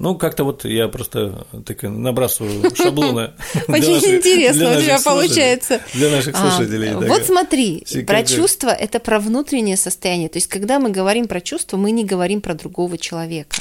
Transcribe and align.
Ну, 0.00 0.16
как-то 0.16 0.44
вот 0.44 0.64
я 0.64 0.88
просто 0.88 1.46
так 1.66 1.82
набрасываю 1.82 2.74
шаблоны. 2.74 3.32
Очень 3.68 4.16
интересно 4.16 4.74
у 4.74 4.80
тебя 4.80 4.98
получается. 5.04 5.82
Для 5.92 6.08
наших 6.08 6.34
а, 6.36 6.50
слушателей. 6.50 6.94
Вот 6.94 7.24
смотри, 7.26 7.84
про 8.06 8.24
чувства– 8.24 8.68
это 8.80 8.98
про 8.98 9.20
внутреннее 9.20 9.76
состояние. 9.76 10.30
То 10.30 10.38
есть, 10.38 10.46
когда 10.46 10.78
мы 10.78 10.88
говорим 10.88 11.28
про 11.28 11.42
чувства, 11.42 11.76
мы 11.76 11.90
не 11.90 12.06
говорим 12.06 12.40
про 12.40 12.54
другого 12.54 12.96
человека. 12.96 13.54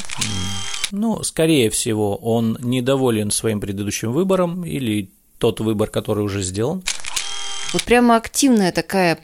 Ну, 0.91 1.21
скорее 1.23 1.69
всего, 1.69 2.15
он 2.15 2.57
недоволен 2.61 3.31
своим 3.31 3.59
предыдущим 3.59 4.13
выбором 4.13 4.63
или 4.63 5.11
тот 5.39 5.59
выбор, 5.59 5.89
который 5.89 6.23
уже 6.23 6.41
сделан. 6.41 6.83
Вот 7.73 7.83
прямо 7.83 8.15
активная 8.15 8.71
такая 8.71 9.19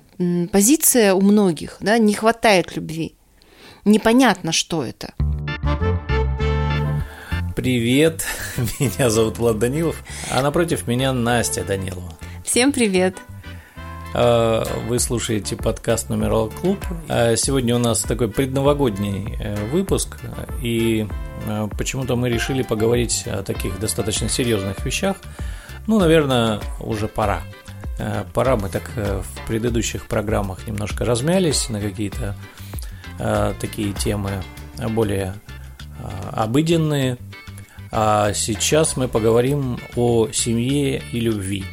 позиция 0.52 1.14
у 1.14 1.22
многих, 1.22 1.78
да, 1.80 1.98
не 1.98 2.14
хватает 2.14 2.76
любви. 2.76 3.16
Непонятно, 3.86 4.52
что 4.52 4.84
это. 4.84 5.14
Привет, 7.56 8.26
меня 8.82 9.10
зовут 9.10 9.38
Влад 9.38 9.60
Данилов, 9.60 10.04
а 10.30 10.42
напротив 10.42 10.88
меня 10.88 11.14
Настя 11.14 11.64
Данилова. 11.64 12.12
Всем 12.44 12.74
привет. 12.74 13.16
А, 14.14 14.66
вы 14.90 15.00
слушаете 15.00 15.56
подкаст 15.56 16.10
«Нумерал 16.10 16.50
Клуб». 16.50 16.84
А 17.08 17.38
сегодня 17.38 17.74
у 17.78 17.80
нас 17.80 18.02
такой 18.02 18.28
предновогодний 18.28 19.38
э, 19.40 19.56
выпуск, 19.68 20.18
и 20.62 21.08
э, 21.48 21.68
почему-то 21.78 22.18
мы 22.18 22.28
решили 22.28 22.62
поговорить 22.62 23.24
о 23.26 23.42
таких 23.42 23.80
достаточно 23.80 24.28
серьезных 24.28 24.86
вещах. 24.86 25.16
Ну, 25.88 25.98
наверное, 25.98 26.60
уже 26.82 27.08
пора. 27.08 27.42
Э, 28.00 28.26
пора 28.34 28.58
мы 28.58 28.68
так 28.68 28.92
в 28.98 29.48
предыдущих 29.48 30.08
программах 30.08 30.68
немножко 30.68 31.06
размялись 31.06 31.70
на 31.70 31.80
какие-то 31.80 32.36
такие 33.62 33.94
темы 33.94 34.44
более 34.90 35.36
обыденные, 36.34 37.18
а 37.98 38.34
сейчас 38.34 38.98
мы 38.98 39.08
поговорим 39.08 39.80
о 39.96 40.28
семье 40.34 41.02
и 41.14 41.20
любви. 41.22 41.64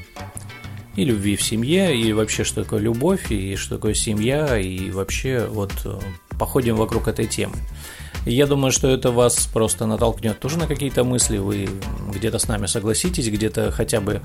И 0.94 1.04
любви 1.04 1.34
в 1.34 1.42
семье, 1.42 1.96
и 1.96 2.12
вообще, 2.12 2.44
что 2.44 2.62
такое 2.62 2.78
любовь, 2.78 3.32
и 3.32 3.56
что 3.56 3.74
такое 3.74 3.94
семья, 3.94 4.56
и 4.56 4.92
вообще 4.92 5.44
вот 5.50 5.72
э, 5.84 5.98
походим 6.38 6.76
вокруг 6.76 7.08
этой 7.08 7.26
темы. 7.26 7.56
Я 8.24 8.46
думаю, 8.46 8.70
что 8.70 8.86
это 8.86 9.10
вас 9.10 9.48
просто 9.52 9.86
натолкнет 9.86 10.38
тоже 10.38 10.58
на 10.58 10.68
какие-то 10.68 11.02
мысли, 11.02 11.38
вы 11.38 11.68
где-то 12.14 12.38
с 12.38 12.46
нами 12.46 12.66
согласитесь, 12.66 13.28
где-то 13.28 13.72
хотя 13.72 14.00
бы 14.00 14.22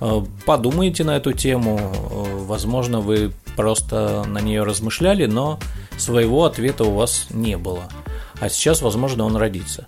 э, 0.00 0.20
подумаете 0.46 1.04
на 1.04 1.18
эту 1.18 1.34
тему, 1.34 1.78
э, 1.78 2.44
возможно, 2.46 3.00
вы 3.00 3.32
просто 3.54 4.24
на 4.26 4.40
нее 4.40 4.62
размышляли, 4.62 5.26
но 5.26 5.58
своего 5.98 6.46
ответа 6.46 6.84
у 6.84 6.94
вас 6.94 7.26
не 7.28 7.58
было. 7.58 7.82
А 8.40 8.48
сейчас, 8.48 8.80
возможно, 8.80 9.24
он 9.24 9.36
родится. 9.36 9.86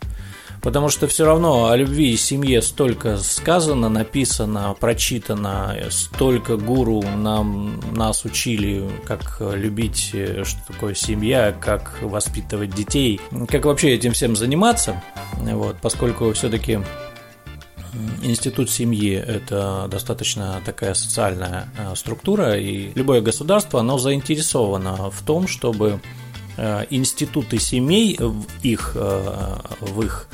Потому 0.67 0.89
что 0.89 1.06
все 1.06 1.25
равно 1.25 1.69
о 1.69 1.77
любви 1.77 2.11
и 2.11 2.17
семье 2.17 2.61
столько 2.61 3.19
сказано, 3.19 3.89
написано, 3.89 4.75
прочитано, 4.81 5.77
столько 5.91 6.56
гуру 6.56 7.05
нам, 7.05 7.81
нас 7.92 8.25
учили, 8.25 8.91
как 9.05 9.41
любить, 9.41 10.12
что 10.42 10.58
такое 10.67 10.95
семья, 10.95 11.53
как 11.53 12.03
воспитывать 12.03 12.75
детей, 12.75 13.20
как 13.47 13.64
вообще 13.64 13.95
этим 13.95 14.11
всем 14.11 14.34
заниматься, 14.34 15.00
вот, 15.34 15.77
поскольку 15.81 16.33
все-таки 16.33 16.80
Институт 18.25 18.69
семьи– 18.69 19.12
это 19.14 19.86
достаточно 19.89 20.61
такая 20.64 20.95
социальная 20.95 21.69
э, 21.78 21.95
структура, 21.95 22.58
и 22.58 22.91
любое 22.95 23.20
государство, 23.20 23.80
оно 23.80 23.98
заинтересовано 23.98 25.12
в 25.12 25.23
том, 25.23 25.47
чтобы 25.47 26.01
э, 26.56 26.84
институты 26.91 27.58
семей 27.58 28.17
в 28.19 28.45
их, 28.62 28.92
э, 28.97 29.58
в 29.80 30.03
их 30.03 30.28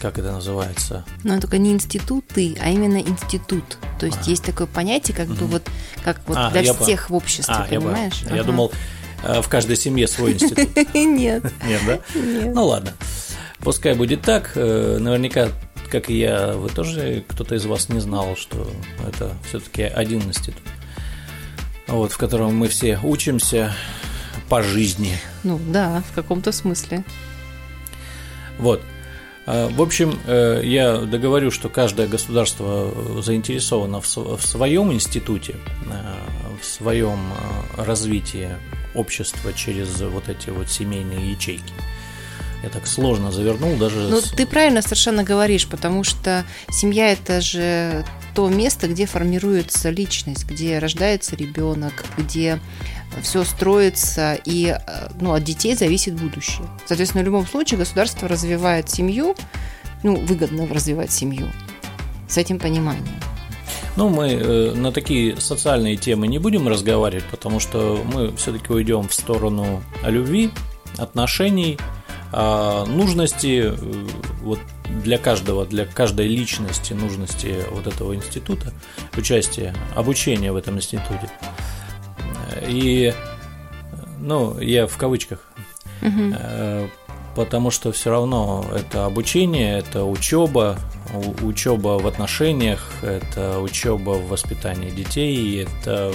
как 0.00 0.18
это 0.18 0.32
называется? 0.32 1.04
Ну, 1.24 1.40
только 1.40 1.58
не 1.58 1.72
институты, 1.72 2.56
а 2.60 2.70
именно 2.70 2.98
институт. 2.98 3.78
То 3.98 4.06
есть 4.06 4.26
а. 4.26 4.30
есть 4.30 4.44
такое 4.44 4.66
понятие, 4.66 5.16
как 5.16 5.28
угу. 5.28 5.36
бы 5.36 5.46
вот, 5.46 5.70
как 6.04 6.20
вот 6.26 6.36
а, 6.36 6.50
для 6.50 6.74
всех 6.74 7.08
по... 7.08 7.14
в 7.14 7.16
обществе, 7.16 7.54
а, 7.54 7.66
понимаешь? 7.66 8.20
Я, 8.22 8.28
ага. 8.28 8.36
я 8.36 8.44
думал, 8.44 8.72
э, 9.24 9.40
в 9.40 9.48
каждой 9.48 9.76
семье 9.76 10.06
свой 10.06 10.34
институт. 10.34 10.76
Нет. 10.94 11.44
Нет, 11.66 11.80
да? 11.86 12.00
Нет. 12.14 12.54
Ну 12.54 12.66
ладно. 12.66 12.92
Пускай 13.60 13.94
будет 13.94 14.22
так. 14.22 14.52
Э, 14.54 14.98
наверняка, 15.00 15.48
как 15.90 16.10
и 16.10 16.18
я, 16.18 16.52
вы 16.52 16.68
тоже, 16.68 17.24
кто-то 17.26 17.54
из 17.54 17.64
вас 17.64 17.88
не 17.88 18.00
знал, 18.00 18.36
что 18.36 18.70
это 19.08 19.32
все-таки 19.48 19.82
один 19.82 20.22
институт. 20.22 20.62
Вот, 21.88 22.12
в 22.12 22.18
котором 22.18 22.54
мы 22.54 22.68
все 22.68 22.98
учимся 23.02 23.74
по 24.48 24.62
жизни. 24.62 25.18
Ну 25.42 25.58
да, 25.68 26.02
в 26.10 26.14
каком-то 26.14 26.52
смысле. 26.52 27.04
Вот. 28.58 28.82
А, 29.46 29.68
в 29.68 29.80
общем, 29.80 30.18
э, 30.26 30.60
я 30.64 30.98
договорю, 30.98 31.50
что 31.50 31.68
каждое 31.68 32.08
государство 32.08 33.22
заинтересовано 33.22 34.00
в 34.00 34.40
своем 34.40 34.92
институте, 34.92 35.54
э, 35.88 36.58
в 36.60 36.64
своем 36.64 37.32
э, 37.76 37.84
развитии 37.84 38.50
общества 38.94 39.52
через 39.52 40.00
вот 40.00 40.28
эти 40.28 40.50
вот 40.50 40.68
семейные 40.68 41.30
ячейки. 41.30 41.72
Я 42.62 42.70
так 42.70 42.86
сложно 42.88 43.30
завернул 43.30 43.76
даже. 43.76 44.08
Ну, 44.08 44.20
с... 44.20 44.30
ты 44.30 44.46
правильно 44.46 44.82
совершенно 44.82 45.22
говоришь, 45.22 45.68
потому 45.68 46.02
что 46.02 46.44
семья 46.70 47.12
это 47.12 47.40
же 47.40 48.04
то 48.34 48.48
место, 48.48 48.88
где 48.88 49.06
формируется 49.06 49.90
личность, 49.90 50.44
где 50.46 50.78
рождается 50.78 51.36
ребенок, 51.36 52.04
где 52.18 52.58
все 53.22 53.44
строится, 53.44 54.38
и 54.44 54.76
ну, 55.20 55.32
от 55.32 55.44
детей 55.44 55.74
зависит 55.74 56.14
будущее. 56.14 56.66
Соответственно, 56.86 57.22
в 57.22 57.26
любом 57.26 57.46
случае 57.46 57.78
государство 57.78 58.28
развивает 58.28 58.90
семью, 58.90 59.34
ну, 60.02 60.16
выгодно 60.16 60.66
развивать 60.66 61.10
семью 61.10 61.46
с 62.28 62.36
этим 62.36 62.58
пониманием. 62.58 63.20
Ну, 63.96 64.10
мы 64.10 64.28
э, 64.32 64.74
на 64.74 64.92
такие 64.92 65.40
социальные 65.40 65.96
темы 65.96 66.26
не 66.26 66.38
будем 66.38 66.68
разговаривать, 66.68 67.24
потому 67.30 67.60
что 67.60 68.02
мы 68.04 68.36
все-таки 68.36 68.70
уйдем 68.70 69.08
в 69.08 69.14
сторону 69.14 69.82
любви, 70.04 70.50
отношений, 70.98 71.78
э, 72.30 72.84
нужности 72.86 73.62
э, 73.64 74.06
вот 74.42 74.58
для 75.02 75.16
каждого, 75.16 75.64
для 75.64 75.86
каждой 75.86 76.28
личности 76.28 76.92
нужности 76.92 77.56
вот 77.70 77.86
этого 77.86 78.14
института, 78.14 78.74
участия, 79.16 79.74
обучения 79.94 80.52
в 80.52 80.56
этом 80.56 80.76
институте. 80.76 81.30
И, 82.68 83.12
ну, 84.20 84.58
я 84.60 84.86
в 84.86 84.96
кавычках, 84.96 85.40
угу. 86.02 86.34
потому 87.34 87.70
что 87.70 87.92
все 87.92 88.10
равно 88.10 88.64
это 88.74 89.06
обучение, 89.06 89.78
это 89.78 90.04
учеба, 90.04 90.78
учеба 91.42 91.98
в 91.98 92.06
отношениях, 92.06 92.90
это 93.02 93.60
учеба 93.60 94.10
в 94.10 94.28
воспитании 94.28 94.90
детей, 94.90 95.64
это 95.64 96.12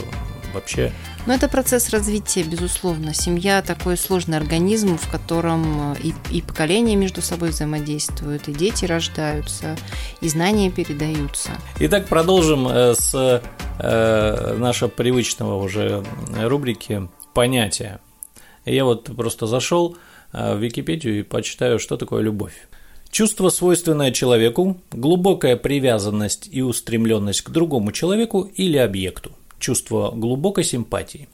вообще 0.54 0.92
но 1.28 1.34
это 1.34 1.48
процесс 1.48 1.90
развития, 1.90 2.44
безусловно. 2.44 3.14
Семья 3.14 3.62
такой 3.62 3.96
сложный 3.96 4.38
организм, 4.38 4.98
в 4.98 5.10
котором 5.10 5.94
э, 5.94 5.96
и, 6.04 6.14
и 6.32 6.42
поколения 6.42 6.96
между 6.96 7.22
собой 7.22 7.50
взаимодействуют, 7.50 8.48
и 8.48 8.54
дети 8.54 8.86
рождаются, 8.86 9.78
и 10.22 10.30
знания 10.30 10.72
передаются. 10.72 11.52
Итак, 11.80 12.08
продолжим 12.08 12.68
э, 12.68 12.96
с 12.96 13.42
э, 13.80 14.56
нашего 14.58 14.90
привычного 14.90 15.62
уже 15.62 16.04
рубрики 16.42 17.08
понятия. 17.34 18.00
Я 18.66 18.86
вот 18.86 19.16
просто 19.16 19.48
зашел 19.48 19.98
в 20.34 20.58
Википедию 20.58 21.20
и 21.20 21.24
почитаю, 21.24 21.78
что 21.78 21.98
такое 21.98 22.22
любовь. 22.22 22.68
Чувство, 23.10 23.50
свойственное 23.50 24.12
человеку, 24.12 24.80
глубокая 24.92 25.58
привязанность 25.58 26.48
и 26.50 26.62
устремленность 26.62 27.42
к 27.42 27.50
другому 27.50 27.92
человеку 27.92 28.50
или 28.56 28.78
объекту 28.78 29.34
чувство 29.62 30.12
глубокой 30.14 30.66
симпатии. 30.66 31.30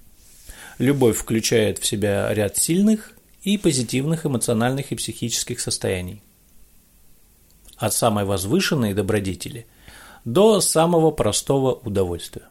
Любовь 0.78 1.18
включает 1.18 1.80
в 1.80 1.86
себя 1.86 2.32
ряд 2.32 2.58
сильных 2.58 3.14
и 3.42 3.58
позитивных 3.58 4.26
эмоциональных 4.26 4.92
и 4.92 4.96
психических 4.96 5.60
состояний. 5.60 6.22
От 7.78 7.94
самой 7.94 8.26
возвышенной 8.26 8.94
добродетели 8.94 9.66
до 10.26 10.62
самого 10.62 11.12
простого 11.12 11.74
удовольствия. 11.74 12.50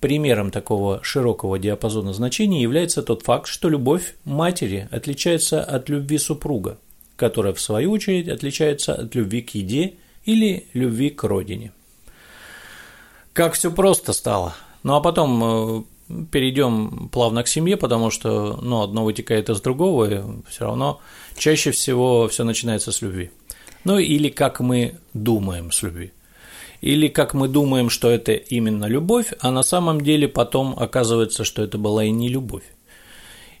Примером 0.00 0.50
такого 0.50 1.04
широкого 1.04 1.58
диапазона 1.58 2.14
значений 2.14 2.62
является 2.62 3.02
тот 3.02 3.22
факт, 3.22 3.46
что 3.46 3.68
любовь 3.68 4.14
матери 4.24 4.88
отличается 4.90 5.62
от 5.62 5.90
любви 5.90 6.16
супруга, 6.16 6.78
которая 7.16 7.52
в 7.52 7.60
свою 7.60 7.92
очередь 7.92 8.28
отличается 8.28 8.94
от 8.94 9.14
любви 9.14 9.42
к 9.42 9.54
еде 9.54 9.94
или 10.24 10.66
любви 10.72 11.10
к 11.10 11.22
родине. 11.24 11.72
Как 13.34 13.52
все 13.52 13.70
просто 13.70 14.12
стало– 14.12 14.56
ну 14.82 14.94
а 14.94 15.00
потом 15.00 15.84
э, 16.10 16.24
перейдем 16.30 17.08
плавно 17.08 17.42
к 17.42 17.48
семье, 17.48 17.76
потому 17.76 18.10
что 18.10 18.58
ну, 18.62 18.82
одно 18.82 19.04
вытекает 19.04 19.48
из 19.48 19.60
другого, 19.60 20.04
и 20.10 20.22
все 20.48 20.64
равно 20.64 21.00
чаще 21.36 21.70
всего 21.70 22.28
все 22.28 22.44
начинается 22.44 22.92
с 22.92 23.02
любви. 23.02 23.30
Ну 23.84 23.98
или 23.98 24.28
как 24.28 24.60
мы 24.60 24.96
думаем 25.14 25.72
с 25.72 25.82
любви. 25.82 26.12
Или 26.80 27.08
как 27.08 27.34
мы 27.34 27.48
думаем, 27.48 27.90
что 27.90 28.10
это 28.10 28.32
именно 28.32 28.86
любовь, 28.86 29.32
а 29.40 29.50
на 29.50 29.62
самом 29.62 30.00
деле 30.00 30.28
потом 30.28 30.74
оказывается, 30.78 31.44
что 31.44 31.62
это 31.62 31.76
была 31.76 32.04
и 32.04 32.10
не 32.10 32.28
любовь. 32.28 32.64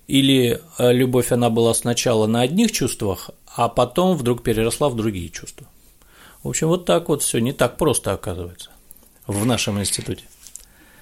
Или 0.08 0.60
э, 0.78 0.92
любовь 0.92 1.30
она 1.30 1.50
была 1.50 1.74
сначала 1.74 2.26
на 2.26 2.40
одних 2.40 2.72
чувствах, 2.72 3.30
а 3.46 3.68
потом 3.68 4.16
вдруг 4.16 4.42
переросла 4.42 4.88
в 4.88 4.96
другие 4.96 5.28
чувства. 5.28 5.66
В 6.42 6.48
общем, 6.48 6.68
вот 6.68 6.86
так 6.86 7.08
вот 7.08 7.22
все 7.22 7.38
не 7.38 7.52
так 7.52 7.76
просто 7.76 8.12
оказывается 8.12 8.70
в 9.26 9.44
нашем 9.44 9.78
институте. 9.78 10.24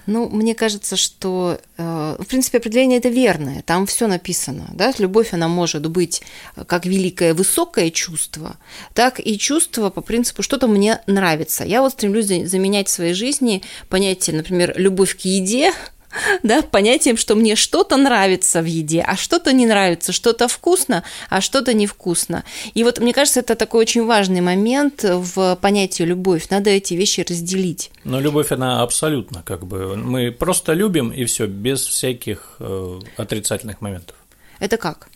Ну, 0.06 0.28
мне 0.28 0.54
кажется, 0.54 0.96
что, 0.96 1.60
э, 1.76 2.16
в 2.18 2.24
принципе, 2.26 2.58
определение 2.58 2.98
это 2.98 3.08
верное. 3.08 3.62
Там 3.62 3.86
все 3.86 4.06
написано. 4.06 4.68
Да? 4.72 4.92
Любовь, 4.98 5.32
она 5.32 5.48
может 5.48 5.88
быть 5.88 6.22
как 6.66 6.86
великое 6.86 7.34
высокое 7.34 7.90
чувство, 7.90 8.56
так 8.94 9.20
и 9.20 9.38
чувство 9.38 9.90
по 9.90 10.00
принципу 10.00 10.42
что-то 10.42 10.66
мне 10.66 11.00
нравится. 11.06 11.64
Я 11.64 11.82
вот 11.82 11.92
стремлюсь 11.92 12.26
заменять 12.26 12.88
в 12.88 12.92
своей 12.92 13.14
жизни 13.14 13.62
понятие, 13.88 14.36
например, 14.36 14.74
любовь 14.76 15.16
к 15.16 15.20
еде– 15.20 15.72
да, 16.42 16.62
понятием, 16.62 17.16
что 17.16 17.34
мне 17.34 17.56
что-то 17.56 17.96
нравится 17.96 18.62
в 18.62 18.64
еде, 18.64 19.04
а 19.06 19.16
что-то 19.16 19.52
не 19.52 19.66
нравится, 19.66 20.12
что-то 20.12 20.48
вкусно, 20.48 21.04
а 21.28 21.40
что-то 21.40 21.74
невкусно. 21.74 22.44
И 22.74 22.84
вот 22.84 22.98
мне 22.98 23.12
кажется, 23.12 23.40
это 23.40 23.54
такой 23.54 23.80
очень 23.80 24.04
важный 24.04 24.40
момент 24.40 25.04
в 25.04 25.56
понятии 25.60 26.02
любовь. 26.02 26.48
Надо 26.50 26.70
эти 26.70 26.94
вещи 26.94 27.24
разделить. 27.28 27.90
Но 28.04 28.20
любовь, 28.20 28.52
она 28.52 28.82
абсолютно 28.82 29.42
как 29.42 29.66
бы... 29.66 29.96
Мы 29.96 30.30
просто 30.32 30.72
любим, 30.72 31.10
и 31.10 31.24
все 31.24 31.46
без 31.46 31.84
всяких 31.84 32.56
э, 32.60 33.00
отрицательных 33.16 33.80
моментов. 33.80 34.16
Это 34.58 34.76
как? 34.76 35.08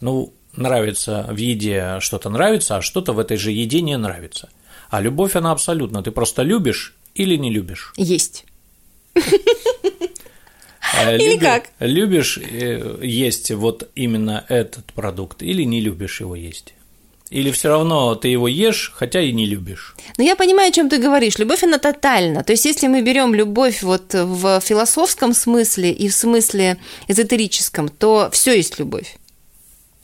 Ну, 0.00 0.32
нравится 0.56 1.26
в 1.30 1.36
еде 1.36 1.98
что-то 2.00 2.30
нравится, 2.30 2.76
а 2.76 2.82
что-то 2.82 3.12
в 3.12 3.18
этой 3.18 3.36
же 3.36 3.52
еде 3.52 3.80
не 3.80 3.96
нравится. 3.96 4.48
А 4.90 5.00
любовь, 5.00 5.36
она 5.36 5.52
абсолютно. 5.52 6.02
Ты 6.02 6.10
просто 6.10 6.42
любишь 6.42 6.94
или 7.14 7.36
не 7.36 7.50
любишь? 7.50 7.92
Есть. 7.96 8.44
Или 10.94 11.34
Люби, 11.34 11.44
как? 11.44 11.70
Любишь 11.80 12.38
э, 12.38 12.98
есть 13.02 13.50
вот 13.50 13.90
именно 13.94 14.44
этот 14.48 14.92
продукт 14.92 15.42
или 15.42 15.62
не 15.62 15.80
любишь 15.80 16.20
его 16.20 16.36
есть? 16.36 16.74
Или 17.30 17.50
все 17.50 17.68
равно 17.68 18.14
ты 18.14 18.28
его 18.28 18.46
ешь, 18.46 18.92
хотя 18.94 19.20
и 19.20 19.32
не 19.32 19.46
любишь? 19.46 19.96
Ну, 20.16 20.24
я 20.24 20.36
понимаю, 20.36 20.68
о 20.68 20.72
чем 20.72 20.88
ты 20.88 20.98
говоришь. 20.98 21.38
Любовь, 21.38 21.64
она 21.64 21.78
тотальна. 21.78 22.44
То 22.44 22.52
есть, 22.52 22.64
если 22.64 22.86
мы 22.86 23.02
берем 23.02 23.34
любовь 23.34 23.82
вот 23.82 24.14
в 24.14 24.60
философском 24.60 25.34
смысле 25.34 25.90
и 25.90 26.08
в 26.08 26.14
смысле 26.14 26.78
эзотерическом, 27.08 27.88
то 27.88 28.30
все 28.32 28.56
есть 28.56 28.78
любовь. 28.78 29.16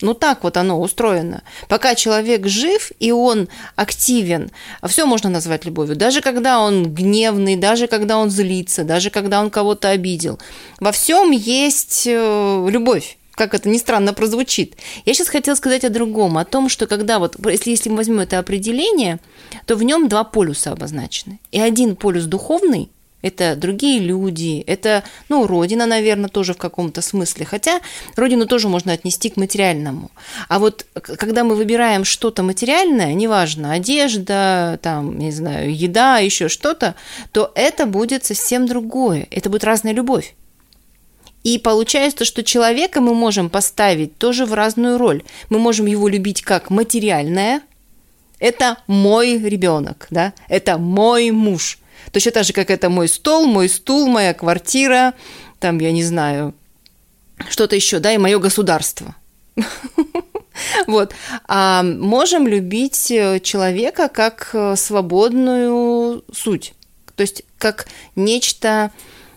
Ну 0.02 0.14
так 0.14 0.42
вот 0.42 0.56
оно 0.56 0.80
устроено. 0.80 1.42
Пока 1.68 1.94
человек 1.94 2.46
жив 2.46 2.92
и 2.98 3.12
он 3.12 3.48
активен, 3.76 4.50
все 4.86 5.06
можно 5.06 5.30
назвать 5.30 5.64
любовью. 5.64 5.96
Даже 5.96 6.20
когда 6.20 6.60
он 6.60 6.92
гневный, 6.92 7.56
даже 7.56 7.86
когда 7.86 8.18
он 8.18 8.28
злится, 8.30 8.84
даже 8.84 9.10
когда 9.10 9.40
он 9.40 9.50
кого-то 9.50 9.88
обидел. 9.88 10.38
Во 10.80 10.92
всем 10.92 11.30
есть 11.30 12.06
э, 12.06 12.66
любовь 12.68 13.16
как 13.34 13.54
это 13.54 13.68
ни 13.68 13.78
странно 13.78 14.12
прозвучит. 14.12 14.76
Я 15.06 15.14
сейчас 15.14 15.28
хотела 15.28 15.54
сказать 15.54 15.84
о 15.84 15.88
другом, 15.88 16.36
о 16.36 16.44
том, 16.44 16.68
что 16.68 16.86
когда 16.86 17.18
вот, 17.18 17.36
если, 17.46 17.70
если 17.70 17.88
мы 17.88 17.96
возьмем 17.96 18.20
это 18.20 18.38
определение, 18.38 19.20
то 19.66 19.74
в 19.74 19.82
нем 19.82 20.08
два 20.08 20.22
полюса 20.22 20.72
обозначены. 20.72 21.40
И 21.50 21.58
один 21.58 21.96
полюс 21.96 22.24
духовный, 22.24 22.90
это 23.22 23.56
другие 23.56 24.00
люди, 24.00 24.62
это, 24.66 25.04
ну, 25.28 25.46
родина, 25.46 25.86
наверное, 25.86 26.28
тоже 26.28 26.54
в 26.54 26.58
каком-то 26.58 27.00
смысле. 27.02 27.46
Хотя 27.46 27.80
родину 28.16 28.46
тоже 28.46 28.68
можно 28.68 28.92
отнести 28.92 29.30
к 29.30 29.36
материальному. 29.36 30.10
А 30.48 30.58
вот 30.58 30.86
когда 30.94 31.44
мы 31.44 31.54
выбираем 31.54 32.04
что-то 32.04 32.42
материальное, 32.42 33.14
неважно, 33.14 33.72
одежда, 33.72 34.78
там, 34.82 35.18
не 35.18 35.30
знаю, 35.30 35.74
еда, 35.74 36.18
еще 36.18 36.48
что-то, 36.48 36.94
то 37.30 37.52
это 37.54 37.86
будет 37.86 38.24
совсем 38.24 38.66
другое. 38.66 39.26
Это 39.30 39.48
будет 39.48 39.64
разная 39.64 39.92
любовь. 39.92 40.34
И 41.44 41.58
получается, 41.58 42.24
что 42.24 42.44
человека 42.44 43.00
мы 43.00 43.14
можем 43.14 43.50
поставить 43.50 44.16
тоже 44.18 44.46
в 44.46 44.54
разную 44.54 44.98
роль. 44.98 45.22
Мы 45.50 45.58
можем 45.58 45.86
его 45.86 46.08
любить 46.08 46.42
как 46.42 46.70
материальное, 46.70 47.62
это 48.38 48.78
мой 48.88 49.38
ребенок, 49.38 50.08
да, 50.10 50.32
это 50.48 50.76
мой 50.76 51.30
муж, 51.30 51.78
Точно 52.10 52.32
так 52.32 52.44
же, 52.44 52.52
как 52.52 52.70
это 52.70 52.90
мой 52.90 53.08
стол, 53.08 53.46
мой 53.46 53.68
стул, 53.68 54.08
моя 54.08 54.34
квартира, 54.34 55.14
там, 55.60 55.78
я 55.78 55.92
не 55.92 56.04
знаю, 56.04 56.54
что-то 57.48 57.76
еще, 57.76 57.98
да, 57.98 58.12
и 58.12 58.18
мое 58.18 58.38
государство. 58.38 59.14
Вот. 60.86 61.14
А 61.48 61.82
можем 61.82 62.46
любить 62.46 63.10
э, 63.10 63.40
человека 63.40 64.08
как 64.08 64.50
э, 64.52 64.76
свободную 64.76 66.22
суть, 66.30 66.74
то 67.16 67.22
есть 67.22 67.42
как 67.58 67.86
нечто 68.16 68.92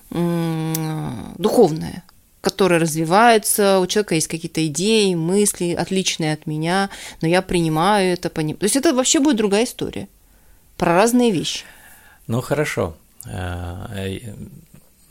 духовное, 0.09 2.03
которое 2.41 2.79
развивается, 2.79 3.79
у 3.79 3.87
человека 3.87 4.15
есть 4.15 4.27
какие-то 4.27 4.65
идеи, 4.67 5.15
мысли, 5.15 5.73
отличные 5.73 6.33
от 6.33 6.45
меня, 6.45 6.89
но 7.21 7.27
я 7.27 7.41
принимаю 7.41 8.13
это, 8.13 8.29
поним... 8.29 8.55
То 8.55 8.65
есть 8.65 8.75
это 8.75 8.93
вообще 8.93 9.19
будет 9.19 9.35
другая 9.37 9.65
история 9.65 10.07
про 10.77 10.93
разные 10.93 11.31
вещи. 11.31 11.65
Ну 12.27 12.41
хорошо. 12.41 12.95
Э, 13.25 13.87
э, 13.95 14.33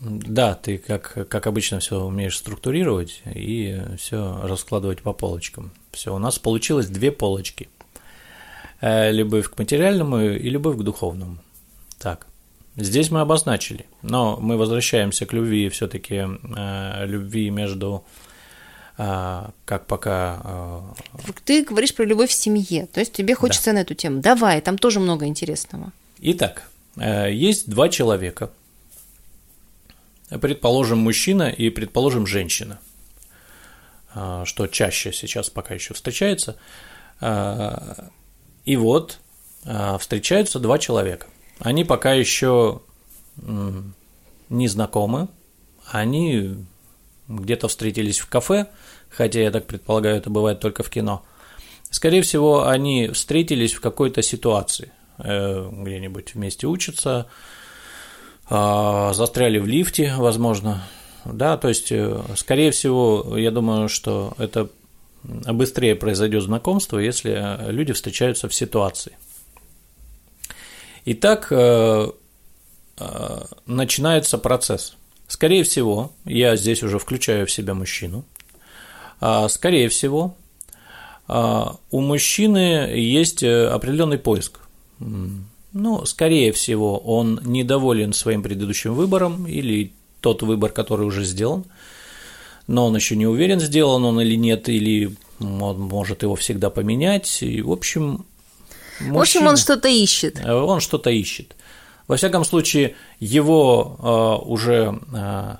да, 0.00 0.54
ты 0.54 0.78
как, 0.78 1.28
как 1.28 1.46
обычно 1.46 1.78
все 1.78 2.00
умеешь 2.04 2.36
структурировать 2.36 3.22
и 3.34 3.80
все 3.98 4.40
раскладывать 4.42 5.02
по 5.02 5.12
полочкам. 5.12 5.70
Все, 5.92 6.14
у 6.14 6.18
нас 6.18 6.38
получилось 6.38 6.88
две 6.88 7.12
полочки. 7.12 7.68
Э, 8.80 9.12
любовь 9.12 9.48
к 9.48 9.58
материальному 9.58 10.20
и 10.20 10.50
любовь 10.50 10.76
к 10.76 10.82
духовному. 10.82 11.38
Так, 11.98 12.26
здесь 12.76 13.10
мы 13.10 13.20
обозначили, 13.20 13.86
но 14.02 14.36
мы 14.40 14.56
возвращаемся 14.56 15.24
к 15.24 15.32
любви 15.32 15.68
все-таки 15.68 16.26
любви 17.06 17.50
между 17.50 18.04
как 18.96 19.86
пока... 19.88 20.84
Ты 21.44 21.64
говоришь 21.64 21.92
про 21.96 22.04
любовь 22.04 22.30
в 22.30 22.32
семье, 22.32 22.86
то 22.86 23.00
есть 23.00 23.12
тебе 23.12 23.34
хочется 23.34 23.70
да. 23.70 23.72
на 23.72 23.78
эту 23.80 23.94
тему. 23.94 24.20
Давай, 24.20 24.60
там 24.60 24.78
тоже 24.78 25.00
много 25.00 25.26
интересного. 25.26 25.90
Итак, 26.20 26.70
есть 26.96 27.68
два 27.68 27.88
человека, 27.88 28.50
предположим, 30.28 30.98
мужчина 30.98 31.48
и, 31.48 31.70
предположим, 31.70 32.26
женщина, 32.26 32.78
э, 34.14 34.44
что 34.46 34.66
чаще 34.66 35.12
сейчас 35.12 35.50
пока 35.50 35.74
еще 35.74 35.94
встречается. 35.94 36.56
Э, 37.20 38.08
и 38.64 38.76
вот 38.76 39.18
встречаются 39.98 40.58
два 40.58 40.78
человека. 40.78 41.26
Они 41.58 41.84
пока 41.84 42.12
еще 42.12 42.82
не 43.38 44.68
знакомы, 44.68 45.28
они 45.90 46.66
где-то 47.28 47.68
встретились 47.68 48.18
в 48.18 48.28
кафе, 48.28 48.66
хотя 49.08 49.40
я 49.40 49.50
так 49.50 49.66
предполагаю, 49.66 50.18
это 50.18 50.28
бывает 50.28 50.60
только 50.60 50.82
в 50.82 50.90
кино. 50.90 51.24
Скорее 51.88 52.20
всего, 52.20 52.68
они 52.68 53.08
встретились 53.08 53.72
в 53.72 53.80
какой-то 53.80 54.20
ситуации– 54.20 54.92
Э, 55.03 55.03
где-нибудь 55.18 56.34
вместе 56.34 56.66
учатся, 56.66 57.26
а, 58.48 59.12
застряли 59.14 59.58
в 59.58 59.66
лифте, 59.66 60.14
возможно, 60.16 60.84
да, 61.24 61.56
то 61.56 61.68
есть, 61.68 61.90
э, 61.90 62.20
скорее 62.36 62.70
всего, 62.70 63.38
я 63.38 63.50
думаю, 63.50 63.88
что 63.88 64.34
это 64.38 64.68
быстрее 65.22 65.94
произойдет 65.96 66.42
знакомство, 66.42 66.98
если 66.98 67.70
люди 67.70 67.94
встречаются 67.94 68.48
в 68.48 68.54
ситуации. 68.54 69.16
Итак, 71.06 71.48
э, 71.50 72.10
начинается 73.66 74.38
процесс. 74.38 74.96
Скорее 75.26 75.64
всего, 75.64 76.12
я 76.26 76.56
здесь 76.56 76.82
уже 76.82 76.98
включаю 76.98 77.46
в 77.46 77.50
себя 77.50 77.74
мужчину. 77.74 78.24
А, 79.20 79.48
скорее 79.48 79.88
всего, 79.88 80.36
а, 81.26 81.76
у 81.90 82.00
мужчины 82.00 82.92
есть 82.94 83.42
определенный 83.42 84.18
поиск. 84.18 84.60
Ну, 84.98 86.04
скорее 86.04 86.52
всего, 86.52 86.98
он 86.98 87.40
недоволен 87.44 88.12
своим 88.12 88.42
предыдущим 88.42 88.94
выбором 88.94 89.46
или 89.46 89.92
тот 90.20 90.42
выбор, 90.42 90.70
который 90.70 91.06
уже 91.06 91.24
сделан, 91.24 91.64
но 92.66 92.86
он 92.86 92.94
еще 92.94 93.16
не 93.16 93.26
уверен, 93.26 93.60
сделан 93.60 94.04
он 94.04 94.20
или 94.20 94.36
нет, 94.36 94.68
или 94.68 95.16
он 95.40 95.80
может 95.80 96.22
его 96.22 96.36
всегда 96.36 96.70
поменять. 96.70 97.42
И, 97.42 97.60
в 97.60 97.72
общем, 97.72 98.24
мужчина, 99.00 99.18
в 99.18 99.20
общем, 99.20 99.46
он 99.46 99.56
что-то 99.56 99.88
ищет. 99.88 100.44
Он 100.46 100.80
что-то 100.80 101.10
ищет. 101.10 101.56
Во 102.06 102.16
всяком 102.16 102.44
случае, 102.44 102.94
его 103.18 103.96
э, 103.98 104.48
уже 104.48 104.98
э, 105.12 105.56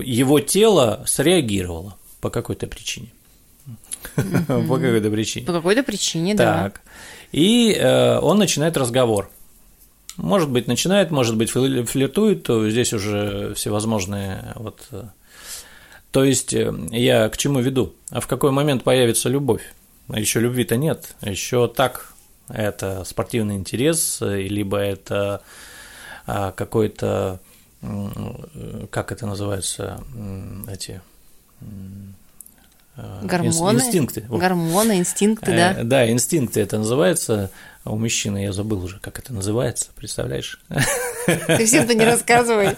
его 0.00 0.40
тело 0.40 1.04
среагировало 1.06 1.96
по 2.20 2.30
какой-то 2.30 2.66
причине. 2.66 3.12
По 4.46 4.76
какой-то 4.76 5.10
причине. 5.10 5.46
По 5.46 5.52
какой-то 5.52 5.82
причине, 5.82 6.34
да. 6.34 6.64
Так. 6.64 6.80
И 7.32 7.72
э, 7.72 8.18
он 8.18 8.38
начинает 8.38 8.76
разговор. 8.76 9.30
Может 10.16 10.50
быть, 10.50 10.66
начинает, 10.66 11.10
может 11.10 11.36
быть, 11.36 11.50
флиртует, 11.50 12.42
то 12.42 12.68
здесь 12.68 12.92
уже 12.92 13.54
всевозможные 13.54 14.52
вот. 14.56 14.86
Э, 14.90 15.04
то 16.10 16.24
есть 16.24 16.52
э, 16.52 16.72
я 16.90 17.28
к 17.28 17.36
чему 17.38 17.60
веду? 17.60 17.94
А 18.10 18.20
в 18.20 18.26
какой 18.26 18.50
момент 18.50 18.84
появится 18.84 19.28
любовь? 19.28 19.62
Еще 20.08 20.40
любви-то 20.40 20.76
нет, 20.76 21.14
еще 21.22 21.68
так 21.68 22.12
это 22.48 23.04
спортивный 23.04 23.54
интерес, 23.54 24.18
либо 24.20 24.76
это 24.76 25.42
а, 26.26 26.52
какой-то, 26.52 27.40
как 28.90 29.12
это 29.12 29.26
называется, 29.26 30.02
эти 30.68 31.00
Гормоны, 32.96 33.78
инстинкты. 33.78 34.20
Гормоны, 34.28 34.98
инстинкты, 34.98 35.46
да. 35.46 35.72
Э, 35.72 35.84
да, 35.84 36.10
инстинкты 36.10 36.60
это 36.60 36.78
называется. 36.78 37.50
У 37.84 37.96
мужчины 37.96 38.44
я 38.44 38.52
забыл 38.52 38.84
уже, 38.84 39.00
как 39.00 39.18
это 39.18 39.32
называется, 39.32 39.90
представляешь? 39.96 40.60
Ты 41.26 41.64
всем-то 41.64 41.94
не 41.94 42.04
рассказывай. 42.04 42.76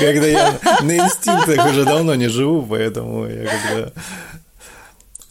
Когда 0.00 0.26
я 0.26 0.58
на 0.82 0.98
инстинктах 0.98 1.70
уже 1.70 1.84
давно 1.84 2.14
не 2.14 2.28
живу, 2.28 2.62
поэтому 2.62 3.26
я 3.26 3.46
когда... 3.46 3.92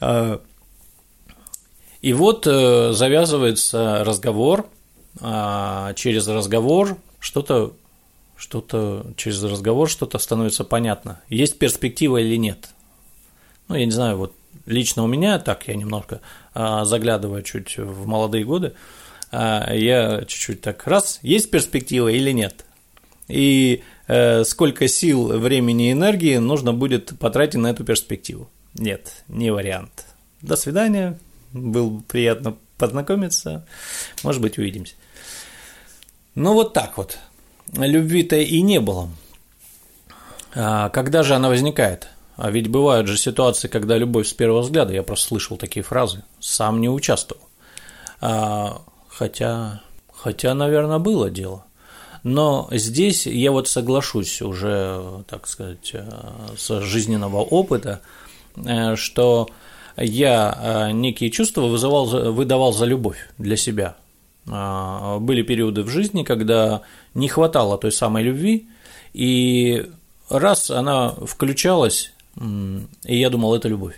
А, 0.01 0.42
и 2.01 2.13
вот 2.13 2.48
э, 2.48 2.94
завязывается 2.94 4.04
разговор, 4.06 4.68
а 5.20 5.94
через 5.94 6.28
разговор 6.28 6.98
что-то 7.20 7.74
что-то 8.39 9.05
через 9.17 9.43
разговор 9.43 9.89
что-то 9.89 10.17
становится 10.17 10.63
понятно. 10.63 11.22
Есть 11.27 11.60
перспектива 11.60 12.17
или 12.17 12.38
нет. 12.38 12.69
Ну, 13.67 13.75
я 13.75 13.86
не 13.86 13.91
знаю, 13.91 14.17
вот 14.17 14.34
лично 14.65 15.03
у 15.03 15.08
меня, 15.08 15.38
так 15.39 15.67
я 15.67 15.75
немножко 15.75 16.22
а, 16.53 16.86
заглядываю 16.86 17.43
чуть 17.43 17.77
в 17.77 18.08
молодые 18.08 18.46
годы, 18.46 18.74
а, 19.31 19.74
я 19.74 20.24
чуть-чуть 20.25 20.62
так 20.62 20.88
раз, 20.88 21.19
есть 21.22 21.51
перспектива 21.51 22.08
или 22.08 22.31
нет. 22.31 22.65
И 23.27 23.84
э, 24.08 24.43
сколько 24.43 24.88
сил, 24.88 25.27
времени 25.38 25.89
и 25.89 25.91
энергии 25.91 26.38
нужно 26.38 26.74
будет 26.74 27.19
потратить 27.19 27.60
на 27.60 27.67
эту 27.67 27.84
перспективу. 27.84 28.50
Нет, 28.74 29.24
не 29.27 29.51
вариант. 29.51 30.05
До 30.41 30.55
свидания, 30.55 31.19
было 31.53 32.01
приятно 32.08 32.55
познакомиться, 32.79 33.67
может 34.24 34.41
быть, 34.41 34.58
увидимся. 34.58 34.96
Ну, 36.34 36.53
вот 36.53 36.74
так 36.74 36.98
вот 36.98 37.19
любви-то 37.74 38.36
и 38.38 38.62
не 38.62 38.80
было. 38.80 39.10
А 40.56 40.90
когда 40.90 41.24
же 41.24 41.36
она 41.36 41.50
возникает? 41.50 42.10
А 42.36 42.52
ведь 42.52 42.70
бывают 42.70 43.08
же 43.08 43.18
ситуации, 43.18 43.68
когда 43.68 43.98
любовь 43.98 44.28
с 44.28 44.34
первого 44.34 44.62
взгляда, 44.62 44.94
я 44.94 45.04
просто 45.04 45.28
слышал 45.28 45.58
такие 45.58 45.84
фразы, 45.84 46.24
сам 46.40 46.80
не 46.80 46.90
участвовал. 46.90 47.44
А, 48.22 48.82
хотя, 49.10 49.82
хотя, 50.14 50.54
наверное, 50.54 51.00
было 51.00 51.30
дело. 51.30 51.66
Но 52.24 52.68
здесь 52.72 53.28
я 53.28 53.52
вот 53.52 53.68
соглашусь 53.68 54.42
уже, 54.42 55.24
так 55.28 55.48
сказать, 55.48 55.92
э, 55.94 56.10
с 56.58 56.82
жизненного 56.82 57.38
опыта, 57.38 58.02
э, 58.56 58.96
что 58.96 59.50
я 59.96 60.58
э, 60.58 60.92
некие 60.92 61.32
чувства 61.32 61.62
вызывал, 61.62 62.06
выдавал 62.34 62.74
за 62.74 62.86
любовь 62.86 63.30
для 63.38 63.56
себя. 63.56 63.96
А, 64.51 65.20
были 65.20 65.41
периоды 65.41 65.84
в 65.84 65.89
жизни, 65.89 66.24
когда 66.24 66.82
не 67.13 67.27
хватало 67.27 67.77
той 67.77 67.91
самой 67.91 68.24
любви, 68.24 68.68
и 69.13 69.89
раз 70.29 70.70
она 70.72 71.10
включалась, 71.12 72.13
и 72.38 73.18
я 73.20 73.29
думал, 73.29 73.56
это 73.56 73.68
любовь, 73.68 73.96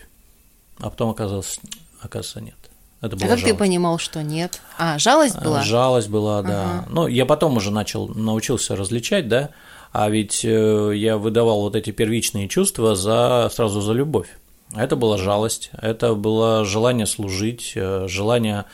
а 0.80 0.90
потом 0.90 1.10
оказалось, 1.10 1.60
оказывается, 2.02 2.42
нет. 2.42 2.56
Это 3.02 3.16
была 3.16 3.26
а 3.26 3.30
как 3.30 3.40
жалость. 3.40 3.58
ты 3.58 3.58
понимал, 3.58 3.98
что 3.98 4.22
нет? 4.22 4.62
А, 4.78 5.00
жалость 5.00 5.42
была? 5.42 5.64
Жалость 5.64 6.10
была, 6.10 6.44
да. 6.44 6.64
Ага. 6.64 6.86
Ну, 6.92 7.08
я 7.08 7.26
потом 7.26 7.58
уже 7.58 7.72
начал, 7.72 8.08
научился 8.10 8.76
различать, 8.76 9.28
да, 9.28 9.50
а 9.92 10.10
ведь 10.10 10.46
э, 10.46 10.92
я 10.96 11.18
выдавал 11.18 11.62
вот 11.62 11.76
эти 11.76 11.90
первичные 11.92 12.48
чувства 12.48 12.96
за, 12.96 13.50
сразу 13.54 13.82
за 13.82 13.94
любовь. 13.94 14.28
Это 14.76 14.96
была 14.96 15.18
жалость, 15.18 15.72
это 15.74 16.14
было 16.14 16.64
желание 16.64 17.08
служить, 17.08 17.74
э, 17.76 18.06
желание 18.08 18.66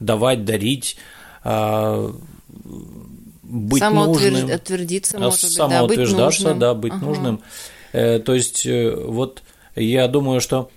давать, 0.00 0.44
дарить, 0.44 0.96
а, 1.44 2.12
быть 3.42 3.82
нужным. 3.82 4.48
Самоутвердиться, 4.48 5.18
может 5.18 5.42
быть, 5.42 5.52
самоутверждаться, 5.52 6.54
да, 6.54 6.54
быть 6.54 6.54
нужным. 6.54 6.58
Да, 6.58 6.74
быть 6.74 6.92
ага. 6.92 7.04
нужным. 7.04 7.40
Э, 7.92 8.18
то 8.18 8.34
есть, 8.34 8.66
э, 8.66 8.94
вот 8.94 9.42
я 9.76 10.08
думаю, 10.08 10.40
что 10.40 10.70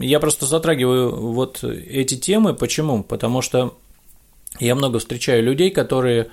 я 0.00 0.20
просто 0.20 0.46
затрагиваю 0.46 1.32
вот 1.32 1.62
эти 1.64 2.16
темы. 2.16 2.54
Почему? 2.54 3.02
Потому 3.02 3.42
что 3.42 3.74
я 4.58 4.74
много 4.74 4.98
встречаю 4.98 5.42
людей, 5.44 5.70
которые, 5.70 6.28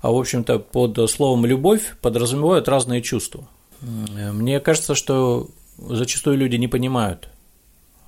а, 0.00 0.10
в 0.10 0.16
общем-то, 0.16 0.58
под 0.58 1.10
словом 1.10 1.46
«любовь» 1.46 1.96
подразумевают 2.00 2.68
разные 2.68 3.02
чувства. 3.02 3.48
Мне 3.80 4.60
кажется, 4.60 4.94
что 4.94 5.48
зачастую 5.78 6.36
люди 6.36 6.56
не 6.56 6.68
понимают, 6.68 7.28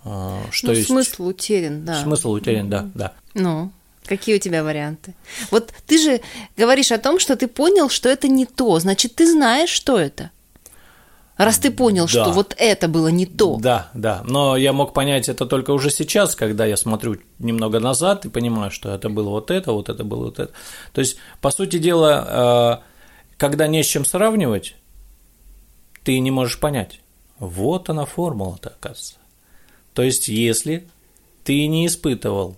а, 0.05 0.43
что 0.51 0.69
ну, 0.69 0.73
есть... 0.75 0.89
смысл 0.89 1.29
утерян, 1.29 1.85
да. 1.85 2.03
Смысл 2.03 2.33
утерян, 2.33 2.69
да, 2.69 2.91
да. 2.95 3.13
Ну, 3.35 3.71
Какие 4.05 4.37
у 4.37 4.39
тебя 4.39 4.65
варианты? 4.65 5.15
Вот 5.51 5.73
ты 5.87 5.99
же 5.99 6.21
говоришь 6.57 6.91
о 6.93 6.99
том, 6.99 7.21
что 7.21 7.37
ты 7.37 7.47
понял, 7.47 7.89
что 7.89 8.09
это 8.09 8.29
не 8.29 8.47
то. 8.47 8.79
Значит, 8.79 9.15
ты 9.15 9.31
знаешь, 9.31 9.71
что 9.71 9.99
это. 9.99 10.31
Раз 11.37 11.59
ты 11.59 11.71
понял, 11.71 12.05
да. 12.05 12.09
что 12.09 12.31
вот 12.31 12.55
это 12.59 12.89
было 12.89 13.09
не 13.09 13.27
то. 13.27 13.57
Да, 13.61 13.91
да. 13.95 14.23
Но 14.25 14.57
я 14.57 14.73
мог 14.73 14.93
понять 14.93 15.29
это 15.29 15.47
только 15.47 15.71
уже 15.71 15.91
сейчас, 15.91 16.37
когда 16.37 16.67
я 16.67 16.77
смотрю 16.77 17.17
немного 17.39 17.81
назад 17.81 18.25
и 18.27 18.29
понимаю, 18.29 18.71
что 18.71 18.95
это 18.95 19.09
было 19.09 19.31
вот 19.31 19.51
это, 19.51 19.73
вот 19.73 19.89
это 19.89 20.05
было 20.05 20.27
вот 20.27 20.39
это. 20.39 20.53
То 20.93 21.01
есть, 21.01 21.17
по 21.41 21.51
сути 21.51 21.79
дела, 21.79 22.83
э, 22.83 23.37
когда 23.39 23.67
не 23.67 23.83
с 23.83 23.87
чем 23.87 24.05
сравнивать, 24.05 24.77
ты 26.05 26.19
не 26.19 26.31
можешь 26.31 26.61
понять. 26.61 27.01
Вот 27.39 27.89
она 27.89 28.05
формула-то, 28.05 28.71
оказывается. 28.71 29.15
То 29.95 30.03
есть, 30.03 30.29
если 30.29 30.87
ты 31.45 31.67
не 31.67 31.87
испытывал 31.87 32.57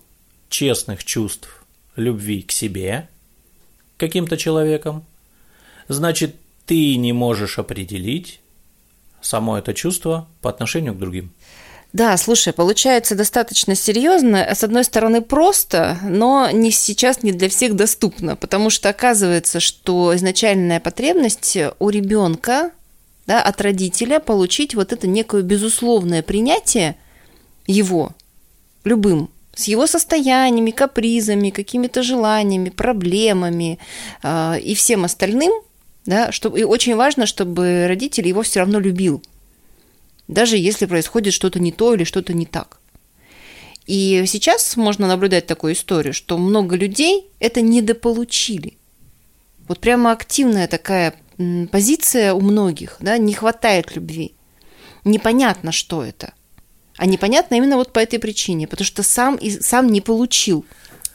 честных 0.55 1.05
чувств 1.05 1.49
любви 1.97 2.43
к 2.43 2.53
себе, 2.53 3.09
каким-то 3.97 4.37
человеком, 4.37 5.05
значит, 5.89 6.37
ты 6.65 6.95
не 6.95 7.13
можешь 7.13 7.59
определить 7.59 8.39
само 9.21 9.59
это 9.59 9.75
чувство 9.75 10.29
по 10.43 10.51
отношению 10.51 10.95
к 10.95 10.99
другим. 10.99 11.33
Да, 11.93 12.17
слушай, 12.17 12.53
получается 12.53 13.17
достаточно 13.17 13.75
серьезно. 13.75 14.47
С 14.55 14.63
одной 14.63 14.85
стороны, 14.85 15.23
просто, 15.23 15.99
но 16.05 16.49
не 16.53 16.71
сейчас 16.71 17.25
не 17.25 17.33
для 17.33 17.49
всех 17.49 17.75
доступно, 17.75 18.37
потому 18.37 18.71
что 18.71 18.89
оказывается, 18.89 19.59
что 19.59 20.15
изначальная 20.15 20.79
потребность 20.79 21.59
у 21.81 21.89
ребенка, 21.89 22.71
да, 23.27 23.43
от 23.43 23.61
родителя 23.61 24.21
получить 24.21 24.77
вот 24.77 24.93
это 24.93 25.09
некое 25.09 25.43
безусловное 25.43 26.23
принятие 26.23 26.97
его 27.67 28.13
любым 28.85 29.31
с 29.55 29.69
его 29.69 29.87
состояниями, 29.87 30.71
капризами, 30.71 31.51
какими-то 31.51 32.03
желаниями, 32.03 32.71
проблемами 32.71 33.79
э, 34.23 34.61
и 34.61 34.75
всем 34.75 35.05
остальным, 35.05 35.53
да, 36.07 36.33
чтобы, 36.33 36.61
и 36.61 36.65
очень 36.65 36.97
важно, 36.97 37.27
чтобы 37.27 37.87
родитель 37.89 38.27
его 38.29 38.43
все 38.43 38.61
равно 38.61 38.81
любил, 38.81 39.23
даже 40.29 40.57
если 40.57 40.87
происходит 40.87 41.35
что-то 41.35 41.61
не 41.61 41.73
то 41.73 41.95
или 41.95 42.05
что-то 42.05 42.35
не 42.35 42.47
так. 42.47 42.81
И 43.87 44.25
сейчас 44.27 44.77
можно 44.77 45.07
наблюдать 45.07 45.47
такую 45.47 45.75
историю, 45.75 46.15
что 46.15 46.39
много 46.39 46.75
людей 46.77 47.27
это 47.39 47.61
недополучили. 47.61 48.79
Вот 49.69 49.79
прямо 49.79 50.13
активная 50.13 50.69
такая 50.69 51.15
позиция 51.71 52.33
у 52.33 52.41
многих, 52.41 52.97
да, 53.01 53.19
не 53.19 53.35
хватает 53.35 53.95
любви. 53.95 54.35
Непонятно, 55.05 55.71
что 55.71 56.03
это– 56.03 56.33
а 56.97 57.07
непонятно 57.07 57.55
именно 57.57 57.77
вот 57.77 57.93
по 57.93 57.99
этой 57.99 58.19
причине, 58.19 58.67
потому 58.67 58.87
что 58.87 59.03
сам, 59.03 59.37
и, 59.37 59.51
сам 59.51 59.89
не 59.89 60.01
получил. 60.01 60.65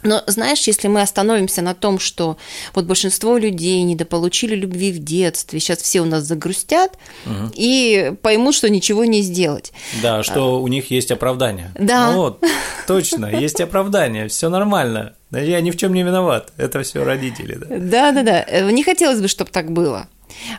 Но 0.03 0.23
знаешь, 0.27 0.65
если 0.65 0.87
мы 0.87 1.01
остановимся 1.01 1.61
на 1.61 1.73
том, 1.73 1.99
что 1.99 2.37
вот 2.73 2.85
большинство 2.85 3.37
людей 3.37 3.81
недополучили 3.83 4.55
любви 4.55 4.91
в 4.91 4.99
детстве, 4.99 5.59
сейчас 5.59 5.79
все 5.79 6.01
у 6.01 6.05
нас 6.05 6.23
загрустят 6.23 6.93
угу. 7.25 7.51
и 7.53 8.13
поймут, 8.21 8.55
что 8.55 8.69
ничего 8.69 9.03
не 9.03 9.21
сделать. 9.21 9.73
Да, 10.01 10.23
что 10.23 10.55
а, 10.55 10.59
у 10.59 10.67
них 10.67 10.89
есть 10.89 11.11
оправдание. 11.11 11.71
Да. 11.77 12.11
Ну 12.11 12.17
вот, 12.17 12.43
точно, 12.87 13.25
есть 13.25 13.59
оправдание, 13.59 14.29
все 14.29 14.49
нормально. 14.49 15.15
Я 15.31 15.61
ни 15.61 15.69
в 15.69 15.77
чем 15.77 15.93
не 15.93 16.03
виноват. 16.03 16.53
Это 16.57 16.81
все 16.81 17.03
родители. 17.03 17.55
Да, 17.69 18.11
да, 18.11 18.23
да. 18.23 18.71
Не 18.71 18.83
хотелось 18.83 19.21
бы, 19.21 19.27
чтобы 19.27 19.51
так 19.51 19.71
было. 19.71 20.07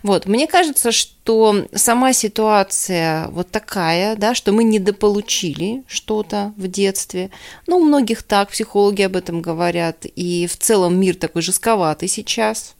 Вот, 0.02 0.26
мне 0.26 0.46
кажется, 0.46 0.92
что 0.92 1.66
сама 1.74 2.12
ситуация 2.12 3.28
вот 3.28 3.50
такая, 3.50 4.16
да, 4.16 4.34
что 4.34 4.52
мы 4.52 4.64
недополучили 4.64 5.84
что-то 5.86 6.52
в 6.56 6.68
детстве. 6.68 7.30
Ну, 7.66 7.78
у 7.78 7.84
многих 7.84 8.22
так, 8.22 8.50
психологи 8.50 9.02
об 9.02 9.16
этом 9.16 9.42
говорят, 9.42 10.06
и 10.16 10.46
в 10.46 10.56
целом 10.56 10.98
мир 10.98 11.16
такой 11.16 11.42
жестковатый 11.42 12.08
сейчас. 12.08 12.74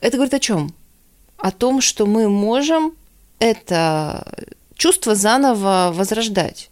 Это 0.00 0.16
говорит 0.16 0.34
о 0.34 0.40
чем? 0.40 0.74
О 1.36 1.50
том, 1.50 1.80
что 1.80 2.06
мы 2.06 2.28
можем 2.28 2.94
это 3.38 4.46
чувство 4.74 5.14
заново 5.14 5.92
возрождать. 5.94 6.70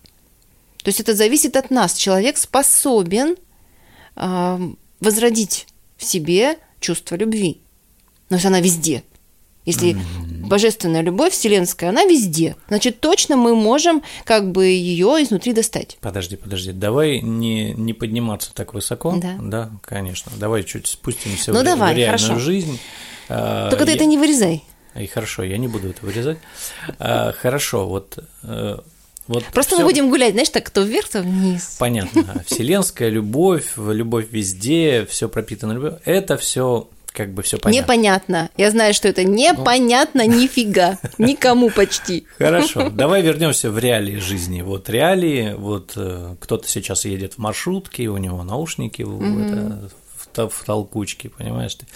То 0.82 0.88
есть 0.88 1.00
это 1.00 1.14
зависит 1.14 1.56
от 1.56 1.70
нас. 1.70 1.94
Человек 1.94 2.36
способен 2.36 3.36
э, 4.16 4.58
возродить 5.00 5.66
в 5.96 6.04
себе 6.04 6.58
чувство 6.80 7.16
любви. 7.16 7.60
Но 8.28 8.36
есть 8.36 8.46
она 8.46 8.60
везде– 8.60 9.02
если 9.66 9.90
mm-hmm. 9.90 10.46
божественная 10.46 11.02
любовь 11.02 11.32
вселенская, 11.32 11.90
она 11.90 12.04
везде, 12.04 12.56
значит, 12.68 13.00
точно 13.00 13.36
мы 13.36 13.54
можем 13.54 14.02
как 14.24 14.52
бы 14.52 14.66
ее 14.66 15.22
изнутри 15.22 15.52
достать. 15.52 15.98
Подожди, 16.00 16.36
подожди, 16.36 16.72
давай 16.72 17.20
не, 17.20 17.72
не 17.72 17.92
подниматься 17.92 18.54
так 18.54 18.72
высоко. 18.72 19.14
Да. 19.16 19.36
Да, 19.40 19.70
конечно. 19.82 20.32
Давай 20.36 20.62
чуть 20.62 20.86
спустимся 20.86 21.52
ну, 21.52 21.60
в, 21.60 21.64
давай, 21.64 21.92
в 21.92 21.96
реальную 21.96 22.28
хорошо. 22.28 22.38
жизнь. 22.38 22.78
А, 23.28 23.68
Только 23.70 23.84
я... 23.84 23.90
ты 23.90 23.96
это 23.96 24.04
не 24.06 24.16
вырезай. 24.16 24.64
И 24.94 25.06
хорошо, 25.06 25.42
я 25.42 25.58
не 25.58 25.68
буду 25.68 25.90
это 25.90 26.06
вырезать. 26.06 26.38
А, 26.98 27.32
хорошо, 27.32 27.86
вот 27.86 28.18
э, 28.44 28.78
вот 29.26 29.44
Просто 29.46 29.74
всё... 29.74 29.82
мы 29.82 29.90
будем 29.90 30.08
гулять, 30.08 30.32
знаешь, 30.32 30.48
так 30.48 30.70
то 30.70 30.82
вверх, 30.82 31.08
то 31.08 31.22
вниз. 31.22 31.76
Понятно. 31.78 32.44
Вселенская 32.46 33.08
любовь, 33.08 33.72
любовь 33.76 34.26
везде, 34.30 35.06
все 35.06 35.28
пропитано 35.28 35.72
любовью. 35.72 36.00
Это 36.04 36.36
все 36.36 36.88
как 37.16 37.32
бы 37.32 37.42
все 37.42 37.58
понятно. 37.58 37.82
Непонятно. 37.82 38.50
Я 38.56 38.70
знаю, 38.70 38.92
что 38.92 39.08
это 39.08 39.24
непонятно 39.24 40.24
ну... 40.24 40.38
нифига. 40.38 40.98
Никому 41.18 41.70
почти. 41.70 42.26
Хорошо. 42.38 42.90
Давай 42.90 43.22
вернемся 43.22 43.70
в 43.70 43.78
реалии 43.78 44.18
жизни. 44.18 44.60
Вот 44.60 44.90
реалии, 44.90 45.54
вот 45.56 45.94
э, 45.96 46.36
кто-то 46.38 46.68
сейчас 46.68 47.06
едет 47.06 47.34
в 47.34 47.38
маршрутке, 47.38 48.08
у 48.08 48.18
него 48.18 48.42
наушники 48.44 49.02
угу. 49.02 49.24
это, 49.24 49.88
в 50.50 50.64
толкучке, 50.64 51.30
понимаешь 51.30 51.74
ты. 51.76 51.86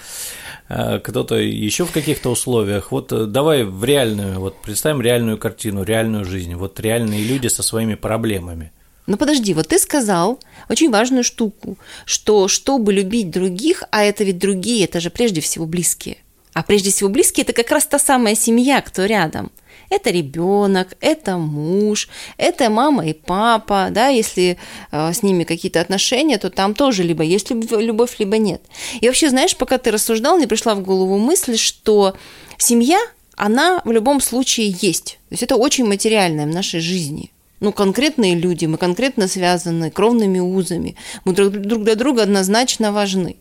А, 0.68 0.98
кто-то 0.98 1.34
еще 1.34 1.84
в 1.84 1.92
каких-то 1.92 2.30
условиях. 2.30 2.90
Вот 2.90 3.12
э, 3.12 3.26
давай 3.26 3.64
в 3.64 3.84
реальную, 3.84 4.40
вот 4.40 4.62
представим 4.62 5.02
реальную 5.02 5.36
картину, 5.36 5.82
реальную 5.82 6.24
жизнь. 6.24 6.54
Вот 6.54 6.80
реальные 6.80 7.24
люди 7.24 7.48
со 7.48 7.62
своими 7.62 7.94
проблемами. 7.94 8.72
Ну 9.06 9.16
подожди, 9.16 9.54
вот 9.54 9.68
ты 9.68 9.78
сказал 9.78 10.38
очень 10.68 10.90
важную 10.90 11.24
штуку, 11.24 11.76
что 12.04 12.48
чтобы 12.48 12.92
любить 12.92 13.30
других, 13.30 13.84
а 13.90 14.04
это 14.04 14.24
ведь 14.24 14.38
другие, 14.38 14.84
это 14.84 15.00
же 15.00 15.10
прежде 15.10 15.40
всего 15.40 15.66
близкие. 15.66 16.18
А 16.52 16.62
прежде 16.62 16.90
всего 16.90 17.08
близкие 17.08 17.44
это 17.44 17.52
как 17.52 17.70
раз 17.70 17.86
та 17.86 17.98
самая 17.98 18.34
семья, 18.34 18.80
кто 18.80 19.04
рядом. 19.04 19.50
Это 19.88 20.10
ребенок, 20.10 20.96
это 21.00 21.36
муж, 21.36 22.08
это 22.36 22.70
мама 22.70 23.06
и 23.06 23.12
папа, 23.12 23.88
да, 23.90 24.06
если 24.06 24.56
э, 24.92 25.12
с 25.12 25.24
ними 25.24 25.42
какие-то 25.42 25.80
отношения, 25.80 26.38
то 26.38 26.48
там 26.48 26.74
тоже 26.74 27.02
либо 27.02 27.24
есть 27.24 27.50
любовь, 27.50 28.16
либо 28.20 28.38
нет. 28.38 28.62
И 29.00 29.08
вообще, 29.08 29.30
знаешь, 29.30 29.56
пока 29.56 29.78
ты 29.78 29.90
рассуждал, 29.90 30.36
мне 30.36 30.46
пришла 30.46 30.76
в 30.76 30.82
голову 30.82 31.18
мысль, 31.18 31.56
что 31.56 32.14
семья, 32.56 33.00
она 33.34 33.82
в 33.84 33.90
любом 33.90 34.20
случае 34.20 34.76
есть. 34.80 35.18
То 35.28 35.32
есть 35.32 35.42
это 35.42 35.56
очень 35.56 35.86
материальное 35.86 36.46
в 36.46 36.50
нашей 36.50 36.78
жизни 36.78 37.32
ну, 37.60 37.72
конкретные 37.72 38.34
люди, 38.34 38.66
мы 38.66 38.78
конкретно 38.78 39.28
связаны 39.28 39.90
кровными 39.90 40.38
узами, 40.38 40.96
мы 41.24 41.34
друг, 41.34 41.52
друг 41.52 41.84
для 41.84 41.94
друга 41.94 42.22
однозначно 42.22 42.92
важны. 42.92 43.36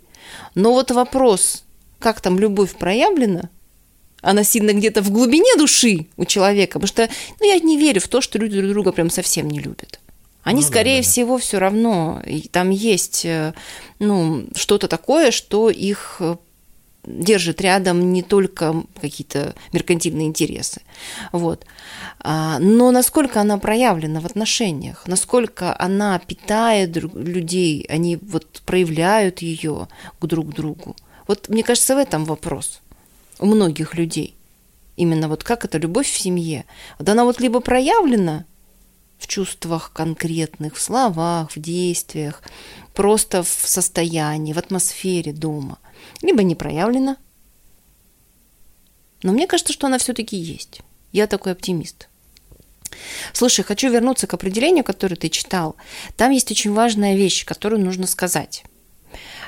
Но 0.56 0.74
вот 0.74 0.92
вопрос, 0.92 1.64
как 2.00 2.22
там 2.22 2.38
любовь 2.38 2.76
проявлена, 2.76 3.50
она 4.22 4.44
сильно 4.44 4.74
где-то 4.74 5.02
в 5.02 5.12
глубине 5.12 5.56
души 5.58 6.08
у 6.18 6.26
человека, 6.26 6.80
потому 6.80 6.88
что 6.88 7.10
ну, 7.40 7.48
я 7.48 7.60
не 7.60 7.78
верю 7.78 8.02
в 8.02 8.08
то, 8.08 8.22
что 8.22 8.38
люди 8.38 8.60
друг 8.60 8.72
друга 8.72 8.92
прям 8.92 9.10
совсем 9.10 9.50
не 9.50 9.60
любят. 9.60 10.00
Они, 10.44 10.62
ну, 10.62 10.68
скорее 10.68 10.98
да, 10.98 11.04
да. 11.04 11.10
всего, 11.10 11.38
все 11.38 11.60
равно, 11.60 12.22
там 12.52 12.70
есть 12.70 13.26
э, 13.26 13.54
ну, 14.00 14.48
что-то 14.56 14.88
такое, 14.88 15.32
что 15.32 15.70
их 15.70 16.18
э, 16.20 16.38
держит 17.06 17.62
рядом 17.62 18.14
не 18.14 18.24
только 18.24 18.84
какие-то 19.00 19.54
меркантильные 19.74 20.28
интересы. 20.28 20.82
Вот. 21.32 21.66
А, 22.22 22.60
но 22.60 22.92
насколько 22.92 23.40
она 23.40 23.58
проявлена 23.58 24.20
в 24.20 24.26
отношениях, 24.26 25.08
насколько 25.08 25.76
она 25.80 26.20
питает 26.20 26.96
людей, 26.96 27.86
они 27.90 28.18
вот 28.18 28.62
проявляют 28.66 29.40
ее 29.40 29.88
к 30.20 30.26
друг 30.26 30.54
другу. 30.54 30.96
Вот 31.28 31.48
мне 31.48 31.64
кажется, 31.64 31.96
в 31.96 31.98
этом 31.98 32.26
вопрос 32.26 32.82
у 33.40 33.46
многих 33.46 33.96
людей. 33.96 34.36
Именно 34.98 35.30
вот 35.30 35.46
как 35.46 35.64
эта 35.64 35.78
любовь 35.78 36.10
в 36.10 36.18
семье. 36.18 36.66
Вот 36.98 37.08
она 37.08 37.24
вот 37.24 37.40
либо 37.40 37.62
проявлена 37.62 38.44
в 39.18 39.28
чувствах 39.28 39.94
конкретных, 39.94 40.76
в 40.76 40.82
словах, 40.82 41.52
в 41.52 41.60
действиях, 41.60 42.44
просто 42.94 43.44
в 43.44 43.48
состоянии, 43.48 44.52
в 44.52 44.58
атмосфере 44.58 45.32
дома, 45.32 45.78
либо 46.22 46.44
не 46.44 46.56
проявлена. 46.56 47.16
Но 49.24 49.32
мне 49.32 49.48
кажется, 49.48 49.72
что 49.72 49.88
она 49.88 50.00
все-таки 50.00 50.36
есть. 50.36 50.82
Я 51.14 51.28
такой 51.28 51.54
оптимист. 51.54 52.09
Слушай, 53.34 53.64
хочу 53.64 53.90
вернуться 53.90 54.28
к 54.28 54.34
определению, 54.34 54.84
которое 54.84 55.16
ты 55.16 55.30
читал. 55.30 55.76
Там 56.18 56.32
есть 56.32 56.52
очень 56.52 56.74
важная 56.74 57.16
вещь, 57.16 57.46
которую 57.46 57.84
нужно 57.84 58.08
сказать. 58.08 58.64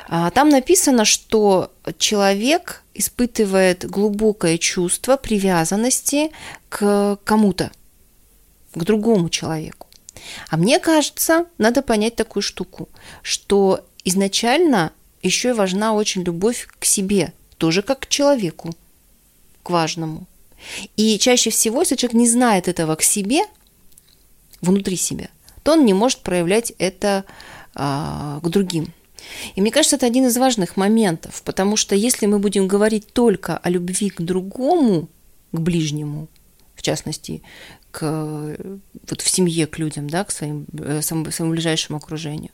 А, 0.07 0.29
там 0.31 0.49
написано, 0.49 1.05
что 1.05 1.71
человек 1.97 2.83
испытывает 2.93 3.89
глубокое 3.89 4.57
чувство 4.57 5.17
привязанности 5.17 6.31
к 6.69 7.17
кому-то, 7.23 7.71
к 8.73 8.83
другому 8.83 9.29
человеку. 9.29 9.87
А 10.49 10.57
мне 10.57 10.79
кажется, 10.79 11.45
надо 11.57 11.81
понять 11.81 12.15
такую 12.15 12.43
штуку, 12.43 12.89
что 13.21 13.85
изначально 14.03 14.91
еще 15.21 15.49
и 15.49 15.53
важна 15.53 15.93
очень 15.93 16.23
любовь 16.23 16.67
к 16.79 16.85
себе, 16.85 17.33
тоже 17.57 17.81
как 17.81 18.01
к 18.01 18.07
человеку, 18.07 18.75
к 19.63 19.69
важному. 19.69 20.27
И 20.97 21.17
чаще 21.19 21.49
всего, 21.49 21.81
если 21.81 21.95
человек 21.95 22.13
не 22.15 22.27
знает 22.27 22.67
этого 22.67 22.95
к 22.95 23.01
себе, 23.01 23.41
внутри 24.61 24.95
себя, 24.95 25.29
то 25.63 25.73
он 25.73 25.85
не 25.85 25.93
может 25.93 26.19
проявлять 26.19 26.73
это 26.77 27.25
а, 27.75 28.39
к 28.41 28.49
другим. 28.49 28.93
И 29.55 29.61
мне 29.61 29.71
кажется, 29.71 29.95
это 29.95 30.05
один 30.05 30.27
из 30.27 30.37
важных 30.37 30.77
моментов, 30.77 31.41
потому 31.43 31.77
что 31.77 31.95
если 31.95 32.25
мы 32.25 32.39
будем 32.39 32.67
говорить 32.67 33.07
только 33.13 33.57
о 33.57 33.69
любви 33.69 34.09
к 34.09 34.21
другому, 34.21 35.09
к 35.51 35.59
ближнему, 35.59 36.27
в 36.75 36.81
частности, 36.81 37.43
к, 37.91 38.57
вот 39.09 39.21
в 39.21 39.29
семье 39.29 39.67
к 39.67 39.77
людям, 39.77 40.09
да, 40.09 40.23
к 40.23 40.31
своим, 40.31 40.65
э, 40.79 41.01
своему, 41.01 41.29
своему 41.29 41.53
ближайшему 41.53 41.97
окружению, 41.97 42.51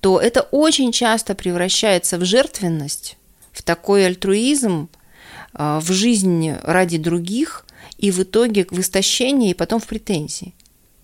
то 0.00 0.20
это 0.20 0.42
очень 0.42 0.92
часто 0.92 1.34
превращается 1.34 2.18
в 2.18 2.24
жертвенность, 2.24 3.16
в 3.52 3.62
такой 3.62 4.06
альтруизм, 4.06 4.88
в 5.52 5.92
жизнь 5.92 6.52
ради 6.62 6.98
других 6.98 7.66
и 7.98 8.10
в 8.10 8.20
итоге 8.22 8.66
в 8.70 8.78
истощение 8.78 9.50
и 9.50 9.54
потом 9.54 9.80
в 9.80 9.86
претензии. 9.86 10.54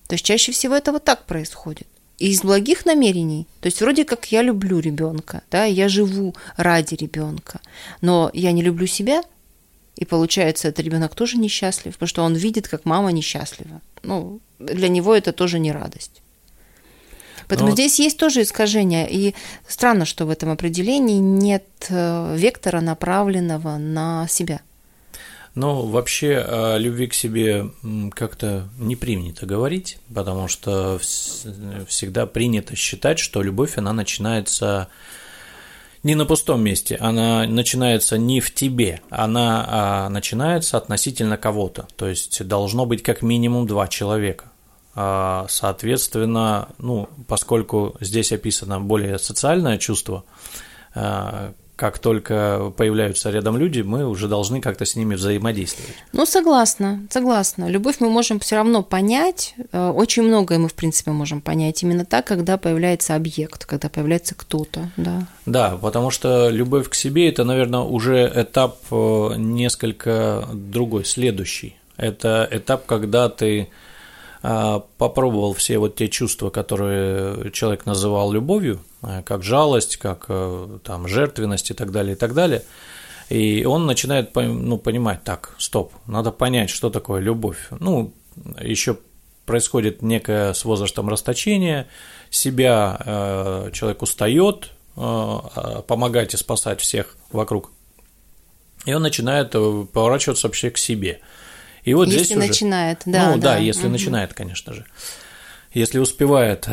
То 0.08 0.14
есть 0.14 0.24
чаще 0.24 0.52
всего 0.52 0.74
это 0.74 0.92
вот 0.92 1.04
так 1.04 1.26
происходит. 1.26 1.86
И 2.18 2.30
из 2.30 2.42
благих 2.42 2.86
намерений, 2.86 3.46
то 3.60 3.66
есть 3.66 3.80
вроде 3.80 4.04
как 4.04 4.32
я 4.32 4.42
люблю 4.42 4.78
ребенка, 4.78 5.42
да, 5.50 5.64
я 5.64 5.88
живу 5.88 6.34
ради 6.56 6.94
ребенка, 6.94 7.60
но 8.00 8.30
я 8.32 8.52
не 8.52 8.62
люблю 8.62 8.86
себя, 8.86 9.22
и 9.96 10.04
получается, 10.04 10.68
этот 10.68 10.84
ребенок 10.84 11.14
тоже 11.14 11.36
несчастлив, 11.36 11.94
потому 11.94 12.08
что 12.08 12.22
он 12.22 12.34
видит, 12.34 12.68
как 12.68 12.84
мама 12.84 13.12
несчастлива. 13.12 13.80
Ну, 14.02 14.40
для 14.58 14.88
него 14.88 15.14
это 15.14 15.32
тоже 15.32 15.58
не 15.58 15.72
радость. 15.72 16.22
Поэтому 17.48 17.70
Но... 17.70 17.74
здесь 17.74 17.98
есть 17.98 18.18
тоже 18.18 18.42
искажение. 18.42 19.08
И 19.10 19.34
странно, 19.66 20.04
что 20.04 20.26
в 20.26 20.30
этом 20.30 20.50
определении 20.50 21.18
нет 21.18 21.64
э, 21.88 22.36
вектора, 22.36 22.80
направленного 22.80 23.76
на 23.76 24.26
себя. 24.28 24.60
Ну, 25.56 25.86
вообще 25.86 26.36
о 26.36 26.76
любви 26.76 27.06
к 27.06 27.14
себе 27.14 27.70
как-то 28.14 28.68
не 28.78 28.94
принято 28.94 29.46
говорить, 29.46 29.98
потому 30.14 30.48
что 30.48 31.00
всегда 31.88 32.26
принято 32.26 32.76
считать, 32.76 33.18
что 33.18 33.42
любовь, 33.42 33.78
она 33.78 33.94
начинается 33.94 34.88
не 36.02 36.14
на 36.14 36.26
пустом 36.26 36.62
месте, 36.62 36.96
она 37.00 37.46
начинается 37.46 38.18
не 38.18 38.40
в 38.40 38.54
тебе, 38.54 39.00
она 39.08 39.64
а, 39.66 40.08
начинается 40.10 40.76
относительно 40.76 41.38
кого-то, 41.38 41.88
то 41.96 42.06
есть 42.06 42.46
должно 42.46 42.84
быть 42.84 43.02
как 43.02 43.22
минимум 43.22 43.66
два 43.66 43.88
человека. 43.88 44.52
А, 44.98 45.46
соответственно, 45.50 46.70
ну, 46.78 47.08
поскольку 47.28 47.94
здесь 48.00 48.32
описано 48.32 48.80
более 48.80 49.18
социальное 49.18 49.76
чувство, 49.76 50.24
а, 50.94 51.52
как 51.76 51.98
только 51.98 52.72
появляются 52.74 53.30
рядом 53.30 53.58
люди, 53.58 53.82
мы 53.82 54.08
уже 54.08 54.28
должны 54.28 54.62
как-то 54.62 54.86
с 54.86 54.96
ними 54.96 55.14
взаимодействовать. 55.14 55.94
Ну, 56.14 56.24
согласна, 56.24 57.06
согласна. 57.10 57.68
Любовь 57.68 57.96
мы 58.00 58.08
можем 58.08 58.40
все 58.40 58.56
равно 58.56 58.82
понять. 58.82 59.54
Э, 59.72 59.90
очень 59.90 60.22
многое 60.22 60.58
мы, 60.58 60.68
в 60.68 60.74
принципе, 60.74 61.10
можем 61.10 61.42
понять 61.42 61.82
именно 61.82 62.06
так, 62.06 62.26
когда 62.26 62.56
появляется 62.56 63.14
объект, 63.14 63.66
когда 63.66 63.90
появляется 63.90 64.34
кто-то, 64.34 64.90
да. 64.96 65.26
Да, 65.44 65.76
потому 65.76 66.10
что 66.10 66.48
любовь 66.48 66.88
к 66.88 66.94
себе– 66.94 67.28
это, 67.28 67.44
наверное, 67.44 67.80
уже 67.80 68.32
этап 68.34 68.78
э, 68.90 69.34
несколько 69.36 70.48
другой, 70.54 71.04
следующий. 71.04 71.76
Это 71.98 72.48
этап, 72.50 72.86
когда 72.86 73.28
ты 73.28 73.68
попробовал 74.42 75.54
все 75.54 75.78
вот 75.78 75.96
те 75.96 76.08
чувства, 76.08 76.50
которые 76.50 77.50
человек 77.52 77.86
называл 77.86 78.32
любовью, 78.32 78.80
а, 79.02 79.22
как 79.22 79.42
жалость, 79.42 79.96
как 79.96 80.26
э, 80.28 80.78
там 80.82 81.08
жертвенность 81.08 81.70
и 81.70 81.74
так 81.74 81.92
далее, 81.92 82.14
и 82.14 82.18
так 82.18 82.34
далее. 82.34 82.62
И 83.28 83.64
он 83.64 83.86
начинает 83.86 84.34
ну, 84.34 84.78
понимать, 84.78 85.24
так, 85.24 85.54
стоп, 85.58 85.92
надо 86.06 86.32
понять, 86.32 86.70
что 86.70 86.90
такое 86.90 87.20
любовь. 87.20 87.68
Ну, 87.78 88.12
еще 88.60 88.98
происходит 89.46 90.02
некое 90.02 90.52
с 90.52 90.64
возрастом 90.64 91.08
расточение, 91.08 91.86
себя 92.30 93.00
э, 93.04 93.70
человек 93.72 94.02
устает 94.02 94.70
э, 94.96 95.38
помогать 95.86 96.34
и 96.34 96.36
спасать 96.36 96.80
всех 96.80 97.16
вокруг, 97.30 97.70
и 98.84 98.92
он 98.92 99.02
начинает 99.02 99.52
поворачиваться 99.52 100.46
вообще 100.46 100.70
к 100.70 100.78
себе– 100.78 101.20
и 101.86 101.94
вот 101.94 102.08
если 102.08 102.24
здесь 102.24 102.36
начинает, 102.36 103.02
уже, 103.06 103.12
да. 103.12 103.30
Ну 103.30 103.40
да, 103.40 103.54
да 103.54 103.56
если 103.58 103.84
угу. 103.84 103.92
начинает, 103.92 104.34
конечно 104.34 104.74
же. 104.74 104.84
Если 105.72 105.98
успевает, 106.00 106.68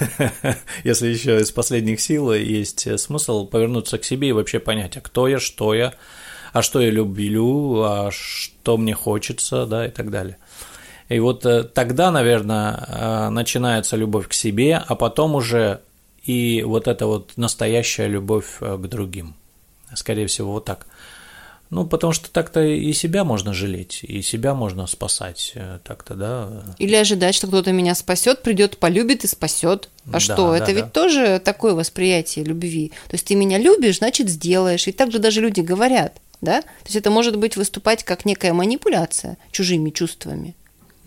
если 0.84 1.08
еще 1.08 1.40
из 1.40 1.50
последних 1.50 2.00
сил 2.00 2.32
есть 2.32 3.00
смысл 3.00 3.46
повернуться 3.46 3.98
к 3.98 4.04
себе 4.04 4.28
и 4.28 4.32
вообще 4.32 4.60
понять, 4.60 4.96
а 4.96 5.00
кто 5.00 5.26
я, 5.26 5.40
что 5.40 5.74
я, 5.74 5.94
а 6.52 6.62
что 6.62 6.80
я 6.80 6.90
люблю, 6.90 7.82
а 7.82 8.10
что 8.12 8.76
мне 8.76 8.94
хочется, 8.94 9.66
да, 9.66 9.86
и 9.86 9.90
так 9.90 10.10
далее. 10.10 10.38
И 11.08 11.18
вот 11.18 11.44
э, 11.44 11.64
тогда, 11.64 12.12
наверное, 12.12 12.86
э, 12.86 13.28
начинается 13.30 13.96
любовь 13.96 14.28
к 14.28 14.32
себе, 14.32 14.76
а 14.76 14.94
потом 14.94 15.34
уже 15.34 15.80
и 16.22 16.62
вот 16.62 16.86
эта 16.86 17.06
вот 17.06 17.32
настоящая 17.36 18.06
любовь 18.06 18.58
э, 18.60 18.76
к 18.76 18.86
другим. 18.86 19.34
Скорее 19.92 20.28
всего, 20.28 20.52
вот 20.52 20.66
так. 20.66 20.86
Ну, 21.70 21.86
потому 21.86 22.12
что 22.12 22.28
так-то 22.32 22.60
и 22.64 22.92
себя 22.92 23.22
можно 23.22 23.54
жалеть, 23.54 24.00
и 24.02 24.22
себя 24.22 24.54
можно 24.54 24.88
спасать 24.88 25.54
так-то, 25.84 26.14
да. 26.14 26.64
Или 26.78 26.96
ожидать, 26.96 27.36
что 27.36 27.46
кто-то 27.46 27.70
меня 27.70 27.94
спасет, 27.94 28.42
придет, 28.42 28.76
полюбит 28.78 29.22
и 29.22 29.28
спасет. 29.28 29.88
А 30.06 30.14
да, 30.14 30.20
что? 30.20 30.50
Да, 30.50 30.56
Это 30.56 30.66
да. 30.66 30.72
ведь 30.72 30.92
тоже 30.92 31.40
такое 31.44 31.74
восприятие 31.74 32.44
любви. 32.44 32.90
То 33.08 33.14
есть 33.14 33.26
ты 33.26 33.36
меня 33.36 33.56
любишь, 33.56 33.98
значит, 33.98 34.28
сделаешь. 34.28 34.88
И 34.88 34.92
также 34.92 35.20
даже 35.20 35.40
люди 35.40 35.60
говорят, 35.60 36.20
да? 36.40 36.62
То 36.62 36.86
есть 36.86 36.96
это 36.96 37.08
может 37.10 37.36
быть 37.36 37.56
выступать 37.56 38.02
как 38.02 38.24
некая 38.24 38.52
манипуляция 38.52 39.38
чужими 39.52 39.90
чувствами. 39.90 40.56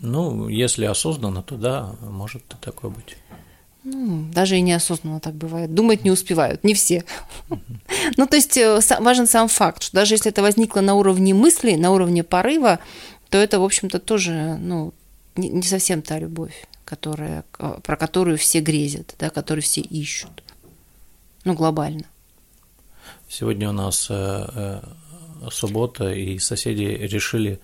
Ну, 0.00 0.48
если 0.48 0.86
осознанно, 0.86 1.42
то 1.42 1.56
да, 1.56 1.94
может 2.00 2.42
такое 2.62 2.90
быть. 2.90 3.16
Ну, 3.84 4.24
даже 4.32 4.56
и 4.56 4.62
неосознанно 4.62 5.20
так 5.20 5.34
бывает. 5.34 5.74
Думать 5.74 6.04
не 6.04 6.10
успевают, 6.10 6.64
не 6.64 6.74
все. 6.74 7.04
Ну, 8.16 8.26
то 8.26 8.36
есть 8.36 8.56
э, 8.56 8.80
важен 9.00 9.26
сам 9.26 9.48
факт, 9.48 9.82
что 9.82 9.96
даже 9.96 10.14
если 10.14 10.30
это 10.30 10.42
возникло 10.42 10.80
на 10.80 10.94
уровне 10.94 11.34
мысли, 11.34 11.74
на 11.74 11.90
уровне 11.90 12.22
порыва, 12.22 12.78
то 13.30 13.38
это, 13.38 13.58
в 13.58 13.64
общем-то, 13.64 13.98
тоже 13.98 14.58
ну, 14.60 14.92
не 15.36 15.62
совсем 15.62 16.02
та 16.02 16.18
любовь, 16.18 16.66
которая, 16.84 17.44
э, 17.58 17.78
про 17.82 17.96
которую 17.96 18.38
все 18.38 18.60
грезят, 18.60 19.14
да, 19.18 19.30
которую 19.30 19.62
все 19.62 19.80
ищут. 19.80 20.42
Ну, 21.44 21.54
глобально. 21.54 22.04
Сегодня 23.28 23.68
у 23.68 23.72
нас 23.72 24.06
э, 24.10 24.80
суббота, 25.50 26.12
и 26.12 26.38
соседи 26.38 26.84
решили 26.84 27.60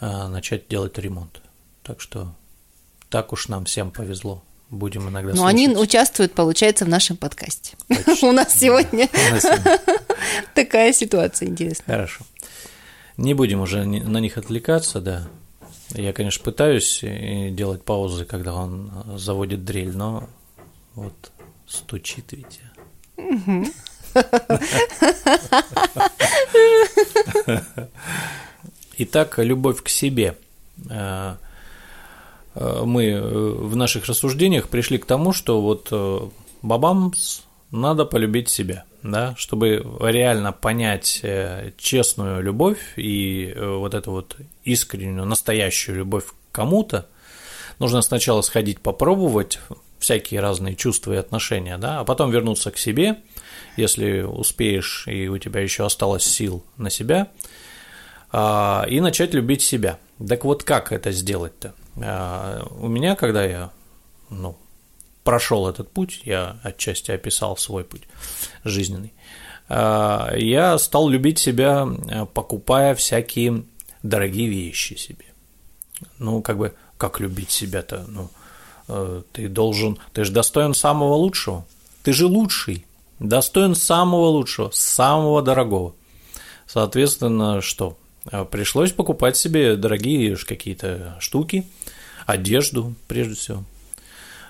начать 0.00 0.66
делать 0.66 0.98
ремонт. 0.98 1.40
Так 1.84 2.00
что 2.00 2.34
так 3.08 3.32
уж 3.32 3.48
нам 3.48 3.66
всем 3.66 3.92
повезло. 3.92 4.42
Будем 4.72 5.08
иногда 5.10 5.34
Но 5.34 5.44
они 5.44 5.68
участвуют, 5.68 6.32
получается, 6.32 6.86
в 6.86 6.88
нашем 6.88 7.18
подкасте. 7.18 7.76
У 8.22 8.32
нас 8.32 8.58
сегодня 8.58 9.06
такая 10.54 10.94
ситуация 10.94 11.48
интересная. 11.48 11.94
Хорошо. 11.94 12.24
Не 13.18 13.34
будем 13.34 13.60
уже 13.60 13.84
на 13.84 14.16
них 14.16 14.38
отвлекаться, 14.38 15.02
да. 15.02 15.28
Я, 15.90 16.14
конечно, 16.14 16.42
пытаюсь 16.42 17.00
делать 17.54 17.84
паузы, 17.84 18.24
когда 18.24 18.54
он 18.54 18.90
заводит 19.18 19.62
дрель, 19.66 19.94
но 19.94 20.30
вот 20.94 21.32
стучит 21.66 22.32
ведь. 22.32 22.60
Итак, 28.96 29.38
любовь 29.38 29.82
к 29.82 29.90
себе 29.90 30.38
э,– 30.88 31.36
Э, 31.44 31.51
мы 32.54 33.04
э, 33.06 33.20
в 33.20 33.76
наших 33.76 34.06
рассуждениях 34.06 34.68
пришли 34.68 34.98
к 34.98 35.06
тому, 35.06 35.32
что 35.32 35.60
вот 35.60 35.88
э, 35.90 36.20
бабам 36.62 37.12
надо 37.70 38.04
полюбить 38.04 38.48
себя, 38.48 38.84
да, 39.02 39.34
чтобы 39.36 39.84
реально 40.00 40.52
понять 40.52 41.24
честную 41.78 42.42
любовь 42.42 42.78
и 42.96 43.54
вот 43.56 43.94
эту 43.94 44.10
вот 44.10 44.36
искреннюю, 44.64 45.24
настоящую 45.24 45.96
любовь 45.96 46.26
к 46.26 46.34
кому-то, 46.52 47.08
нужно 47.78 48.02
сначала 48.02 48.42
сходить 48.42 48.80
попробовать 48.80 49.58
всякие 50.02 50.40
разные 50.40 50.74
чувства 50.74 51.14
и 51.14 51.16
отношения, 51.16 51.78
да, 51.78 52.00
а 52.00 52.04
потом 52.04 52.30
вернуться 52.30 52.70
к 52.70 52.76
себе, 52.76 53.18
если 53.76 54.20
успеешь 54.20 55.06
и 55.06 55.28
у 55.28 55.38
тебя 55.38 55.60
еще 55.60 55.86
осталось 55.86 56.24
сил 56.24 56.64
на 56.76 56.90
себя, 56.90 57.28
а, 58.30 58.84
и 58.88 59.00
начать 59.00 59.32
любить 59.32 59.62
себя. 59.62 59.98
Так 60.26 60.44
вот, 60.44 60.64
как 60.64 60.92
это 60.92 61.12
сделать-то? 61.12 61.74
А, 61.96 62.66
у 62.78 62.88
меня, 62.88 63.16
когда 63.16 63.44
я 63.44 63.70
ну, 64.30 64.56
прошел 65.24 65.68
этот 65.68 65.90
путь, 65.90 66.22
я 66.24 66.58
отчасти 66.62 67.10
описал 67.10 67.56
свой 67.56 67.84
путь 67.84 68.02
жизненный, 68.64 69.12
а, 69.68 70.32
я 70.36 70.78
стал 70.78 71.08
любить 71.08 71.38
себя, 71.38 71.88
покупая 72.34 72.94
всякие 72.94 73.64
дорогие 74.02 74.48
вещи 74.48 74.94
себе. 74.94 75.26
Ну, 76.18 76.42
как 76.42 76.58
бы, 76.58 76.74
как 76.98 77.20
любить 77.20 77.50
себя-то? 77.50 78.04
Ну, 78.08 78.30
э, 78.88 79.22
ты 79.32 79.48
должен, 79.48 79.98
ты 80.12 80.24
же 80.24 80.32
достоин 80.32 80.74
самого 80.74 81.14
лучшего. 81.14 81.64
Ты 82.02 82.12
же 82.12 82.26
лучший, 82.26 82.84
достоин 83.18 83.74
самого 83.74 84.26
лучшего, 84.26 84.70
самого 84.72 85.42
дорогого. 85.42 85.94
Соответственно, 86.66 87.60
что? 87.60 87.96
А, 88.30 88.44
пришлось 88.44 88.92
покупать 88.92 89.36
себе 89.36 89.76
дорогие 89.76 90.36
какие-то 90.36 91.16
штуки, 91.20 91.66
одежду, 92.26 92.94
прежде 93.08 93.34
всего. 93.34 93.64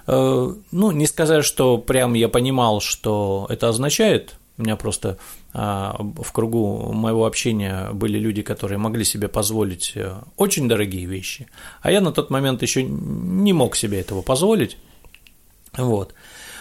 Э, 0.07 0.55
ну, 0.71 0.91
не 0.91 1.07
сказать, 1.07 1.45
что 1.45 1.79
прям 1.79 2.15
я 2.15 2.29
понимал, 2.29 2.81
что 2.81 3.47
это 3.49 3.69
означает. 3.69 4.37
У 4.59 4.63
меня 4.63 4.77
просто 4.77 5.17
а, 5.55 5.97
в 5.99 6.31
кругу 6.33 6.93
моего 6.93 7.25
общения 7.25 7.91
были 7.93 8.19
люди, 8.19 8.43
которые 8.43 8.79
могли 8.79 9.05
себе 9.05 9.29
позволить 9.29 9.93
э, 9.95 10.15
очень 10.37 10.69
дорогие 10.69 11.07
вещи, 11.07 11.49
а 11.81 11.91
я 11.91 12.01
на 12.01 12.13
тот 12.13 12.31
момент 12.31 12.63
еще 12.63 12.83
не 12.83 13.53
мог 13.53 13.77
себе 13.77 14.01
этого 14.01 14.21
позволить. 14.21 14.77
Вот. 15.77 16.15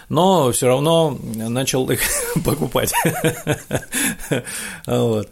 Но 0.08 0.52
все 0.52 0.68
равно 0.68 1.18
начал 1.36 1.90
их 1.90 2.02
покупать. 2.46 2.94
Вот. 4.88 5.30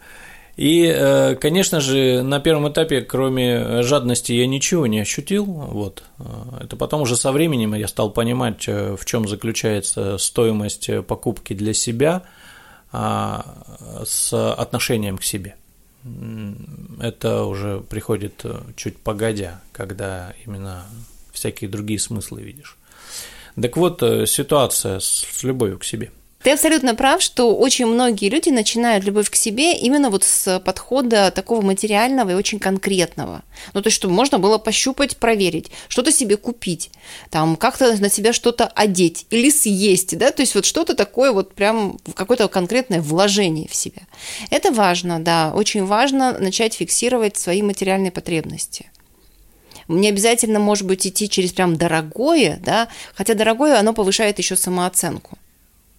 И, 0.60 0.93
э, 0.93 1.36
конечно 1.36 1.80
же, 1.80 2.22
на 2.22 2.41
первом 2.41 2.67
этапе, 2.69 3.00
кроме 3.00 3.82
жадности, 3.82 4.34
я 4.34 4.45
ничего 4.45 4.88
не 4.88 5.00
ощутил. 5.00 5.45
Вот. 5.45 6.04
Э, 6.17 6.24
это 6.63 6.76
потом 6.76 7.04
уже 7.04 7.15
со 7.15 7.32
временем 7.32 7.76
я 7.76 7.88
стал 7.88 8.12
понимать, 8.12 8.67
э, 8.67 8.98
в 9.00 9.06
чем 9.06 9.26
заключается 9.26 10.17
стоимость 10.17 10.89
покупки 11.08 11.54
для 11.54 11.74
себя 11.74 12.24
а, 12.91 13.45
с 14.06 14.34
отношением 14.34 15.17
к 15.17 15.24
себе. 15.24 15.56
Это 17.00 17.45
уже 17.45 17.80
приходит 17.80 18.45
чуть 18.76 18.98
погодя, 18.98 19.62
когда 19.72 20.34
именно 20.45 20.84
всякие 21.32 21.69
другие 21.69 22.02
смыслы 22.02 22.41
видишь. 22.41 22.78
Так 23.62 23.78
вот, 23.78 24.04
ситуация 24.28 25.00
с 25.00 25.41
любовью 25.41 25.80
к 25.80 25.86
себе– 25.86 26.12
ты 26.41 26.52
абсолютно 26.52 26.95
прав, 26.95 27.21
что 27.21 27.56
очень 27.56 27.86
многие 27.86 28.30
люди 28.30 28.49
начинают 28.49 29.04
любовь 29.04 29.30
к 29.30 29.36
себе 29.36 29.78
именно 29.78 30.10
вот 30.10 30.23
с 30.23 30.60
подхода 30.60 31.32
такого 31.32 31.62
материального 31.62 32.32
и 32.32 32.34
очень 32.34 32.60
конкретного. 32.60 33.41
Ну, 33.73 33.82
то 33.82 33.88
есть, 33.88 33.97
чтобы 33.97 34.13
можно 34.13 34.39
было 34.39 34.58
пощупать, 34.58 35.17
проверить, 35.17 35.69
что-то 35.89 36.12
себе 36.12 36.38
купить, 36.38 36.91
там, 37.30 37.58
как-то 37.58 37.93
на 37.99 38.10
себя 38.10 38.32
что-то 38.32 38.67
одеть 38.67 39.25
или 39.32 39.49
съесть, 39.49 40.17
да, 40.17 40.32
то 40.32 40.41
есть 40.41 40.56
вот 40.56 40.65
что-то 40.65 40.95
такое 40.95 41.32
вот 41.34 41.54
прям 41.54 41.99
какое-то 42.13 42.47
конкретное 42.47 43.02
вложение 43.02 43.67
в 43.67 43.75
себя. 43.75 44.04
Это 44.49 44.71
важно, 44.71 45.19
да, 45.19 45.52
очень 45.54 45.86
важно 45.86 46.38
начать 46.39 46.75
фиксировать 46.75 47.36
свои 47.36 47.62
материальные 47.62 48.12
потребности. 48.12 48.89
Не 49.89 50.10
обязательно, 50.10 50.60
может 50.60 50.86
быть, 50.86 51.06
идти 51.08 51.28
через 51.28 51.52
прям 51.52 51.75
дорогое, 51.75 52.60
да, 52.63 52.89
хотя 53.15 53.34
дорогое, 53.34 53.80
оно 53.80 53.93
повышает 53.93 54.38
еще 54.38 54.56
самооценку. 54.56 55.38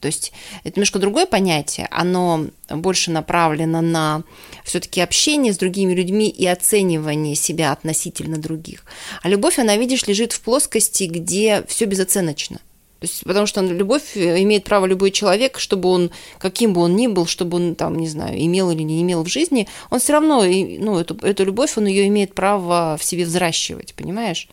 То 0.01 0.07
есть 0.07 0.33
это 0.65 0.79
немножко 0.79 0.99
другое 0.99 1.27
понятие, 1.27 1.87
оно 1.91 2.47
больше 2.69 3.11
направлено 3.11 3.83
на 3.83 4.23
все-таки 4.65 5.01
общение 5.01 5.53
с 5.53 5.59
другими 5.59 5.93
людьми 5.93 6.29
и 6.29 6.47
оценивание 6.47 7.35
себя 7.35 7.73
относительно 7.73 8.39
других. 8.39 8.85
А 9.23 9.29
любовь, 9.29 9.59
она, 9.59 9.77
видишь, 9.77 10.07
лежит 10.07 10.33
в 10.33 10.41
плоскости, 10.41 11.05
где 11.05 11.65
все 11.69 11.85
безоценочно. 11.85 12.57
То 13.01 13.07
есть, 13.07 13.25
потому 13.25 13.47
что 13.47 13.63
любовь 13.63 14.15
имеет 14.15 14.65
право 14.65 14.85
любой 14.85 15.11
человек, 15.11 15.59
чтобы 15.59 15.89
он, 15.89 16.11
каким 16.39 16.75
бы 16.75 16.83
он 16.83 16.97
ни 16.97 17.07
был, 17.07 17.27
чтобы 17.27 17.57
он 17.57 17.75
там, 17.75 17.97
не 17.97 18.09
знаю, 18.09 18.39
имел 18.39 18.71
или 18.71 18.83
не 18.83 19.01
имел 19.01 19.25
в 19.25 19.29
жизни, 19.29 19.69
он 19.89 20.01
все 20.01 20.13
равно, 20.13 20.43
ну, 20.45 20.99
эту, 20.99 21.17
эту 21.27 21.45
любовь, 21.45 21.79
он 21.79 21.87
ее 21.87 22.07
имеет 22.09 22.35
право 22.35 22.99
в 22.99 23.05
себе 23.05 23.25
взращивать, 23.25 23.95
понимаешь? 23.95 24.49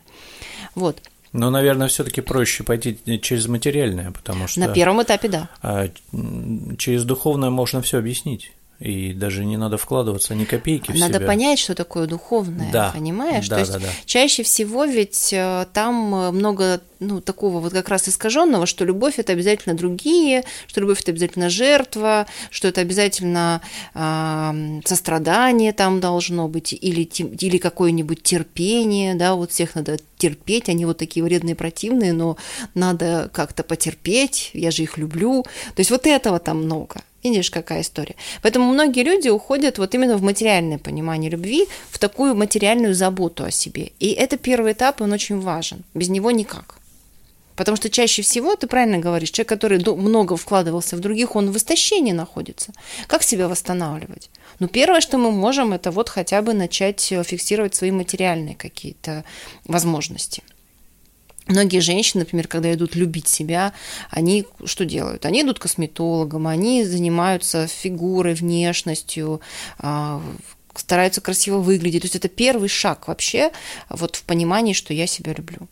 Вот. 0.74 0.98
Ну, 1.38 1.50
наверное, 1.50 1.86
все-таки 1.86 2.20
проще 2.20 2.64
пойти 2.64 2.98
через 3.22 3.46
материальное, 3.46 4.10
потому 4.10 4.48
что... 4.48 4.58
На 4.60 4.68
первом 4.68 5.02
этапе, 5.02 5.28
да. 5.28 5.48
А, 5.62 5.88
через 6.76 7.04
духовное 7.04 7.50
можно 7.50 7.80
все 7.80 7.98
объяснить. 7.98 8.52
И 8.80 9.12
даже 9.12 9.44
не 9.44 9.56
надо 9.56 9.76
вкладываться 9.76 10.36
ни 10.36 10.44
копейки 10.44 10.92
надо 10.92 11.14
в 11.14 11.16
себя. 11.16 11.26
понять, 11.26 11.58
что 11.58 11.74
такое 11.74 12.06
духовное, 12.06 12.70
да. 12.70 12.92
понимаешь? 12.94 13.48
Да, 13.48 13.56
То 13.56 13.60
есть 13.60 13.72
да, 13.72 13.78
да. 13.80 13.88
чаще 14.06 14.44
всего 14.44 14.84
ведь 14.84 15.32
э, 15.32 15.66
там 15.72 16.14
э, 16.14 16.30
много 16.30 16.80
ну, 17.00 17.20
такого 17.20 17.58
вот 17.58 17.72
как 17.72 17.88
раз 17.88 18.08
искаженного, 18.08 18.66
что 18.66 18.84
любовь 18.84 19.18
это 19.18 19.32
обязательно 19.32 19.76
другие, 19.76 20.44
что 20.68 20.80
любовь 20.80 21.00
это 21.00 21.10
обязательно 21.10 21.50
жертва, 21.50 22.28
что 22.50 22.68
это 22.68 22.80
обязательно 22.80 23.62
э, 23.94 24.80
сострадание 24.84 25.72
там 25.72 25.98
должно 25.98 26.46
быть, 26.46 26.72
или, 26.72 27.02
или 27.02 27.58
какое-нибудь 27.58 28.22
терпение, 28.22 29.16
да, 29.16 29.34
вот 29.34 29.50
всех 29.50 29.74
надо 29.74 29.98
терпеть, 30.18 30.68
они 30.68 30.84
вот 30.84 30.98
такие 30.98 31.24
вредные, 31.24 31.56
противные, 31.56 32.12
но 32.12 32.36
надо 32.74 33.28
как-то 33.32 33.64
потерпеть, 33.64 34.50
я 34.52 34.70
же 34.70 34.84
их 34.84 34.98
люблю. 34.98 35.42
То 35.74 35.80
есть 35.80 35.90
вот 35.90 36.06
этого 36.06 36.38
там 36.38 36.64
много. 36.64 37.02
Видишь, 37.28 37.50
какая 37.50 37.80
история. 37.82 38.14
Поэтому 38.42 38.72
многие 38.72 39.04
люди 39.04 39.28
уходят 39.28 39.78
вот 39.78 39.94
именно 39.94 40.16
в 40.16 40.22
материальное 40.22 40.78
понимание 40.78 41.30
любви, 41.30 41.66
в 41.90 41.98
такую 41.98 42.34
материальную 42.34 42.94
заботу 42.94 43.44
о 43.44 43.50
себе. 43.50 43.92
И 44.00 44.12
это 44.12 44.38
первый 44.38 44.72
этап, 44.72 45.02
он 45.02 45.12
очень 45.12 45.40
важен. 45.40 45.84
Без 45.94 46.08
него 46.08 46.30
никак. 46.30 46.78
Потому 47.54 47.76
что 47.76 47.90
чаще 47.90 48.22
всего, 48.22 48.56
ты 48.56 48.66
правильно 48.66 48.98
говоришь, 48.98 49.30
человек, 49.30 49.48
который 49.48 49.78
много 49.96 50.36
вкладывался 50.36 50.96
в 50.96 51.00
других, 51.00 51.36
он 51.36 51.50
в 51.50 51.56
истощении 51.56 52.12
находится. 52.12 52.72
Как 53.06 53.22
себя 53.22 53.46
восстанавливать? 53.48 54.30
Ну, 54.60 54.68
первое, 54.68 55.00
что 55.00 55.18
мы 55.18 55.30
можем, 55.30 55.72
это 55.72 55.90
вот 55.90 56.08
хотя 56.08 56.40
бы 56.40 56.54
начать 56.54 57.12
э, 57.12 57.22
фиксировать 57.24 57.74
свои 57.74 57.90
материальные 57.90 58.54
какие-то 58.54 59.24
возможности. 59.64 60.42
Многие 61.48 61.80
женщины, 61.80 62.20
например, 62.20 62.46
когда 62.46 62.72
идут 62.74 62.94
любить 62.94 63.26
себя, 63.26 63.72
они 64.10 64.46
что 64.64 64.84
делают? 64.84 65.24
Они 65.24 65.42
идут 65.42 65.58
к 65.58 65.62
косметологам, 65.62 66.46
они 66.46 66.84
занимаются 66.84 67.66
фигурой, 67.66 68.34
внешностью, 68.34 69.40
а, 69.78 70.22
стараются 70.74 71.22
красиво 71.22 71.58
выглядеть. 71.58 72.02
То 72.02 72.06
есть 72.06 72.16
это 72.16 72.28
первый 72.28 72.68
шаг 72.68 73.08
вообще 73.08 73.50
вот 73.88 74.16
в 74.16 74.24
понимании, 74.24 74.74
что 74.74 74.92
я 74.92 75.06
себя 75.06 75.32
люблю. 75.32 75.68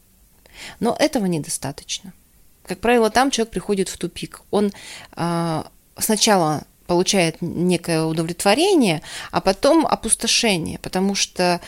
Но 0.80 0.96
этого 0.98 1.26
недостаточно. 1.26 2.14
Как 2.64 2.80
правило, 2.80 3.10
там 3.10 3.30
человек 3.30 3.52
приходит 3.52 3.90
в 3.90 3.98
тупик. 3.98 4.42
Он 4.50 4.72
а, 5.12 5.70
сначала 5.98 6.64
получает 6.86 7.42
некое 7.42 8.02
удовлетворение, 8.02 9.02
а 9.30 9.42
потом 9.42 9.86
опустошение, 9.86 10.78
потому 10.78 11.14
что 11.14 11.60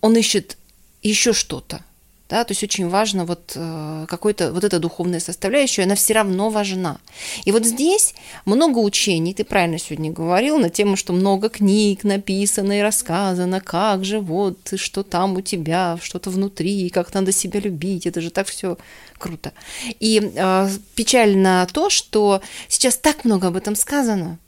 он 0.00 0.14
ищет 0.14 0.58
еще 1.02 1.32
что-то. 1.32 1.82
Да, 2.28 2.42
то 2.42 2.52
есть 2.52 2.64
очень 2.64 2.88
важно 2.88 3.24
вот 3.24 3.52
э, 3.54 4.06
какой-то 4.08 4.52
вот 4.52 4.64
эта 4.64 4.80
духовная 4.80 5.20
составляющая, 5.20 5.84
она 5.84 5.94
все 5.94 6.12
равно 6.14 6.50
важна. 6.50 6.98
И 7.44 7.52
вот 7.52 7.64
здесь 7.64 8.14
много 8.44 8.78
учений, 8.78 9.32
ты 9.32 9.44
правильно 9.44 9.78
сегодня 9.78 10.10
говорил, 10.10 10.58
на 10.58 10.68
тему, 10.68 10.96
что 10.96 11.12
много 11.12 11.48
книг 11.48 12.02
написано 12.02 12.80
и 12.80 12.82
рассказано, 12.82 13.60
как 13.60 14.04
же 14.04 14.18
вот, 14.18 14.58
что 14.74 15.04
там 15.04 15.36
у 15.36 15.40
тебя, 15.40 15.98
что-то 16.02 16.30
внутри, 16.30 16.90
как 16.90 17.14
надо 17.14 17.30
себя 17.30 17.60
любить, 17.60 18.06
это 18.06 18.20
же 18.20 18.30
так 18.30 18.48
все 18.48 18.76
круто. 19.18 19.52
И 20.00 20.32
э, 20.34 20.68
печально 20.96 21.68
то, 21.72 21.90
что 21.90 22.42
сейчас 22.66 22.96
так 22.96 23.24
много 23.24 23.48
об 23.48 23.56
этом 23.56 23.76
сказано, 23.76 24.38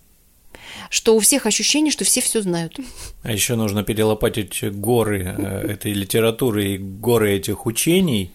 что 0.91 1.17
у 1.17 1.21
всех 1.21 1.47
ощущение, 1.47 1.93
что 1.93 2.05
все 2.05 2.21
все 2.21 2.43
знают. 2.43 2.79
А 3.23 3.33
еще 3.33 3.55
нужно 3.55 3.83
перелопатить 3.83 4.63
горы 4.73 5.35
э, 5.37 5.73
этой 5.73 5.93
литературы 5.93 6.75
и 6.75 6.79
горы 6.79 7.37
этих 7.37 7.67
учений 7.67 8.33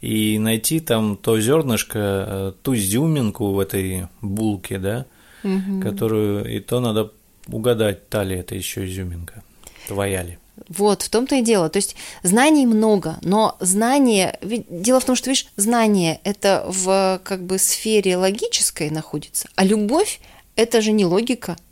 и 0.00 0.38
найти 0.38 0.80
там 0.80 1.16
то 1.16 1.40
зернышко, 1.40 1.98
э, 1.98 2.52
ту 2.62 2.74
изюминку 2.74 3.52
в 3.52 3.58
этой 3.58 4.06
булке, 4.20 4.78
да, 4.78 5.06
угу. 5.42 5.80
которую 5.82 6.56
и 6.56 6.60
то 6.60 6.80
надо 6.80 7.12
угадать, 7.48 8.08
та 8.08 8.24
ли 8.24 8.36
это 8.36 8.54
еще 8.54 8.86
изюминка, 8.86 9.42
твоя 9.88 10.22
ли. 10.22 10.38
Вот, 10.68 11.02
в 11.02 11.08
том-то 11.08 11.36
и 11.36 11.42
дело. 11.42 11.68
То 11.68 11.78
есть 11.78 11.96
знаний 12.22 12.66
много, 12.66 13.16
но 13.22 13.56
знание... 13.60 14.38
Дело 14.42 15.00
в 15.00 15.04
том, 15.04 15.16
что, 15.16 15.30
видишь, 15.30 15.46
знание– 15.56 16.20
это 16.24 16.64
в 16.68 17.20
как 17.22 17.44
бы 17.44 17.58
сфере 17.58 18.16
логической 18.16 18.90
находится, 18.90 19.48
а 19.54 19.64
любовь– 19.64 20.20
это 20.56 20.80
же 20.80 20.92
не 20.92 21.04
логика– 21.04 21.56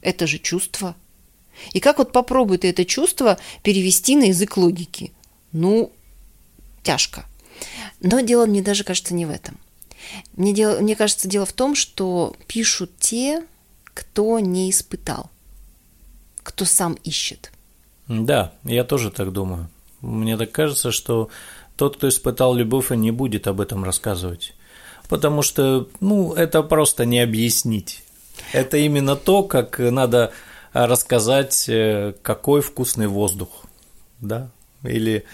это 0.00 0.26
же 0.26 0.38
чувство. 0.38 0.94
И 1.72 1.80
как 1.80 1.98
вот 1.98 2.12
попробуй 2.12 2.58
ты 2.58 2.68
это 2.68 2.84
чувство 2.84 3.38
перевести 3.62 4.16
на 4.16 4.24
язык 4.24 4.56
логики? 4.56 5.12
Ну, 5.52 5.92
тяжко. 6.82 7.26
Но 8.00 8.20
дело 8.20 8.46
мне 8.46 8.62
даже 8.62 8.84
кажется 8.84 9.14
не 9.14 9.26
в 9.26 9.30
этом. 9.30 9.58
Мне, 10.36 10.52
дело, 10.52 10.80
мне 10.80 10.94
кажется, 10.94 11.28
дело 11.28 11.44
в 11.44 11.52
том, 11.52 11.74
что 11.74 12.36
пишут 12.46 12.92
те, 12.98 13.44
кто 13.84 14.38
не 14.38 14.70
испытал, 14.70 15.30
кто 16.42 16.64
сам 16.64 16.94
ищет. 17.04 17.50
Да, 18.06 18.54
я 18.64 18.84
тоже 18.84 19.10
так 19.10 19.32
думаю. 19.32 19.68
Мне 20.00 20.36
так 20.36 20.52
кажется, 20.52 20.92
что 20.92 21.28
тот, 21.76 21.96
кто 21.96 22.08
испытал 22.08 22.54
любовь, 22.54 22.90
он 22.90 23.00
не 23.00 23.10
будет 23.10 23.46
об 23.46 23.60
этом 23.60 23.84
рассказывать. 23.84 24.54
Потому 25.08 25.42
что, 25.42 25.88
ну, 26.00 26.34
это 26.34 26.62
просто 26.62 27.04
не 27.04 27.20
объяснить. 27.20 28.02
Это 28.52 28.76
именно 28.76 29.16
то, 29.16 29.42
как 29.42 29.78
надо 29.78 30.32
рассказать, 30.72 31.68
э, 31.68 32.14
какой 32.22 32.60
вкусный 32.60 33.06
воздух, 33.06 33.64
да, 34.20 34.50
или 34.82 35.24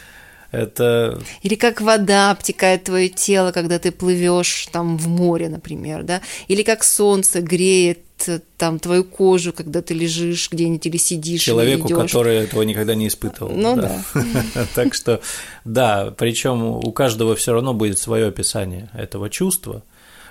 это... 0.55 1.21
Или 1.43 1.57
как 1.57 1.81
вода 1.81 2.31
обтекает 2.31 2.85
твое 2.85 3.09
тело, 3.09 3.51
когда 3.51 3.79
ты 3.81 3.91
плывешь 3.91 4.69
там 4.71 4.97
в 4.97 5.09
море, 5.09 5.49
например, 5.49 6.05
да? 6.05 6.21
Или 6.47 6.63
как 6.63 6.85
солнце 6.85 7.41
греет 7.41 7.99
э, 8.29 8.39
там 8.57 8.79
твою 8.79 9.03
кожу, 9.03 9.53
когда 9.53 9.83
ты 9.83 9.95
лежишь 9.95 10.49
где-нибудь 10.51 10.87
или 10.87 10.97
сидишь. 10.97 11.43
Человеку, 11.43 11.89
который 11.89 12.37
этого 12.37 12.63
никогда 12.63 12.95
не 12.95 13.09
испытывал. 13.09 13.53
Ну 13.53 13.75
да. 13.77 14.05
Так 14.77 14.95
что, 14.95 15.21
да, 15.65 16.15
причем 16.17 16.63
у 16.63 16.93
каждого 16.93 17.35
все 17.35 17.53
равно 17.53 17.75
будет 17.75 17.99
свое 17.99 18.29
описание 18.29 18.91
этого 18.95 19.31
чувства, 19.31 19.83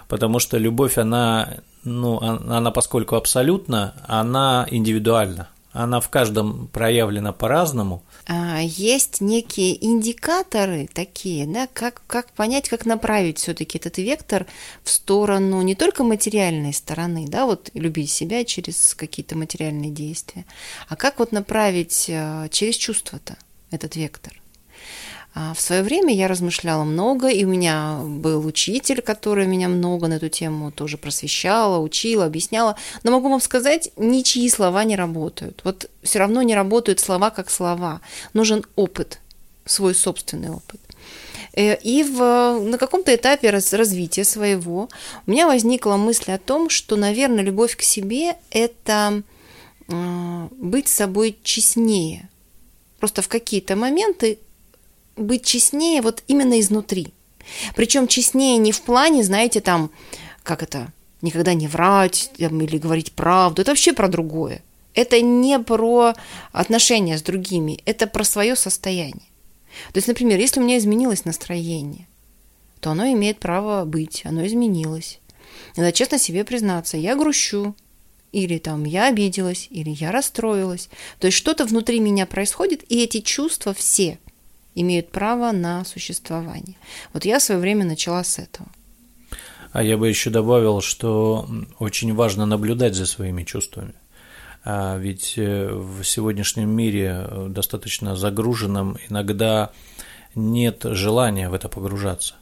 потому 0.08 0.40
что 0.40 0.58
любовь, 0.58 0.98
она 0.98 1.56
ну, 1.84 2.20
она, 2.20 2.72
поскольку 2.72 3.16
абсолютно, 3.16 3.94
она 4.08 4.68
индивидуальна. 4.70 5.50
Она 5.72 6.00
в 6.00 6.10
каждом 6.10 6.68
проявлена 6.68 7.34
по-разному. 7.34 8.04
А, 8.28 8.60
есть 8.62 9.22
некие 9.22 9.84
индикаторы 9.84 10.88
такие, 10.94 11.48
да, 11.48 11.68
как, 11.74 12.04
как 12.06 12.32
понять, 12.34 12.70
как 12.70 12.86
направить 12.86 13.40
все-таки 13.40 13.80
этот 13.80 13.98
вектор 13.98 14.46
в 14.84 14.90
сторону 14.92 15.64
не 15.64 15.74
только 15.74 16.04
материальной 16.04 16.74
стороны, 16.74 17.26
да, 17.28 17.48
вот 17.48 17.72
любить 17.74 18.12
себя 18.12 18.46
через 18.46 18.94
какие-то 18.94 19.36
материальные 19.36 19.90
действия, 19.90 20.46
а 20.90 20.96
как 20.96 21.18
вот 21.18 21.32
направить 21.32 22.08
а, 22.08 22.48
через 22.50 22.76
чувства-то 22.76 23.36
этот 23.72 23.96
вектор. 23.96 24.43
А 25.36 25.56
в 25.56 25.62
свое 25.62 25.82
время 25.82 26.14
я 26.14 26.28
размышляла 26.28 26.84
много, 26.84 27.28
и 27.30 27.44
у 27.44 27.48
меня 27.48 28.00
был 28.04 28.46
учитель, 28.46 29.02
который 29.02 29.48
меня 29.48 29.68
много 29.68 30.08
на 30.08 30.16
эту 30.16 30.30
тему 30.30 30.72
тоже 30.72 30.98
просвещала, 30.98 31.80
учила, 31.80 32.26
объясняла. 32.26 32.76
Но 33.02 33.12
могу 33.12 33.30
вам 33.30 33.42
сказать, 33.42 33.90
ничьи 33.98 34.48
слова 34.50 34.84
не 34.84 34.96
работают. 34.96 35.62
Вот 35.64 35.90
все 36.04 36.20
равно 36.20 36.44
не 36.44 36.54
работают 36.54 37.00
слова 37.00 37.32
как 37.32 37.50
слова. 37.50 38.02
Нужен 38.34 38.64
опыт, 38.76 39.20
свой 39.66 39.96
собственный 39.96 40.52
опыт. 40.52 40.80
Э, 41.54 41.78
и 41.78 42.04
в, 42.04 42.60
на 42.60 42.78
каком-то 42.78 43.14
этапе 43.16 43.50
раз, 43.50 43.74
развития 43.74 44.26
своего 44.26 44.88
у 45.26 45.32
меня 45.32 45.48
возникла 45.48 45.96
мысль 45.96 46.32
о 46.32 46.38
том, 46.38 46.70
что, 46.70 46.96
наверное, 46.96 47.44
любовь 47.44 47.76
к 47.76 47.82
себе– 47.82 48.36
это 48.52 49.24
э, 49.88 50.48
быть 50.52 50.90
собой 50.90 51.38
честнее. 51.42 52.30
Просто 53.00 53.24
в 53.24 53.28
какие-то 53.28 53.76
моменты 53.76 54.38
быть 55.16 55.46
честнее 55.46 56.02
вот 56.02 56.24
именно 56.28 56.60
изнутри. 56.60 57.14
Причем 57.76 58.08
честнее 58.08 58.58
не 58.58 58.72
в 58.72 58.82
плане, 58.82 59.24
знаете, 59.24 59.62
там, 59.62 59.92
как 60.44 60.64
это, 60.64 60.92
никогда 61.22 61.54
не 61.54 61.68
врать 61.68 62.32
там, 62.38 62.62
или 62.62 62.78
говорить 62.78 63.14
правду. 63.14 63.62
Это 63.62 63.72
вообще 63.72 63.94
про 63.94 64.08
другое. 64.08 64.62
Это 64.94 65.22
не 65.22 65.60
про 65.60 66.14
отношения 66.52 67.18
с 67.18 67.24
другими, 67.24 67.82
это 67.86 68.06
про 68.06 68.24
свое 68.24 68.56
состояние. 68.56 69.28
То 69.92 69.98
есть, 69.98 70.08
например, 70.08 70.40
если 70.40 70.60
у 70.60 70.64
меня 70.64 70.78
изменилось 70.78 71.26
настроение, 71.26 72.08
то 72.80 72.92
оно 72.92 73.08
имеет 73.08 73.40
право 73.40 73.86
быть, 73.86 74.22
оно 74.24 74.46
изменилось. 74.46 75.20
Надо 75.76 75.92
честно 75.92 76.20
себе 76.20 76.44
признаться, 76.44 76.98
я 76.98 77.16
грущу, 77.16 77.76
или 78.32 78.60
там 78.60 78.84
я 78.84 79.08
обиделась, 79.08 79.68
или 79.72 79.90
я 79.90 80.12
расстроилась. 80.12 80.90
То 81.20 81.28
есть 81.28 81.38
что-то 81.38 81.66
внутри 81.66 82.00
меня 82.00 82.26
происходит, 82.26 82.84
и 82.92 83.02
эти 83.04 83.22
чувства 83.22 83.74
все 83.74 84.20
имеют 84.76 85.12
право 85.12 85.52
на 85.52 85.86
существование. 85.86 86.76
Вот 87.14 87.26
я 87.26 87.40
в 87.40 87.44
свое 87.44 87.60
время 87.60 87.86
начала 87.86 88.24
с 88.24 88.40
этого. 88.40 88.68
А 89.72 89.82
я 89.82 89.98
бы 89.98 90.08
еще 90.08 90.30
добавил, 90.30 90.82
что 90.82 91.48
очень 91.80 92.14
важно 92.14 92.46
наблюдать 92.46 92.94
за 92.94 93.06
своими 93.06 93.44
чувствами. 93.44 93.94
А 94.64 94.98
ведь 94.98 95.34
э, 95.38 95.74
в 95.74 96.04
сегодняшнем 96.04 96.70
мире 96.70 97.26
э, 97.28 97.48
достаточно 97.50 98.16
загруженном 98.16 98.98
иногда 99.10 99.72
нет 100.36 100.84
желания 100.84 101.50
в 101.50 101.54
это 101.54 101.68
погружаться. 101.70 102.36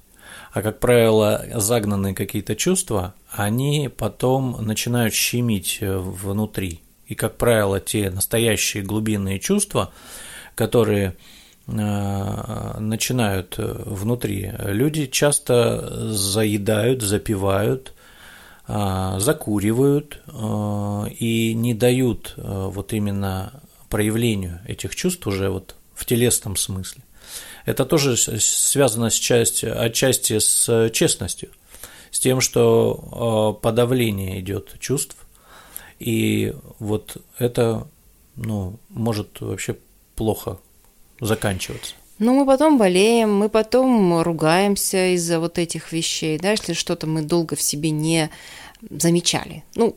А 0.52 0.62
как 0.62 0.80
правило, 0.80 1.46
загнанные 1.56 2.14
какие-то 2.14 2.56
чувства, 2.56 3.16
они 3.32 3.90
потом 3.96 4.58
начинают 4.60 5.14
щемить 5.14 5.78
э, 5.80 5.98
внутри. 5.98 6.82
И, 7.08 7.16
как 7.16 7.38
правило, 7.38 7.80
те 7.80 8.10
настоящие 8.10 8.84
глубинные 8.84 9.40
чувства, 9.40 9.92
которые 10.56 11.16
начинают 11.72 13.56
э, 13.58 13.84
внутри. 13.86 14.52
Люди 14.60 15.08
часто 15.08 16.12
заедают, 16.12 17.02
запивают, 17.02 17.94
э, 18.68 19.16
закуривают 19.20 20.22
и 21.20 21.54
не 21.56 21.74
дают 21.74 22.34
вот 22.38 22.94
именно 22.94 23.54
проявлению 23.90 24.60
этих 24.68 24.96
чувств 24.96 25.28
уже 25.28 25.50
вот 25.50 25.76
в 25.94 26.06
телесном 26.06 26.56
смысле. 26.56 27.04
Это 27.66 27.86
тоже 27.86 28.18
связано 28.18 29.10
с 29.10 29.16
часть, 29.16 29.64
отчасти 29.64 30.40
с 30.40 30.90
честностью, 30.92 31.50
с 32.10 32.20
тем, 32.20 32.42
что 32.42 33.60
подавление 33.62 34.40
идет 34.40 34.80
чувств, 34.80 35.16
И 36.00 36.56
вот 36.80 37.18
это, 37.38 37.88
ну, 38.36 38.80
может 38.90 39.40
вообще 39.42 39.78
плохо 40.16 40.58
заканчиваться. 41.22 41.96
Ну, 42.20 42.36
мы 42.36 42.46
потом 42.46 42.78
болеем, 42.78 43.34
мы 43.34 43.50
потом 43.50 44.22
ругаемся 44.22 45.16
из-за 45.16 45.40
вот 45.40 45.58
этих 45.58 45.92
вещей, 45.92 46.38
да, 46.38 46.52
если 46.52 46.74
что-то 46.74 47.08
мы 47.08 47.22
долго 47.24 47.56
в 47.56 47.62
себе 47.62 47.90
не 47.90 48.30
замечали. 48.90 49.64
Ну, 49.76 49.96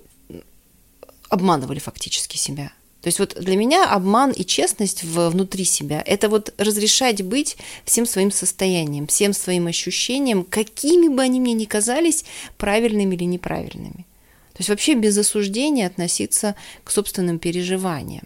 обманывали 1.28 1.80
фактически 1.80 2.36
себя. 2.36 2.72
То 3.02 3.08
есть 3.08 3.18
вот 3.18 3.34
для 3.38 3.56
меня 3.56 3.90
обман 3.90 4.30
и 4.30 4.46
честность 4.46 5.04
внутри 5.04 5.64
себя– 5.64 6.02
это 6.06 6.30
вот 6.30 6.54
разрешать 6.56 7.22
быть 7.22 7.58
всем 7.84 8.06
своим 8.06 8.30
состоянием, 8.30 9.06
всем 9.06 9.34
своим 9.34 9.66
ощущениям, 9.66 10.42
какими 10.42 11.08
бы 11.08 11.20
они 11.20 11.38
мне 11.38 11.52
ни 11.52 11.66
казались, 11.66 12.24
правильными 12.56 13.14
или 13.14 13.24
неправильными. 13.24 14.06
То 14.54 14.60
есть 14.60 14.70
вообще 14.70 14.94
без 14.94 15.18
осуждения 15.18 15.86
относиться 15.86 16.54
к 16.82 16.90
собственным 16.90 17.38
переживаниям. 17.38 18.24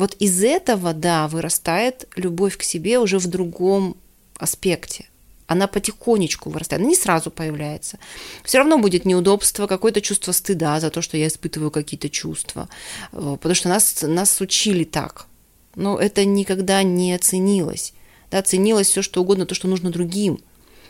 Вот 0.00 0.16
из 0.18 0.42
этого, 0.42 0.94
да, 0.94 1.28
вырастает 1.28 2.08
любовь 2.16 2.56
к 2.56 2.62
себе 2.62 2.98
уже 2.98 3.18
в 3.18 3.26
другом 3.26 3.98
аспекте. 4.38 5.10
Она 5.46 5.66
потихонечку 5.66 6.48
вырастает, 6.48 6.80
она 6.80 6.88
не 6.88 6.96
сразу 6.96 7.30
появляется. 7.30 7.98
Все 8.42 8.56
равно 8.56 8.78
будет 8.78 9.04
неудобство, 9.04 9.66
какое-то 9.66 10.00
чувство 10.00 10.32
стыда 10.32 10.80
за 10.80 10.88
то, 10.88 11.02
что 11.02 11.18
я 11.18 11.26
испытываю 11.26 11.70
какие-то 11.70 12.08
чувства. 12.08 12.70
Э, 13.12 13.36
потому 13.38 13.54
что 13.54 13.68
нас, 13.68 14.00
нас 14.00 14.40
учили 14.40 14.84
так. 14.84 15.26
Но 15.74 15.98
это 15.98 16.24
никогда 16.24 16.82
не 16.82 17.18
ценилось. 17.18 17.92
Да, 18.30 18.40
ценилось 18.40 18.88
все, 18.88 19.02
что 19.02 19.20
угодно, 19.20 19.44
то, 19.44 19.54
что 19.54 19.68
нужно 19.68 19.90
другим. 19.90 20.40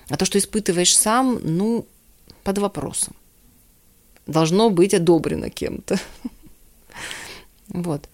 А 0.08 0.16
то, 0.16 0.24
что 0.24 0.38
испытываешь 0.38 0.96
сам, 0.96 1.40
ну, 1.42 1.84
под 2.44 2.58
вопросом. 2.58 3.16
Должно 4.28 4.70
быть 4.70 4.94
одобрено 4.94 5.50
кем-то. 5.50 5.98
Вот. 7.70 8.08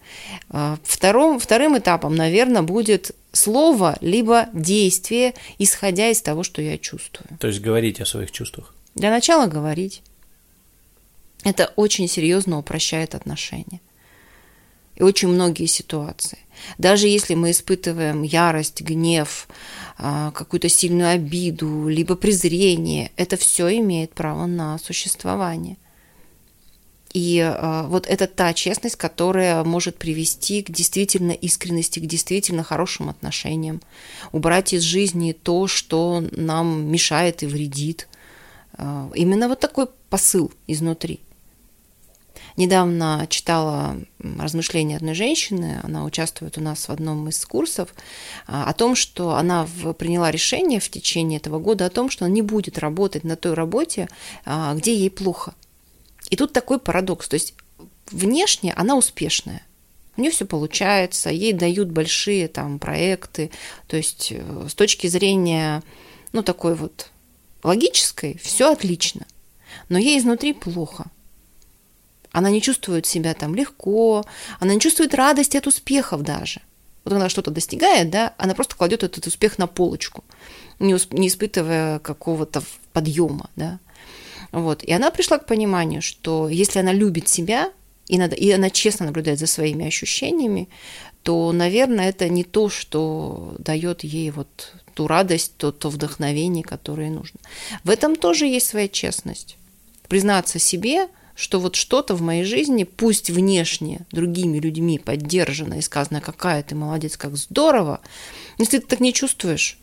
А, 0.49 0.77
вторым, 0.83 1.39
вторым 1.39 1.77
этапом, 1.77 2.15
наверное, 2.15 2.61
будет 2.61 3.11
слово 3.31 3.97
либо 4.01 4.49
действие, 4.53 5.33
исходя 5.57 6.09
из 6.09 6.21
того, 6.21 6.43
что 6.43 6.61
я 6.61 6.77
чувствую. 6.77 7.37
То 7.39 7.47
есть 7.47 7.59
говорить 7.59 7.99
о 7.99 8.05
своих 8.05 8.31
чувствах. 8.31 8.73
Для 8.95 9.11
начала 9.11 9.47
говорить. 9.47 10.01
Это 11.43 11.71
очень 11.75 12.07
серьезно 12.07 12.57
упрощает 12.57 13.15
отношения. 13.15 13.79
И 14.95 15.03
очень 15.03 15.27
многие 15.27 15.67
ситуации. 15.67 16.39
Даже 16.79 17.07
если 17.07 17.35
мы 17.35 17.51
испытываем 17.51 18.23
ярость, 18.23 18.81
гнев, 18.81 19.47
а, 19.97 20.31
какую-то 20.31 20.69
сильную 20.69 21.09
обиду, 21.09 21.87
либо 21.87 22.15
презрение, 22.15 23.11
это 23.15 23.37
все 23.37 23.77
имеет 23.77 24.13
право 24.13 24.47
на 24.47 24.79
существование. 24.79 25.77
И 27.13 27.39
э, 27.39 27.83
вот 27.87 28.05
это 28.07 28.27
та 28.27 28.53
честность, 28.53 28.95
которая 28.95 29.63
может 29.63 29.97
привести 29.97 30.61
к 30.61 30.69
действительно 30.69 31.31
искренности, 31.31 31.99
к 31.99 32.05
действительно 32.05 32.63
хорошим 32.63 33.09
отношениям, 33.09 33.81
убрать 34.31 34.73
из 34.73 34.81
жизни 34.81 35.31
то, 35.31 35.67
что 35.67 36.23
нам 36.31 36.85
мешает 36.87 37.43
и 37.43 37.47
вредит. 37.47 38.07
Э, 38.77 39.09
именно 39.15 39.47
вот 39.47 39.59
такой 39.59 39.87
посыл 40.09 40.51
изнутри. 40.67 41.21
Недавно 42.55 43.27
читала 43.29 43.97
размышления 44.19 44.97
одной 44.97 45.13
женщины, 45.13 45.79
она 45.83 46.03
участвует 46.03 46.57
у 46.57 46.61
нас 46.61 46.87
в 46.87 46.91
одном 46.91 47.29
из 47.29 47.45
курсов, 47.45 47.93
о 48.47 48.73
том, 48.73 48.95
что 48.95 49.35
она 49.35 49.67
приняла 49.99 50.31
решение 50.31 50.79
в 50.79 50.89
течение 50.89 51.37
этого 51.37 51.59
года 51.59 51.85
о 51.85 51.91
том, 51.91 52.09
что 52.09 52.25
она 52.25 52.33
не 52.33 52.41
будет 52.41 52.79
работать 52.79 53.23
на 53.23 53.35
той 53.35 53.53
работе, 53.53 54.07
где 54.73 54.95
ей 54.95 55.11
плохо– 55.11 55.53
и 56.29 56.35
тут 56.35 56.53
такой 56.53 56.79
парадокс. 56.79 57.27
То 57.27 57.35
есть 57.35 57.55
внешне 58.11 58.73
она 58.73 58.95
успешная. 58.95 59.63
У 60.15 60.21
нее 60.21 60.31
все 60.31 60.45
получается, 60.45 61.29
ей 61.29 61.53
дают 61.53 61.89
большие 61.89 62.47
там 62.47 62.79
проекты. 62.79 63.51
То 63.87 63.97
есть 63.97 64.31
э, 64.31 64.67
с 64.67 64.73
точки 64.73 65.07
зрения, 65.07 65.83
ну, 66.33 66.41
такой 66.41 66.73
вот 66.73 67.11
логической, 67.63 68.37
все 68.41 68.71
отлично. 68.71 69.27
Но 69.89 69.99
ей 69.99 70.17
изнутри 70.17 70.53
плохо. 70.53 71.05
Она 72.31 72.49
не 72.49 72.61
чувствует 72.61 73.05
себя 73.05 73.33
там 73.33 73.55
легко, 73.55 74.25
она 74.59 74.73
не 74.73 74.79
чувствует 74.79 75.13
радости 75.13 75.57
от 75.57 75.67
успехов 75.67 76.23
даже. 76.23 76.61
Вот 77.03 77.13
она 77.13 77.29
что-то 77.29 77.51
достигает, 77.51 78.09
да, 78.09 78.33
она 78.37 78.53
просто 78.53 78.75
кладет 78.75 79.03
этот 79.03 79.27
успех 79.27 79.57
на 79.57 79.65
полочку, 79.65 80.25
не, 80.79 80.95
не 81.11 81.29
испытывая 81.29 81.99
какого-то 81.99 82.63
подъема, 82.91 83.49
да. 83.55 83.79
Вот. 84.51 84.83
И 84.83 84.91
она 84.91 85.11
пришла 85.11 85.37
к 85.37 85.45
пониманию, 85.45 86.01
что 86.01 86.49
если 86.49 86.79
она 86.79 86.93
любит 86.93 87.27
себя, 87.27 87.71
и, 88.07 88.17
надо, 88.17 88.35
и 88.35 88.49
она 88.51 88.69
честно 88.69 89.05
наблюдает 89.05 89.39
за 89.39 89.47
своими 89.47 89.85
ощущениями, 89.85 90.69
то, 91.23 91.51
наверное, 91.51 92.09
это 92.09 92.29
не 92.29 92.43
то, 92.43 92.69
что 92.69 93.55
дает 93.59 94.03
ей 94.03 94.31
вот 94.31 94.73
ту 94.93 95.07
радость, 95.07 95.57
то, 95.57 95.71
то 95.71 95.89
вдохновение, 95.89 96.63
которое 96.63 97.09
нужно. 97.09 97.39
В 97.83 97.89
этом 97.89 98.15
тоже 98.15 98.45
есть 98.45 98.67
своя 98.67 98.87
честность. 98.87 99.57
Признаться 100.07 100.57
себе, 100.57 101.09
что 101.35 101.59
вот 101.59 101.75
что-то 101.75 102.15
в 102.15 102.21
моей 102.21 102.45
жизни, 102.45 102.83
пусть 102.83 103.29
внешне 103.29 104.05
другими 104.11 104.57
людьми 104.57 104.97
поддержано 104.97 105.75
и 105.75 105.81
сказано, 105.81 106.21
какая 106.21 106.63
ты 106.63 106.75
молодец, 106.75 107.17
как 107.17 107.35
здорово, 107.35 107.99
если 108.57 108.79
ты 108.79 108.87
так 108.87 109.01
не 109.01 109.13
чувствуешь, 109.13 109.77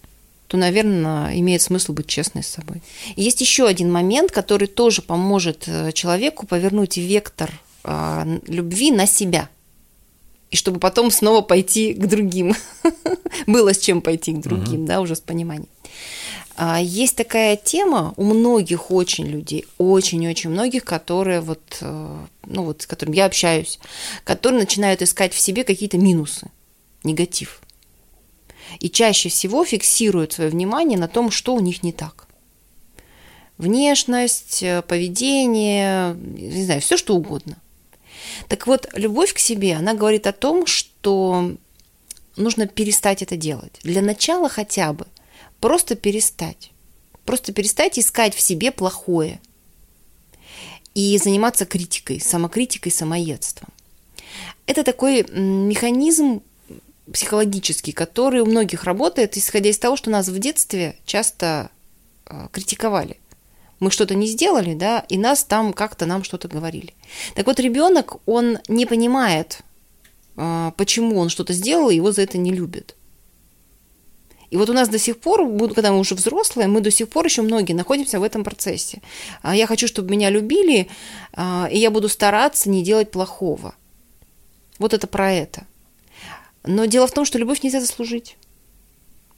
то, 0.47 0.57
наверное, 0.57 1.39
имеет 1.39 1.63
смысл 1.63 1.93
быть 1.93 2.07
честной 2.07 2.43
с 2.43 2.49
собой. 2.49 2.83
И 3.17 3.23
есть 3.23 3.41
еще 3.41 3.67
один 3.67 3.91
момент, 3.91 4.31
который 4.31 4.69
тоже 4.69 5.03
поможет 5.03 5.65
э, 5.67 5.93
человеку 5.93 6.47
повернуть 6.47 6.97
вектор 6.97 7.51
а, 7.83 8.27
любви 8.47 8.91
на 8.91 9.07
себя. 9.07 9.49
И 10.51 10.57
чтобы 10.57 10.81
потом 10.81 11.11
снова 11.11 11.41
пойти 11.41 11.95
к 11.95 12.07
другим. 12.07 12.55
Было 13.47 13.75
с 13.75 13.79
чем 13.79 14.01
пойти 14.01 14.33
к 14.33 14.41
другим, 14.41 14.87
да, 14.87 15.01
уже 15.01 15.17
с 15.17 15.21
пониманием. 15.21 15.69
А, 16.57 16.81
есть 16.81 17.17
такая 17.17 17.57
тема 17.57 18.15
у 18.17 18.25
многих 18.25 18.91
очень 18.91 19.27
людей, 19.27 19.67
очень-очень 19.79 20.51
многих, 20.51 20.85
которые 20.85 21.41
вот, 21.41 21.79
э, 21.81 22.17
ну 22.47 22.65
вот, 22.65 22.83
с 22.83 22.87
которыми 22.87 23.17
я 23.17 23.27
общаюсь, 23.27 23.81
которые 24.23 24.61
начинают 24.61 25.03
искать 25.03 25.33
в 25.33 25.41
себе 25.41 25.65
какие-то 25.65 25.99
минусы, 25.99 26.49
негатив 27.03 27.61
и 28.81 28.91
чаще 28.91 29.29
всего 29.29 29.65
фиксируют 29.65 30.33
свое 30.33 30.51
внимание 30.51 30.99
на 30.99 31.09
том, 31.09 31.31
что 31.31 31.55
у 31.55 31.61
них 31.61 31.83
не 31.83 31.93
так. 31.93 32.27
Внешность, 33.59 34.63
э, 34.63 34.83
поведение, 34.83 36.15
не 36.15 36.65
знаю, 36.65 36.81
все 36.81 36.97
что 36.97 37.15
угодно. 37.15 37.57
Так 38.49 38.67
вот, 38.67 38.89
любовь 38.95 39.33
к 39.33 39.39
себе, 39.39 39.77
она 39.77 39.95
говорит 39.95 40.27
о 40.27 40.33
том, 40.33 40.67
что 40.67 41.57
нужно 42.37 42.67
перестать 42.67 43.23
это 43.23 43.37
делать. 43.37 43.79
Для 43.83 44.03
начала 44.03 44.49
хотя 44.49 44.93
бы 44.93 45.07
просто 45.61 45.95
перестать. 45.95 46.73
Просто 47.25 47.53
перестать 47.53 47.99
искать 47.99 48.35
в 48.35 48.41
себе 48.41 48.71
плохое 48.71 49.41
и 50.95 51.17
заниматься 51.19 51.65
критикой, 51.65 52.21
самокритикой, 52.21 52.93
самоедством. 52.93 53.69
Это 54.67 54.83
такой 54.83 55.25
механизм 55.31 56.43
психологический, 57.13 57.93
который 57.93 58.41
у 58.41 58.47
многих 58.47 58.85
работает, 58.85 59.37
исходя 59.37 59.71
из 59.71 59.79
того, 59.79 59.97
что 59.97 60.11
нас 60.11 60.29
в 60.29 60.39
детстве 60.39 60.97
часто 61.05 61.71
э, 62.27 62.49
критиковали. 62.51 63.19
Мы 63.81 63.91
что-то 63.91 64.15
не 64.15 64.27
сделали, 64.27 64.75
да, 64.75 65.05
и 65.09 65.19
нас 65.19 65.45
там 65.45 65.73
как-то 65.73 66.07
нам 66.07 66.25
что-то 66.25 66.49
говорили. 66.49 66.95
Так 67.35 67.47
вот, 67.47 67.61
ребенок, 67.61 68.17
он 68.27 68.59
не 68.69 68.87
понимает, 68.87 69.61
э, 70.37 70.73
почему 70.77 71.19
он 71.19 71.29
что-то 71.29 71.53
сделал, 71.53 71.91
и 71.91 71.97
его 71.97 72.13
за 72.13 72.23
это 72.23 72.39
не 72.39 72.53
любят. 72.53 72.95
И 74.51 74.57
вот 74.57 74.71
у 74.71 74.73
нас 74.73 74.89
до 74.89 74.99
сих 74.99 75.19
пор, 75.19 75.47
когда 75.75 75.91
мы 75.93 75.99
уже 75.99 76.15
взрослые, 76.15 76.69
мы 76.69 76.81
до 76.81 76.91
сих 76.91 77.09
пор 77.09 77.25
еще 77.25 77.43
многие 77.43 77.73
находимся 77.73 78.21
в 78.21 78.23
этом 78.23 78.45
процессе. 78.45 79.03
А 79.43 79.55
я 79.55 79.67
хочу, 79.67 79.89
чтобы 79.89 80.11
меня 80.11 80.31
любили, 80.31 80.89
э, 81.37 81.67
и 81.71 81.79
я 81.79 81.91
буду 81.91 82.09
стараться 82.09 82.71
не 82.71 82.83
делать 82.83 83.11
плохого. 83.11 83.75
Вот 84.79 84.95
это 84.95 85.07
про 85.07 85.33
это. 85.33 85.67
Но 86.65 86.87
дело 86.87 87.07
в 87.07 87.13
том, 87.13 87.25
что 87.25 87.39
любовь 87.39 87.63
нельзя 87.63 87.81
заслужить. 87.81 88.37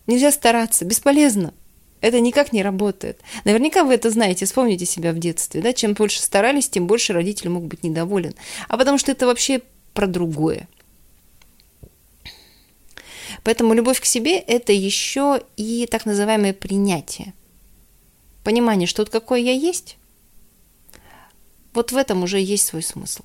Нельзя 0.07 0.31
стараться, 0.31 0.85
бесполезно. 0.85 1.53
Это 2.01 2.21
никак 2.21 2.53
не 2.53 2.63
работает. 2.63 3.21
Наверняка 3.45 3.83
вы 3.83 3.95
это 3.95 4.11
знаете, 4.11 4.45
вспомните 4.45 4.87
себя 4.87 5.13
в 5.13 5.19
детстве. 5.19 5.61
Да? 5.61 5.73
Чем 5.73 5.95
больше 5.95 6.23
старались, 6.23 6.69
тем 6.69 6.87
больше 6.87 7.13
родитель 7.13 7.49
мог 7.49 7.65
быть 7.65 7.83
недоволен. 7.83 8.35
А 8.69 8.77
потому 8.77 8.99
что 8.99 9.11
это 9.11 9.27
вообще 9.27 9.63
про 9.93 10.07
другое. 10.07 10.69
Поэтому 13.43 13.75
любовь 13.75 14.01
к 14.01 14.05
себе– 14.05 14.39
это 14.47 14.73
еще 14.73 15.43
и 15.57 15.87
так 15.91 16.07
называемое 16.07 16.53
принятие. 16.53 17.33
Понимание, 18.45 18.87
что 18.87 19.03
вот 19.03 19.11
какой 19.11 19.43
я 19.43 19.53
есть, 19.53 19.97
вот 21.73 21.93
в 21.93 21.97
этом 21.97 22.23
уже 22.23 22.41
есть 22.41 22.67
свой 22.67 22.83
смысл. 22.83 23.23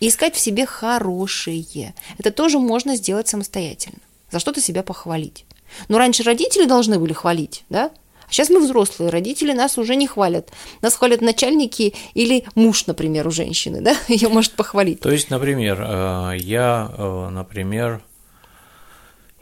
И 0.00 0.08
искать 0.08 0.34
в 0.34 0.38
себе 0.38 0.66
хорошее. 0.66 1.94
Это 2.18 2.30
тоже 2.30 2.58
можно 2.58 2.96
сделать 2.96 3.28
самостоятельно. 3.28 3.98
За 4.30 4.38
что-то 4.38 4.60
себя 4.60 4.82
похвалить. 4.82 5.44
Но 5.88 5.98
раньше 5.98 6.22
родители 6.22 6.66
должны 6.66 6.98
были 6.98 7.12
хвалить, 7.12 7.64
да? 7.68 7.90
сейчас 8.30 8.50
мы 8.50 8.60
взрослые, 8.60 9.10
родители 9.10 9.52
нас 9.52 9.78
уже 9.78 9.96
не 9.96 10.06
хвалят. 10.06 10.50
Нас 10.82 10.94
хвалят 10.94 11.20
начальники 11.20 11.94
или 12.14 12.44
муж, 12.54 12.86
например, 12.86 13.26
у 13.26 13.30
женщины, 13.30 13.80
да, 13.80 13.96
ее 14.08 14.28
может 14.28 14.52
похвалить. 14.52 15.00
То 15.00 15.10
есть, 15.10 15.30
например, 15.30 15.80
э, 15.80 16.36
я, 16.38 16.92
э, 16.96 17.28
например, 17.30 18.02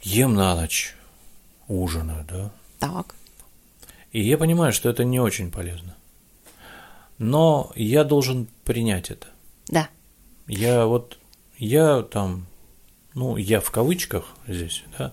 ем 0.03 0.35
на 0.35 0.55
ночь, 0.55 0.95
ужинаю, 1.69 2.25
да? 2.31 2.51
Так. 2.79 3.15
И 4.13 4.23
я 4.23 4.39
понимаю, 4.39 4.73
что 4.73 4.89
это 4.89 5.05
не 5.05 5.21
очень 5.21 5.51
полезно. 5.51 5.97
Но 7.19 7.73
я 7.75 8.05
должен 8.05 8.49
принять 8.65 9.11
это. 9.11 9.27
Да. 9.69 9.89
Я 10.47 10.87
вот, 10.87 11.19
я 11.59 12.03
там, 12.03 12.47
ну, 13.15 13.37
я 13.37 13.61
в 13.61 13.71
кавычках 13.71 14.25
здесь, 14.47 14.85
да, 14.99 15.13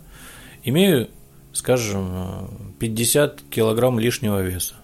имею, 0.64 1.10
скажем, 1.54 2.76
50 2.80 3.42
килограмм 3.50 4.00
лишнего 4.00 4.42
веса. 4.42 4.76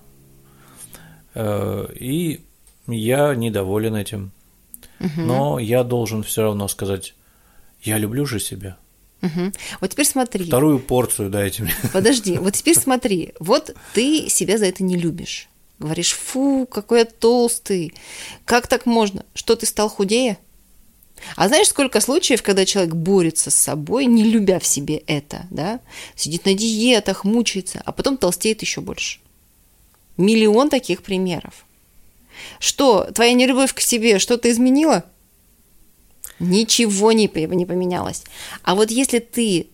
Э, 1.36 1.88
и 1.96 2.42
я 2.88 3.36
недоволен 3.36 3.96
этим. 3.96 4.32
Угу. 5.00 5.22
Но 5.22 5.60
я 5.60 5.84
должен 5.84 6.24
все 6.24 6.44
равно 6.44 6.68
сказать, 6.68 7.14
я 7.82 7.98
люблю 7.98 8.26
же 8.26 8.40
себя. 8.40 8.78
Угу. 9.22 9.52
Вот 9.82 9.90
теперь 9.92 10.06
смотри. 10.06 10.46
Вторую 10.46 10.80
порцию 10.80 11.30
дайте 11.30 11.64
мне. 11.64 11.74
Подожди, 11.94 12.38
вот 12.38 12.54
теперь 12.54 12.76
смотри. 12.80 13.34
Вот 13.40 13.76
ты 13.94 14.30
себя 14.30 14.58
за 14.58 14.66
это 14.66 14.84
не 14.84 14.96
любишь. 14.96 15.49
Говоришь, 15.80 16.12
фу, 16.12 16.68
какой 16.70 17.00
я 17.00 17.06
толстый. 17.06 17.94
Как 18.46 18.68
так 18.68 18.86
можно? 18.86 19.26
Что, 19.34 19.56
ты 19.56 19.66
стал 19.66 19.90
худее? 19.90 20.38
А 21.36 21.48
знаешь, 21.48 21.68
сколько 21.68 22.02
случаев, 22.02 22.44
когда 22.44 22.66
человек 22.66 22.94
борется 22.94 23.50
с 23.50 23.56
собой, 23.56 24.06
не 24.06 24.24
любя 24.24 24.60
в 24.60 24.66
себе 24.66 24.98
это, 25.08 25.48
да? 25.50 25.80
Сидит 26.16 26.46
на 26.46 26.54
диетах, 26.54 27.24
мучается, 27.24 27.82
а 27.86 27.92
потом 27.92 28.18
толстеет 28.18 28.62
еще 28.62 28.82
больше. 28.82 29.20
Миллион 30.18 30.70
таких 30.70 31.02
примеров. 31.02 31.66
Что, 32.60 33.10
твоя 33.14 33.34
нелюбовь 33.34 33.74
к 33.74 33.80
себе 33.80 34.20
что-то 34.20 34.50
изменила? 34.52 35.06
Ничего 36.40 37.12
не, 37.12 37.30
не 37.34 37.66
поменялось. 37.66 38.24
А 38.64 38.76
вот 38.76 38.92
если 38.92 39.20
ты 39.20 39.68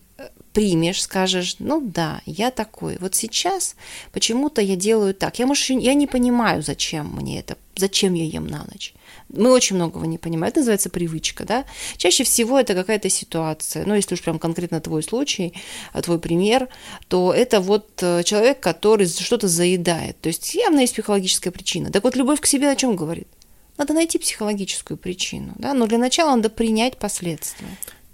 примешь, 0.56 1.02
скажешь, 1.02 1.56
ну 1.58 1.82
да, 1.82 2.22
я 2.24 2.50
такой. 2.50 2.96
Вот 2.98 3.14
сейчас 3.14 3.76
почему-то 4.10 4.62
я 4.62 4.74
делаю 4.74 5.12
так. 5.12 5.38
Я, 5.38 5.46
может, 5.46 5.68
я 5.68 5.92
не 5.92 6.06
понимаю, 6.06 6.62
зачем 6.62 7.14
мне 7.14 7.40
это, 7.40 7.58
зачем 7.76 8.14
я 8.14 8.24
ем 8.24 8.46
на 8.46 8.64
ночь. 8.64 8.94
Мы 9.28 9.52
очень 9.52 9.76
многого 9.76 10.06
не 10.06 10.16
понимаем. 10.16 10.48
Это 10.48 10.60
называется 10.60 10.88
привычка, 10.88 11.44
да. 11.44 11.66
Чаще 11.98 12.24
всего 12.24 12.58
это 12.58 12.74
какая-то 12.74 13.10
ситуация. 13.10 13.84
Ну, 13.84 13.94
если 13.94 14.14
уж 14.14 14.22
прям 14.22 14.38
конкретно 14.38 14.80
твой 14.80 15.02
случай, 15.02 15.52
а, 15.92 16.00
твой 16.00 16.18
пример, 16.18 16.68
то 17.08 17.34
это 17.34 17.60
вот 17.60 18.02
э, 18.02 18.22
человек, 18.22 18.58
который 18.58 19.08
что-то 19.08 19.48
заедает. 19.48 20.18
То 20.22 20.28
есть 20.28 20.54
явно 20.54 20.80
есть 20.80 20.94
психологическая 20.94 21.52
причина. 21.52 21.90
Так 21.90 22.02
вот, 22.02 22.16
любовь 22.16 22.40
к 22.40 22.46
себе 22.46 22.70
о 22.70 22.76
чем 22.76 22.96
говорит? 22.96 23.28
Надо 23.76 23.92
найти 23.92 24.16
психологическую 24.16 24.96
причину, 24.96 25.52
да, 25.56 25.74
но 25.74 25.86
для 25.86 25.98
начала 25.98 26.34
надо 26.34 26.48
принять 26.48 26.96
последствия. 26.96 27.68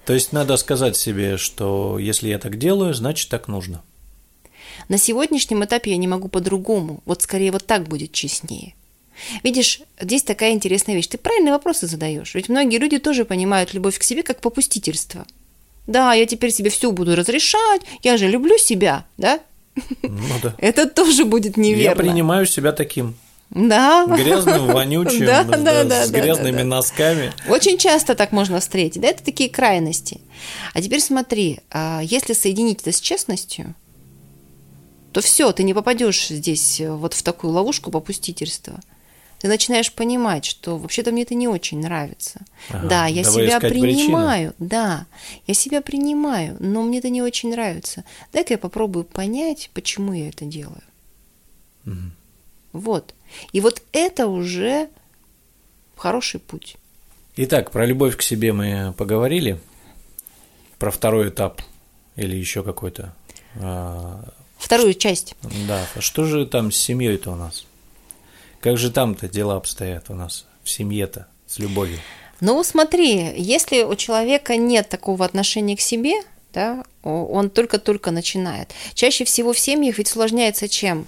То 0.04 0.12
есть 0.12 0.32
надо 0.32 0.56
сказать 0.56 0.96
себе, 0.96 1.36
что 1.36 1.98
если 1.98 2.28
я 2.28 2.38
так 2.38 2.58
делаю, 2.58 2.94
значит 2.94 3.28
так 3.28 3.48
нужно. 3.48 3.82
На 4.88 4.98
сегодняшнем 4.98 5.64
этапе 5.64 5.92
я 5.92 5.96
не 5.96 6.08
могу 6.08 6.28
по-другому. 6.28 7.02
Вот 7.04 7.22
скорее 7.22 7.52
вот 7.52 7.66
так 7.66 7.86
будет 7.88 8.12
честнее. 8.12 8.74
Видишь, 9.44 9.80
здесь 10.00 10.22
такая 10.22 10.52
интересная 10.52 10.96
вещь. 10.96 11.06
Ты 11.06 11.18
правильные 11.18 11.52
вопросы 11.52 11.86
задаешь. 11.86 12.34
Ведь 12.34 12.48
многие 12.48 12.78
люди 12.78 12.98
тоже 12.98 13.24
понимают 13.24 13.74
любовь 13.74 13.98
к 13.98 14.02
себе 14.02 14.22
как 14.22 14.40
попустительство. 14.40 15.26
Да, 15.86 16.14
я 16.14 16.26
теперь 16.26 16.50
себе 16.50 16.70
все 16.70 16.90
буду 16.92 17.16
разрешать, 17.16 17.82
я 18.02 18.16
же 18.16 18.28
люблю 18.28 18.56
себя, 18.56 19.04
да? 19.16 19.40
Ну 20.02 20.34
да. 20.42 20.54
Это 20.58 20.88
тоже 20.88 21.24
будет 21.24 21.56
неверно. 21.56 21.82
Я 21.82 21.96
принимаю 21.96 22.46
себя 22.46 22.72
таким. 22.72 23.16
Да. 23.54 24.06
Грязным, 24.06 24.66
вонючим, 24.72 25.26
да, 25.26 25.44
да, 25.44 25.84
да, 25.84 26.06
с 26.06 26.10
грязными 26.10 26.56
да, 26.56 26.62
да. 26.62 26.64
носками. 26.64 27.32
Очень 27.48 27.78
часто 27.78 28.14
так 28.14 28.32
можно 28.32 28.60
встретить. 28.60 29.02
Да, 29.02 29.08
это 29.08 29.22
такие 29.22 29.50
крайности. 29.50 30.20
А 30.72 30.80
теперь 30.80 31.00
смотри, 31.00 31.60
а 31.70 32.00
если 32.02 32.32
соединить 32.32 32.80
это 32.80 32.92
с 32.92 33.00
честностью, 33.00 33.74
то 35.12 35.20
все, 35.20 35.52
ты 35.52 35.62
не 35.62 35.74
попадешь 35.74 36.28
здесь 36.28 36.80
э, 36.80 36.90
вот 36.90 37.12
в 37.12 37.22
такую 37.22 37.52
ловушку 37.52 37.90
попустительства. 37.90 38.80
Ты 39.38 39.48
начинаешь 39.48 39.92
понимать, 39.92 40.44
что 40.44 40.78
вообще-то 40.78 41.12
мне 41.12 41.22
это 41.24 41.34
не 41.34 41.48
очень 41.48 41.80
нравится. 41.80 42.40
Ага, 42.70 42.88
да, 42.88 43.06
я 43.06 43.24
себя 43.24 43.60
принимаю, 43.60 44.54
да, 44.58 45.06
я 45.46 45.52
себя 45.52 45.82
принимаю, 45.82 46.56
но 46.60 46.82
мне 46.82 47.00
это 47.00 47.10
не 47.10 47.20
очень 47.20 47.50
нравится. 47.50 48.04
Дай-ка 48.32 48.54
я 48.54 48.58
попробую 48.58 49.04
понять, 49.04 49.68
почему 49.74 50.14
я 50.14 50.28
это 50.28 50.46
делаю. 50.46 50.82
Мгм. 51.84 52.12
Вот. 52.72 53.14
И 53.52 53.60
вот 53.60 53.82
это 53.92 54.26
уже 54.26 54.88
хороший 55.96 56.40
путь. 56.40 56.76
Итак, 57.36 57.70
про 57.70 57.86
любовь 57.86 58.16
к 58.16 58.22
себе 58.22 58.52
мы 58.52 58.94
поговорили. 58.96 59.60
Про 60.78 60.90
второй 60.90 61.28
этап 61.28 61.62
или 62.16 62.36
еще 62.36 62.62
какой-то. 62.62 63.14
А, 63.56 64.24
Вторую 64.58 64.94
часть. 64.94 65.34
Да, 65.66 65.86
а 65.94 66.00
что 66.00 66.24
же 66.24 66.46
там 66.46 66.70
с 66.70 66.76
семьей-то 66.76 67.32
у 67.32 67.34
нас? 67.34 67.66
Как 68.60 68.78
же 68.78 68.92
там-то 68.92 69.28
дела 69.28 69.56
обстоят 69.56 70.08
у 70.08 70.14
нас 70.14 70.46
в 70.62 70.70
семье-то 70.70 71.26
с 71.46 71.58
любовью? 71.58 71.98
Ну, 72.40 72.62
смотри, 72.62 73.32
если 73.36 73.82
у 73.82 73.94
человека 73.96 74.56
нет 74.56 74.88
такого 74.88 75.24
отношения 75.24 75.76
к 75.76 75.80
себе, 75.80 76.14
да, 76.52 76.84
он 77.02 77.50
только-только 77.50 78.10
начинает. 78.10 78.70
Чаще 78.94 79.24
всего 79.24 79.52
в 79.52 79.58
семьях 79.58 79.98
ведь 79.98 80.08
усложняется 80.08 80.68
чем? 80.68 81.06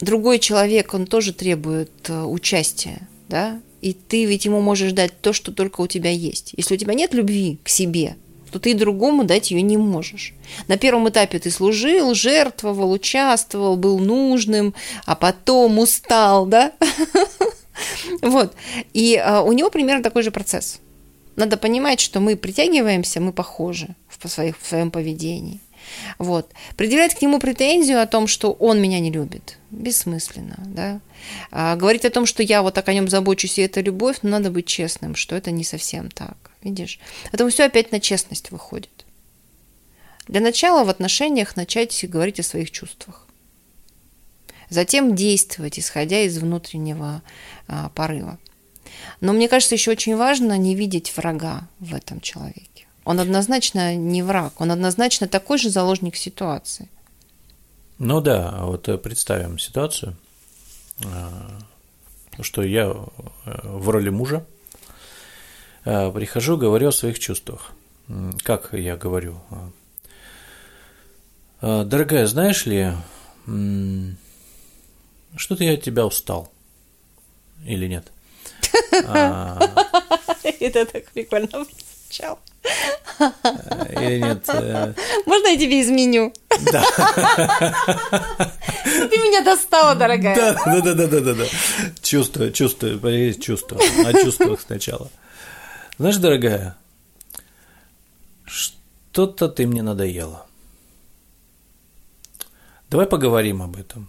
Другой 0.00 0.38
человек, 0.38 0.94
он 0.94 1.06
тоже 1.06 1.32
требует 1.32 1.90
э, 2.08 2.22
участия, 2.22 3.06
да, 3.28 3.60
и 3.80 3.92
ты 3.92 4.24
ведь 4.24 4.44
ему 4.44 4.60
можешь 4.60 4.92
дать 4.92 5.20
то, 5.20 5.32
что 5.32 5.52
только 5.52 5.80
у 5.80 5.86
тебя 5.86 6.10
есть. 6.10 6.52
Если 6.56 6.74
у 6.74 6.76
тебя 6.78 6.94
нет 6.94 7.14
любви 7.14 7.58
к 7.62 7.68
себе, 7.68 8.16
то 8.50 8.58
ты 8.58 8.74
другому 8.74 9.24
дать 9.24 9.50
ее 9.50 9.62
не 9.62 9.76
можешь. 9.76 10.34
На 10.68 10.76
первом 10.76 11.08
этапе 11.08 11.38
ты 11.38 11.50
служил, 11.50 12.14
жертвовал, 12.14 12.90
участвовал, 12.92 13.76
был 13.76 13.98
нужным, 13.98 14.74
а 15.06 15.14
потом 15.14 15.78
устал, 15.78 16.46
да? 16.46 16.72
Вот. 18.20 18.54
И 18.92 19.16
а, 19.16 19.40
у 19.40 19.52
него 19.52 19.70
примерно 19.70 20.02
такой 20.02 20.22
же 20.22 20.30
процесс. 20.30 20.80
Надо 21.36 21.56
понимать, 21.56 21.98
что 21.98 22.20
мы 22.20 22.36
притягиваемся, 22.36 23.20
мы 23.20 23.32
похожи 23.32 23.88
в 24.08 24.28
своем 24.28 24.90
поведении. 24.90 25.60
Вот. 26.18 26.52
Предъявлять 26.76 27.14
к 27.14 27.22
нему 27.22 27.38
претензию 27.38 28.00
о 28.00 28.06
том, 28.06 28.26
что 28.26 28.52
он 28.52 28.80
меня 28.80 29.00
не 29.00 29.10
любит, 29.10 29.58
бессмысленно. 29.70 30.58
Да? 30.66 31.00
А 31.50 31.76
говорить 31.76 32.04
о 32.04 32.10
том, 32.10 32.26
что 32.26 32.42
я 32.42 32.62
вот 32.62 32.74
так 32.74 32.88
о 32.88 32.94
нем 32.94 33.08
забочусь, 33.08 33.58
и 33.58 33.62
это 33.62 33.80
любовь, 33.80 34.18
но 34.22 34.30
надо 34.30 34.50
быть 34.50 34.66
честным, 34.66 35.14
что 35.14 35.36
это 35.36 35.50
не 35.50 35.64
совсем 35.64 36.10
так. 36.10 36.36
Видишь? 36.62 36.98
Поэтому 37.30 37.50
все 37.50 37.64
опять 37.64 37.92
на 37.92 38.00
честность 38.00 38.50
выходит. 38.50 39.06
Для 40.28 40.40
начала 40.40 40.84
в 40.84 40.88
отношениях 40.88 41.56
начать 41.56 42.08
говорить 42.08 42.40
о 42.40 42.44
своих 42.44 42.70
чувствах. 42.70 43.26
Затем 44.68 45.16
действовать, 45.16 45.78
исходя 45.78 46.20
из 46.20 46.38
внутреннего 46.38 47.22
а, 47.66 47.88
порыва. 47.88 48.38
Но 49.20 49.32
мне 49.32 49.48
кажется, 49.48 49.74
еще 49.74 49.90
очень 49.90 50.16
важно 50.16 50.56
не 50.56 50.76
видеть 50.76 51.16
врага 51.16 51.68
в 51.80 51.94
этом 51.94 52.20
человеке. 52.20 52.69
Он 53.10 53.18
однозначно 53.18 53.96
не 53.96 54.22
враг, 54.22 54.60
он 54.60 54.70
однозначно 54.70 55.26
такой 55.26 55.58
же 55.58 55.68
заложник 55.68 56.14
ситуации. 56.14 56.88
Ну 57.98 58.20
да, 58.20 58.50
а 58.50 58.66
вот 58.66 58.88
э, 58.88 58.98
представим 58.98 59.58
ситуацию, 59.58 60.16
а, 61.04 61.58
что 62.40 62.62
я 62.62 62.84
э, 62.84 62.94
в 63.64 63.88
роли 63.88 64.10
мужа 64.10 64.46
прихожу, 65.82 66.56
говорю 66.56 66.90
о 66.90 66.92
своих 66.92 67.18
чувствах. 67.18 67.72
Как 68.44 68.74
я 68.74 68.96
говорю? 68.96 69.40
Дорогая, 71.60 72.26
знаешь 72.26 72.64
ли, 72.66 72.92
что-то 75.36 75.64
я 75.64 75.72
от 75.72 75.82
тебя 75.82 76.06
устал. 76.06 76.52
Или 77.64 77.88
нет? 77.88 78.12
А, 79.08 79.58
Это 80.60 80.86
так 80.86 81.10
прикольно 81.10 81.48
прозвучало. 82.10 82.38
Или 83.90 84.18
нет? 84.18 84.44
э, 84.48 84.94
Можно 85.26 85.48
я 85.48 85.58
тебе 85.58 85.80
изменю? 85.82 86.32
Да. 86.72 86.82
Ты 88.84 89.18
меня 89.18 89.42
достала, 89.44 89.94
дорогая. 89.94 90.34
Да, 90.34 90.54
да, 90.64 90.80
да, 90.80 90.94
да, 90.94 91.06
да, 91.06 91.20
да, 91.20 91.34
да. 91.34 91.44
Чувствую, 92.02 92.52
чувствую, 92.52 92.98
поверь, 92.98 93.38
чувствую. 93.38 93.80
О 94.06 94.12
чувствах 94.12 94.60
сначала. 94.60 95.10
Знаешь, 95.98 96.16
дорогая, 96.16 96.76
что-то 98.46 99.48
ты 99.48 99.66
мне 99.66 99.82
надоела. 99.82 100.46
Давай 102.88 103.06
поговорим 103.06 103.62
об 103.62 103.76
этом. 103.76 104.08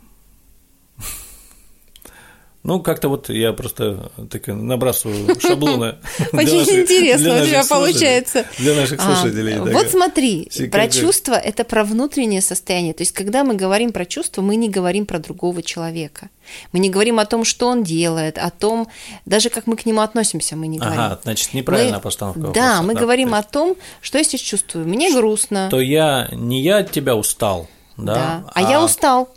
Ну, 2.63 2.79
как-то 2.79 3.09
вот 3.09 3.29
я 3.29 3.53
просто 3.53 4.11
так 4.29 4.45
набрасываю 4.47 5.39
шаблоны. 5.39 5.95
Очень 6.31 6.81
интересно 6.81 7.41
у 7.41 7.45
тебя 7.45 7.63
получается. 7.67 8.45
Для 8.59 8.75
наших 8.75 8.99
а, 8.99 9.15
слушателей. 9.15 9.57
Вот 9.59 9.89
смотри, 9.89 10.49
про 10.71 10.87
чувства– 10.87 11.33
это 11.33 11.63
про 11.63 11.83
внутреннее 11.83 12.41
состояние. 12.41 12.93
То 12.93 13.01
есть, 13.01 13.13
когда 13.13 13.43
мы 13.43 13.55
говорим 13.55 13.91
про 13.91 14.05
чувства, 14.05 14.43
мы 14.43 14.57
не 14.57 14.69
говорим 14.69 15.07
про 15.07 15.17
другого 15.17 15.63
человека. 15.63 16.29
Мы 16.71 16.79
не 16.79 16.89
говорим 16.89 17.19
о 17.19 17.25
том, 17.25 17.45
что 17.45 17.67
он 17.67 17.83
делает, 17.83 18.37
о 18.37 18.51
том, 18.51 18.87
даже 19.25 19.49
как 19.49 19.65
мы 19.65 19.75
к 19.75 19.85
нему 19.85 20.01
относимся, 20.01 20.55
мы 20.55 20.67
не 20.67 20.77
говорим. 20.77 20.99
Ага, 20.99 21.19
значит, 21.23 21.53
неправильная 21.53 21.95
мы, 21.95 22.01
постановка 22.01 22.39
вопроса. 22.39 22.59
Да, 22.59 22.81
мы 22.83 22.93
да, 22.93 22.99
говорим 22.99 23.29
есть... 23.29 23.39
о 23.39 23.43
том, 23.43 23.75
что 24.01 24.17
я 24.17 24.23
сейчас 24.23 24.41
чувствую. 24.41 24.87
Мне 24.87 25.11
грустно. 25.11 25.67
То 25.71 25.81
я, 25.81 26.29
не 26.31 26.61
я 26.61 26.77
от 26.79 26.91
тебя 26.91 27.15
устал, 27.15 27.67
да? 27.97 28.13
Да, 28.13 28.43
а, 28.47 28.51
а 28.53 28.69
я 28.69 28.83
устал. 28.83 29.29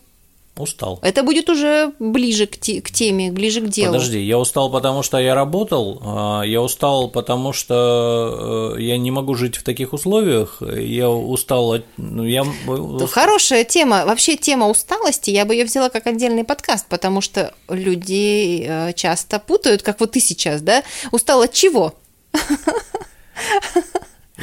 Устал. 0.56 1.00
Это 1.02 1.24
будет 1.24 1.50
уже 1.50 1.92
ближе 1.98 2.46
к, 2.46 2.56
те, 2.56 2.80
к 2.80 2.88
теме, 2.88 3.32
ближе 3.32 3.60
к 3.60 3.68
делу. 3.68 3.94
Подожди, 3.94 4.20
я 4.20 4.38
устал, 4.38 4.70
потому 4.70 5.02
что 5.02 5.18
я 5.18 5.34
работал, 5.34 6.00
а, 6.04 6.42
я 6.42 6.62
устал, 6.62 7.08
потому 7.08 7.52
что 7.52 8.74
э, 8.76 8.80
я 8.82 8.96
не 8.96 9.10
могу 9.10 9.34
жить 9.34 9.56
в 9.56 9.64
таких 9.64 9.92
условиях, 9.92 10.62
я 10.62 11.10
устал, 11.10 11.78
ну, 11.96 12.24
я... 12.24 12.46
Это 12.66 13.06
хорошая 13.08 13.64
тема, 13.64 14.04
вообще 14.06 14.36
тема 14.36 14.68
усталости, 14.68 15.30
я 15.30 15.44
бы 15.44 15.54
ее 15.54 15.64
взяла 15.64 15.88
как 15.88 16.06
отдельный 16.06 16.44
подкаст, 16.44 16.86
потому 16.88 17.20
что 17.20 17.52
люди 17.68 18.64
э, 18.64 18.92
часто 18.92 19.40
путают, 19.40 19.82
как 19.82 19.98
вот 19.98 20.12
ты 20.12 20.20
сейчас, 20.20 20.62
да, 20.62 20.84
устал 21.10 21.42
от 21.42 21.52
чего? 21.52 21.94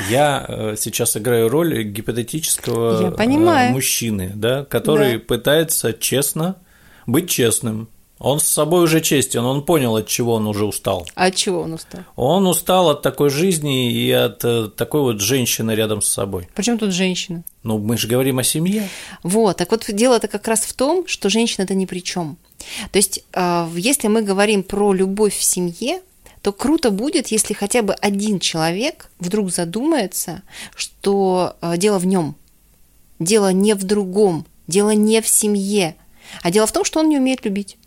Я 0.10 0.46
э, 0.48 0.76
сейчас 0.78 1.18
играю 1.18 1.50
роль 1.50 1.84
гипотетического 1.84 3.14
э, 3.18 3.72
мужчины, 3.72 4.32
да, 4.36 4.64
который 4.64 5.14
да. 5.14 5.20
пытается 5.20 5.94
честно 5.94 6.56
быть 7.06 7.30
честным. 7.30 7.90
Он 8.18 8.40
с 8.40 8.44
собой 8.44 8.84
уже 8.84 9.02
честен, 9.02 9.44
он 9.44 9.66
понял, 9.66 9.96
от 9.96 10.08
чего 10.08 10.36
он 10.36 10.46
уже 10.46 10.64
устал. 10.64 11.08
А 11.16 11.26
от 11.26 11.36
чего 11.36 11.62
он 11.62 11.74
устал? 11.74 12.02
Он 12.16 12.46
устал 12.46 12.92
от 12.92 13.02
такой 13.02 13.32
жизни 13.32 13.92
и 13.92 14.12
от 14.12 14.46
э, 14.46 14.70
такой 14.76 15.02
вот 15.02 15.20
женщины 15.20 15.72
рядом 15.72 16.02
с 16.02 16.08
собой. 16.08 16.48
Почему 16.56 16.78
тут 16.78 16.94
женщина? 16.94 17.44
Ну, 17.64 17.80
мы 17.80 17.98
же 17.98 18.08
говорим 18.08 18.40
о 18.40 18.44
семье. 18.44 18.88
Вот, 19.24 19.58
так 19.58 19.72
вот 19.72 19.86
дело-то 19.90 20.28
как 20.28 20.48
раз 20.48 20.62
в 20.62 20.74
том, 20.74 21.06
что 21.08 21.30
женщина 21.30 21.64
это 21.64 21.74
ни 21.74 21.86
при 21.86 22.00
чем. 22.00 22.38
То 22.92 22.98
есть, 22.98 23.24
если 23.76 24.08
мы 24.08 24.22
говорим 24.22 24.62
про 24.62 24.94
любовь 24.94 25.36
в 25.36 25.44
семье, 25.44 26.02
то 26.42 26.52
круто 26.52 26.90
будет, 26.90 27.28
если 27.28 27.54
хотя 27.54 27.82
бы 27.84 27.94
один 27.94 28.40
человек 28.40 29.12
вдруг 29.20 29.52
задумается, 29.52 30.42
что 30.76 31.56
э, 31.62 31.78
дело 31.78 32.00
в 32.00 32.06
нем, 32.06 32.36
дело 33.20 33.52
не 33.52 33.76
в 33.76 33.84
другом, 33.84 34.46
дело 34.68 34.92
не 34.92 35.22
в 35.22 35.28
семье, 35.28 35.96
а 36.42 36.50
дело 36.50 36.66
в 36.66 36.72
том, 36.72 36.84
что 36.84 37.00
он 37.00 37.10
не 37.10 37.18
умеет 37.18 37.46
любить 37.46 37.78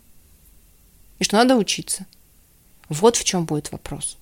и 1.19 1.23
что 1.23 1.37
надо 1.37 1.55
учиться. 1.55 2.05
Вот 2.87 3.15
в 3.15 3.23
чем 3.23 3.45
будет 3.45 3.71
вопрос. 3.71 4.17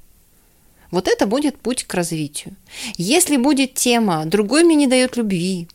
Вот 0.90 1.08
это 1.08 1.26
будет 1.26 1.58
путь 1.58 1.84
к 1.84 1.94
развитию. 1.94 2.56
Если 2.98 3.38
будет 3.38 3.74
тема 3.74 4.26
«другой 4.26 4.64
мне 4.64 4.76
не 4.76 4.88
дает 4.88 5.18
любви», 5.18 5.68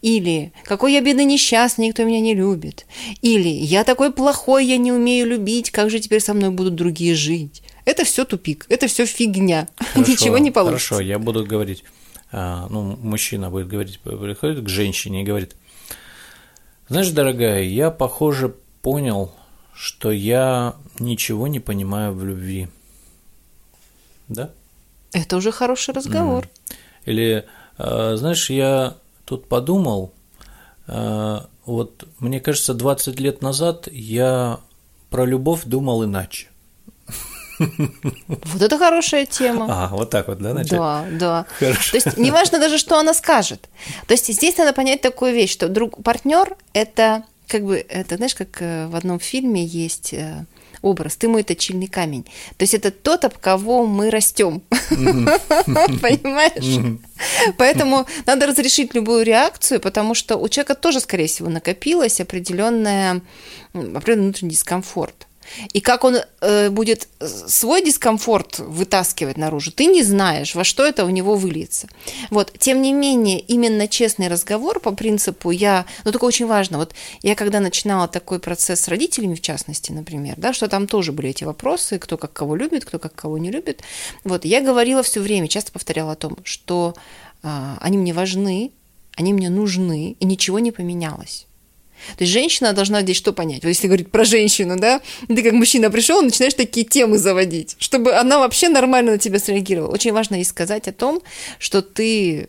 или 0.00 0.52
«какой 0.64 0.92
я 0.92 1.00
бедный 1.00 1.24
несчастный, 1.24 1.88
никто 1.88 2.04
меня 2.04 2.20
не 2.20 2.34
любит», 2.34 2.86
или 3.20 3.48
«я 3.48 3.84
такой 3.84 4.12
плохой, 4.12 4.64
я 4.64 4.78
не 4.78 4.92
умею 4.92 5.26
любить, 5.26 5.70
как 5.70 5.90
же 5.90 5.98
теперь 5.98 6.20
со 6.20 6.34
мной 6.34 6.50
будут 6.50 6.76
другие 6.76 7.14
жить», 7.14 7.62
это 7.84 8.04
все 8.04 8.24
тупик, 8.24 8.66
это 8.68 8.86
все 8.86 9.06
фигня, 9.06 9.68
хорошо, 9.76 10.10
ничего 10.12 10.38
не 10.38 10.50
получится. 10.50 10.94
Хорошо, 10.94 11.06
я 11.06 11.18
буду 11.18 11.44
говорить, 11.44 11.84
а, 12.32 12.66
ну, 12.70 12.96
мужчина 12.96 13.50
будет 13.50 13.68
говорить, 13.68 14.00
приходит 14.00 14.64
к 14.64 14.68
женщине 14.68 15.22
и 15.22 15.24
говорит, 15.24 15.54
знаешь, 16.88 17.10
дорогая, 17.10 17.62
я, 17.62 17.90
похоже, 17.90 18.54
понял, 18.82 19.32
что 19.74 20.10
я 20.10 20.76
ничего 20.98 21.46
не 21.48 21.60
понимаю 21.60 22.12
в 22.14 22.24
любви. 22.24 22.68
Да? 24.28 24.50
Это 25.12 25.36
уже 25.36 25.52
хороший 25.52 25.94
разговор. 25.94 26.48
Или, 27.04 27.46
а, 27.78 28.16
знаешь, 28.16 28.50
я 28.50 28.96
тут 29.24 29.48
подумал, 29.48 30.12
а, 30.86 31.48
вот 31.64 32.06
мне 32.18 32.40
кажется, 32.40 32.74
20 32.74 33.20
лет 33.20 33.42
назад 33.42 33.88
я 33.90 34.60
про 35.10 35.24
любовь 35.24 35.64
думал 35.64 36.04
иначе. 36.04 36.48
Вот 37.58 38.62
это 38.62 38.78
хорошая 38.78 39.26
тема. 39.26 39.66
А, 39.68 39.88
вот 39.88 40.10
так 40.10 40.28
вот, 40.28 40.38
да, 40.38 40.54
начать? 40.54 40.78
Да, 40.78 41.04
да. 41.12 41.46
Хорошо. 41.58 41.92
То 41.92 41.96
есть 41.96 42.16
неважно 42.16 42.58
даже, 42.58 42.78
что 42.78 42.98
она 42.98 43.14
скажет. 43.14 43.68
То 44.06 44.14
есть 44.14 44.32
здесь 44.32 44.56
надо 44.56 44.72
понять 44.72 45.00
такую 45.00 45.32
вещь, 45.32 45.52
что 45.52 45.68
друг 45.68 46.02
партнер 46.02 46.56
это 46.72 47.24
как 47.48 47.64
бы, 47.64 47.84
это 47.88 48.16
знаешь, 48.16 48.34
как 48.34 48.60
э, 48.60 48.86
в 48.86 48.96
одном 48.96 49.20
фильме 49.20 49.64
есть 49.64 50.14
э, 50.14 50.44
образ, 50.84 51.16
ты 51.16 51.28
мой 51.28 51.42
точильный 51.42 51.86
камень. 51.86 52.24
То 52.56 52.62
есть 52.62 52.74
это 52.74 52.90
тот, 52.90 53.24
об 53.24 53.38
кого 53.38 53.86
мы 53.86 54.10
растем. 54.10 54.62
Понимаешь? 54.90 56.98
Поэтому 57.56 58.06
надо 58.26 58.46
разрешить 58.46 58.94
любую 58.94 59.24
реакцию, 59.24 59.80
потому 59.80 60.14
что 60.14 60.36
у 60.36 60.48
человека 60.48 60.74
тоже, 60.74 61.00
скорее 61.00 61.26
всего, 61.26 61.48
накопилось 61.48 62.20
определенное, 62.20 63.22
определенный 63.72 64.24
внутренний 64.24 64.50
дискомфорт. 64.50 65.26
И 65.72 65.80
как 65.80 66.04
он 66.04 66.16
э, 66.40 66.70
будет 66.70 67.08
свой 67.20 67.82
дискомфорт 67.82 68.58
вытаскивать 68.58 69.36
наружу, 69.36 69.72
ты 69.72 69.86
не 69.86 70.02
знаешь, 70.02 70.54
во 70.54 70.64
что 70.64 70.84
это 70.84 71.04
у 71.04 71.10
него 71.10 71.36
выльется. 71.36 71.88
Вот, 72.30 72.52
тем 72.58 72.82
не 72.82 72.92
менее, 72.92 73.40
именно 73.40 73.88
честный 73.88 74.28
разговор 74.28 74.80
по 74.80 74.92
принципу 74.92 75.50
я, 75.50 75.86
ну 76.04 76.12
только 76.12 76.24
очень 76.24 76.46
важно, 76.46 76.78
вот 76.78 76.94
я 77.22 77.34
когда 77.34 77.60
начинала 77.60 78.08
такой 78.08 78.38
процесс 78.38 78.80
с 78.80 78.88
родителями, 78.88 79.34
в 79.34 79.40
частности, 79.40 79.92
например, 79.92 80.34
да, 80.36 80.52
что 80.52 80.68
там 80.68 80.86
тоже 80.86 81.12
были 81.12 81.30
эти 81.30 81.44
вопросы, 81.44 81.98
кто 81.98 82.16
как 82.16 82.32
кого 82.32 82.56
любит, 82.56 82.84
кто 82.84 82.98
как 82.98 83.14
кого 83.14 83.38
не 83.38 83.50
любит, 83.50 83.82
вот, 84.24 84.44
я 84.44 84.60
говорила 84.60 85.02
все 85.02 85.20
время, 85.20 85.48
часто 85.48 85.72
повторяла 85.72 86.12
о 86.12 86.16
том, 86.16 86.38
что 86.44 86.94
э, 87.42 87.48
они 87.80 87.98
мне 87.98 88.12
важны, 88.12 88.72
они 89.16 89.32
мне 89.32 89.50
нужны, 89.50 90.16
и 90.18 90.24
ничего 90.24 90.58
не 90.58 90.72
поменялось. 90.72 91.46
То 92.16 92.24
есть 92.24 92.32
женщина 92.32 92.72
должна 92.72 93.02
здесь 93.02 93.16
что 93.16 93.32
понять? 93.32 93.62
Вот 93.62 93.68
если 93.68 93.86
говорить 93.86 94.10
про 94.10 94.24
женщину, 94.24 94.78
да, 94.78 95.00
ты 95.28 95.42
как 95.42 95.52
мужчина 95.52 95.90
пришел, 95.90 96.22
начинаешь 96.22 96.54
такие 96.54 96.86
темы 96.86 97.18
заводить, 97.18 97.76
чтобы 97.78 98.14
она 98.14 98.38
вообще 98.38 98.68
нормально 98.68 99.12
на 99.12 99.18
тебя 99.18 99.38
среагировала. 99.38 99.92
Очень 99.92 100.12
важно 100.12 100.36
ей 100.36 100.44
сказать 100.44 100.88
о 100.88 100.92
том, 100.92 101.22
что 101.58 101.82
ты 101.82 102.48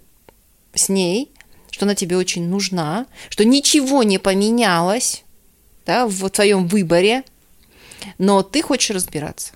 с 0.74 0.90
ней, 0.90 1.32
что 1.72 1.86
она 1.86 1.96
тебе 1.96 2.18
очень 2.18 2.48
нужна, 2.48 3.06
что 3.30 3.46
ничего 3.46 4.04
не 4.04 4.18
поменялось 4.18 5.24
да, 5.86 6.08
в 6.08 6.30
твоем 6.30 6.68
выборе, 6.68 7.24
но 8.18 8.44
ты 8.44 8.62
хочешь 8.62 8.92
разбираться. 8.92 9.54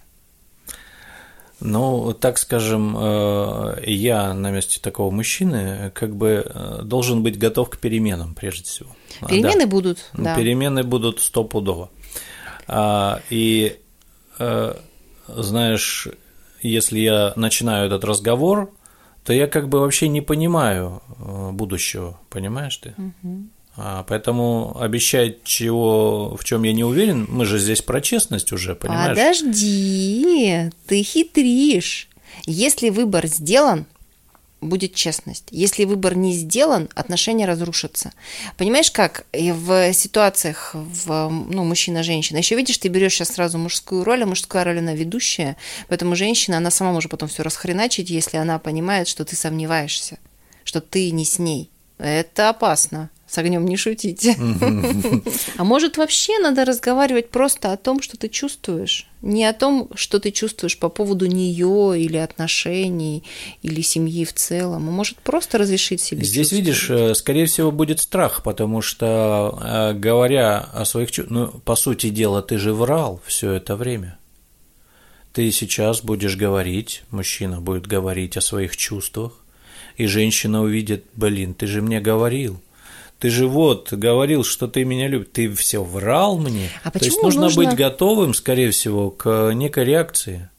Ну, 1.61 2.13
так 2.13 2.37
скажем, 2.37 2.95
э, 2.97 3.83
я 3.85 4.33
на 4.33 4.49
месте 4.51 4.79
такого 4.81 5.11
мужчины 5.11 5.91
как 5.93 6.15
бы 6.15 6.45
э, 6.45 6.81
должен 6.83 7.21
быть 7.21 7.37
готов 7.37 7.69
к 7.69 7.77
переменам 7.77 8.33
прежде 8.33 8.63
всего. 8.63 8.95
Перемены 9.27 9.65
да. 9.65 9.67
будут, 9.67 10.09
ну, 10.13 10.23
да. 10.23 10.35
Перемены 10.35 10.83
будут 10.83 11.21
стопудово. 11.21 11.89
А, 12.67 13.21
и 13.29 13.77
э, 14.37 14.73
знаешь, 15.27 16.07
если 16.61 16.99
я 16.99 17.33
начинаю 17.35 17.87
этот 17.87 18.05
разговор, 18.05 18.71
то 19.25 19.33
я 19.33 19.47
как 19.47 19.67
бы 19.67 19.81
вообще 19.81 20.07
не 20.07 20.21
понимаю 20.21 21.01
будущего, 21.51 22.19
понимаешь 22.29 22.77
ты? 22.77 22.95
Угу. 22.97 23.49
А, 23.75 24.03
поэтому 24.03 24.77
обещать 24.79 25.43
чего, 25.43 26.35
в 26.35 26.43
чем 26.43 26.63
я 26.63 26.73
не 26.73 26.83
уверен, 26.83 27.27
мы 27.29 27.45
же 27.45 27.59
здесь 27.59 27.81
про 27.81 28.01
честность 28.01 28.51
уже, 28.51 28.75
понимаешь? 28.75 29.17
Подожди, 29.17 30.69
ты 30.87 31.03
хитришь. 31.03 32.09
Если 32.45 32.89
выбор 32.89 33.27
сделан, 33.27 33.85
будет 34.61 34.93
честность. 34.93 35.45
Если 35.51 35.85
выбор 35.85 36.15
не 36.15 36.33
сделан, 36.33 36.89
отношения 36.95 37.45
разрушатся. 37.45 38.11
Понимаешь, 38.57 38.91
как 38.91 39.25
в 39.31 39.93
ситуациях 39.93 40.71
в, 40.73 41.29
ну, 41.29 41.63
мужчина-женщина, 41.63 42.37
еще 42.37 42.55
видишь, 42.55 42.77
ты 42.77 42.89
берешь 42.89 43.13
сейчас 43.13 43.29
сразу 43.29 43.57
мужскую 43.57 44.03
роль, 44.03 44.23
а 44.23 44.25
мужская 44.25 44.65
роль 44.65 44.79
она 44.79 44.93
ведущая, 44.93 45.55
поэтому 45.87 46.15
женщина, 46.15 46.57
она 46.57 46.71
сама 46.71 46.91
может 46.91 47.09
потом 47.09 47.29
все 47.29 47.43
расхреначить, 47.43 48.09
если 48.09 48.37
она 48.37 48.59
понимает, 48.59 49.07
что 49.07 49.23
ты 49.23 49.35
сомневаешься, 49.35 50.17
что 50.63 50.81
ты 50.81 51.11
не 51.11 51.25
с 51.25 51.39
ней. 51.39 51.69
Это 51.97 52.49
опасно 52.49 53.09
с 53.29 53.37
огнем 53.37 53.65
не 53.65 53.77
шутите. 53.77 54.35
А 55.57 55.63
может, 55.63 55.97
вообще 55.97 56.39
надо 56.39 56.65
разговаривать 56.65 57.29
просто 57.29 57.71
о 57.73 57.77
том, 57.77 58.01
что 58.01 58.17
ты 58.17 58.29
чувствуешь? 58.29 59.07
Не 59.21 59.45
о 59.45 59.53
том, 59.53 59.89
что 59.93 60.19
ты 60.19 60.31
чувствуешь 60.31 60.79
по 60.79 60.89
поводу 60.89 61.25
нее 61.25 62.01
или 62.01 62.17
отношений, 62.17 63.23
или 63.61 63.81
семьи 63.81 64.25
в 64.25 64.33
целом. 64.33 64.87
А 64.87 64.91
может, 64.91 65.17
просто 65.17 65.57
разрешить 65.57 66.01
себе 66.01 66.23
Здесь, 66.23 66.51
видишь, 66.51 66.89
э, 66.89 67.13
скорее 67.13 67.45
всего, 67.45 67.71
будет 67.71 67.99
страх, 67.99 68.41
потому 68.43 68.81
что, 68.81 69.59
э, 69.61 69.93
говоря 69.93 70.59
о 70.73 70.85
своих 70.85 71.11
чувствах, 71.11 71.31
ну, 71.53 71.59
по 71.59 71.75
сути 71.75 72.09
дела, 72.09 72.41
ты 72.41 72.57
же 72.57 72.73
врал 72.73 73.21
все 73.25 73.51
это 73.51 73.75
время. 73.75 74.17
Ты 75.33 75.51
сейчас 75.51 76.01
будешь 76.01 76.35
говорить, 76.35 77.03
мужчина 77.11 77.61
будет 77.61 77.85
говорить 77.85 78.37
о 78.37 78.41
своих 78.41 78.75
чувствах, 78.77 79.33
и 79.97 80.07
женщина 80.07 80.63
увидит, 80.63 81.03
блин, 81.13 81.53
ты 81.53 81.67
же 81.67 81.81
мне 81.81 81.99
говорил– 81.99 82.59
ты 83.19 83.29
же 83.29 83.47
вот 83.47 83.91
говорил, 83.93 84.43
что 84.43 84.67
ты 84.67 84.85
меня 84.85 85.07
любишь, 85.07 85.27
ты 85.33 85.53
все 85.53 85.83
врал 85.83 86.37
мне. 86.37 86.69
А 86.83 86.91
То 86.91 86.99
есть 86.99 87.09
почему 87.11 87.23
нужно, 87.25 87.41
нужно- 87.43 87.65
быть 87.65 87.75
готовым, 87.77 88.33
скорее 88.33 88.71
всего, 88.71 89.11
к 89.11 89.51
некой 89.53 89.83
реакции. 89.85 90.49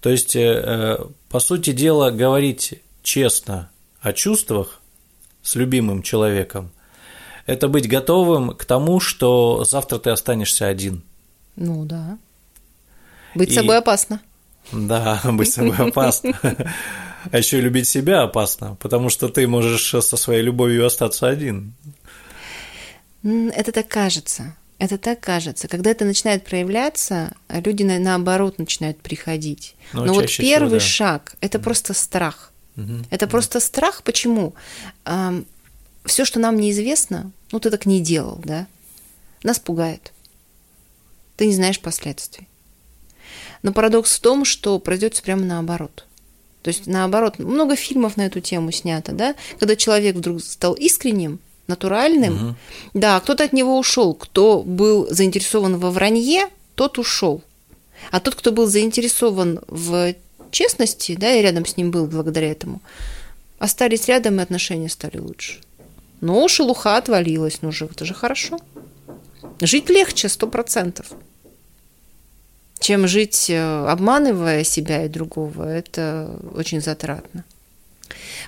То 0.00 0.10
есть, 0.10 0.36
э, 0.36 0.98
по 1.28 1.40
сути 1.40 1.72
дела, 1.72 2.10
говорить 2.10 2.74
честно 3.02 3.70
о 4.00 4.12
чувствах 4.12 4.80
с 5.42 5.54
любимым 5.56 6.02
человеком– 6.02 6.70
это 7.46 7.66
быть 7.68 7.88
готовым 7.88 8.50
к 8.54 8.64
тому, 8.66 9.00
что 9.00 9.64
завтра 9.64 9.98
ты 9.98 10.10
останешься 10.10 10.66
один. 10.68 11.02
Ну 11.56 11.84
да. 11.86 12.18
Быть 13.34 13.48
И- 13.50 13.54
собой 13.54 13.78
опасно. 13.78 14.20
Да, 14.70 15.20
быть 15.24 15.50
собой 15.52 15.74
опасно. 15.76 16.38
А 17.32 17.38
еще 17.38 17.60
любить 17.60 17.88
себя 17.88 18.22
опасно, 18.22 18.76
потому 18.80 19.10
что 19.10 19.28
ты 19.28 19.46
можешь 19.46 19.88
со 19.90 20.16
своей 20.16 20.42
любовью 20.42 20.86
остаться 20.86 21.28
один. 21.28 21.74
Это 23.22 23.72
так 23.72 23.88
кажется. 23.88 24.56
Это 24.78 24.96
так 24.96 25.20
кажется. 25.20 25.66
Когда 25.66 25.90
это 25.90 26.04
начинает 26.04 26.44
проявляться, 26.44 27.32
люди 27.48 27.82
на- 27.82 27.98
наоборот 27.98 28.58
начинают 28.58 29.00
приходить. 29.00 29.74
Ну, 29.92 30.04
Но 30.04 30.14
вот 30.14 30.22
чаще 30.22 30.42
всего, 30.42 30.48
первый 30.54 30.78
да. 30.78 30.80
шаг 30.80 31.34
это 31.40 31.58
просто 31.58 31.94
страх. 31.94 32.52
Мгм. 32.76 33.04
Это 33.10 33.26
просто 33.26 33.58
страх. 33.58 34.02
Почему? 34.04 34.54
Все, 36.04 36.24
что 36.24 36.38
нам 36.38 36.56
неизвестно, 36.56 37.32
ну 37.50 37.58
ты 37.58 37.70
так 37.70 37.86
не 37.86 38.00
делал, 38.00 38.40
да, 38.44 38.66
нас 39.42 39.58
пугает. 39.58 40.12
Ты 41.36 41.46
не 41.46 41.54
знаешь 41.54 41.80
последствий. 41.80 42.46
Но 43.62 43.72
парадокс 43.72 44.16
в 44.16 44.20
том, 44.20 44.44
что 44.44 44.78
произойдет 44.78 45.20
прямо 45.22 45.42
наоборот. 45.42 46.06
То 46.68 46.74
есть 46.74 46.86
наоборот, 46.86 47.38
много 47.38 47.76
фильмов 47.76 48.18
на 48.18 48.26
эту 48.26 48.40
тему 48.40 48.72
снято, 48.72 49.12
да, 49.12 49.34
когда 49.58 49.74
человек 49.74 50.16
вдруг 50.16 50.42
стал 50.44 50.74
искренним, 50.74 51.38
натуральным, 51.66 52.34
Мгм. 52.34 52.56
да, 52.92 53.18
кто-то 53.20 53.44
от 53.44 53.54
него 53.54 53.78
ушел, 53.78 54.12
кто 54.12 54.62
был 54.62 55.06
заинтересован 55.08 55.78
во 55.78 55.90
вранье, 55.90 56.48
тот 56.74 56.98
ушел. 56.98 57.40
А 58.10 58.20
тот, 58.20 58.34
кто 58.34 58.52
был 58.52 58.66
заинтересован 58.66 59.60
в 59.66 60.12
честности, 60.50 61.16
да, 61.18 61.32
и 61.32 61.40
рядом 61.40 61.64
с 61.64 61.78
ним 61.78 61.90
был 61.90 62.04
благодаря 62.04 62.50
этому, 62.50 62.82
остались 63.58 64.06
рядом, 64.06 64.38
и 64.38 64.42
отношения 64.42 64.90
стали 64.90 65.16
лучше. 65.16 65.60
Но 66.20 66.46
шелуха 66.48 66.98
отвалилась, 66.98 67.60
ну 67.62 67.72
же, 67.72 67.86
это 67.86 68.04
же 68.04 68.12
хорошо. 68.12 68.58
Жить 69.62 69.88
легче, 69.88 70.28
сто 70.28 70.46
процентов. 70.46 71.06
Чем 72.80 73.08
жить, 73.08 73.50
э, 73.50 73.86
обманывая 73.88 74.64
себя 74.64 75.04
и 75.04 75.08
другого, 75.08 75.64
это 75.64 76.38
очень 76.54 76.80
затратно. 76.80 77.44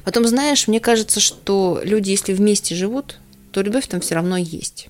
Потом, 0.04 0.26
знаешь, 0.26 0.68
мне 0.68 0.80
кажется, 0.80 1.20
что 1.20 1.80
люди, 1.82 2.10
если 2.10 2.32
вместе 2.32 2.74
живут, 2.74 3.18
то 3.52 3.60
любовь 3.62 3.88
там 3.88 4.00
все 4.00 4.14
равно 4.14 4.36
есть. 4.36 4.88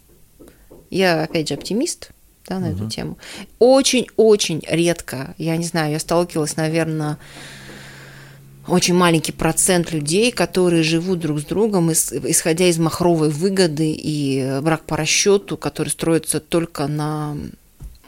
Я, 0.91 1.23
опять 1.23 1.49
же, 1.49 1.55
оптимист 1.55 2.11
да, 2.47 2.59
на 2.59 2.67
эту 2.73 2.89
тему. 2.89 3.17
Очень-очень 3.59 4.63
редко, 4.69 5.35
я 5.39 5.57
не 5.57 5.65
знаю, 5.65 5.93
я 5.93 5.99
сталкивалась, 5.99 6.57
наверное, 6.57 7.19
очень 8.67 8.95
маленький 8.95 9.33
процент 9.33 9.93
людей, 9.93 10.31
которые 10.31 10.83
живут 10.83 11.21
друг 11.21 11.41
с 11.41 11.45
другом, 11.45 11.91
ис- 11.91 12.31
исходя 12.31 12.67
из 12.67 12.79
махровой 12.79 13.31
выгоды 13.31 13.93
и 13.93 14.61
брак 14.63 14.85
по 14.85 14.97
расчету, 14.97 15.57
который 15.57 15.89
строится 15.89 16.41
только 16.41 16.87
на 16.87 17.37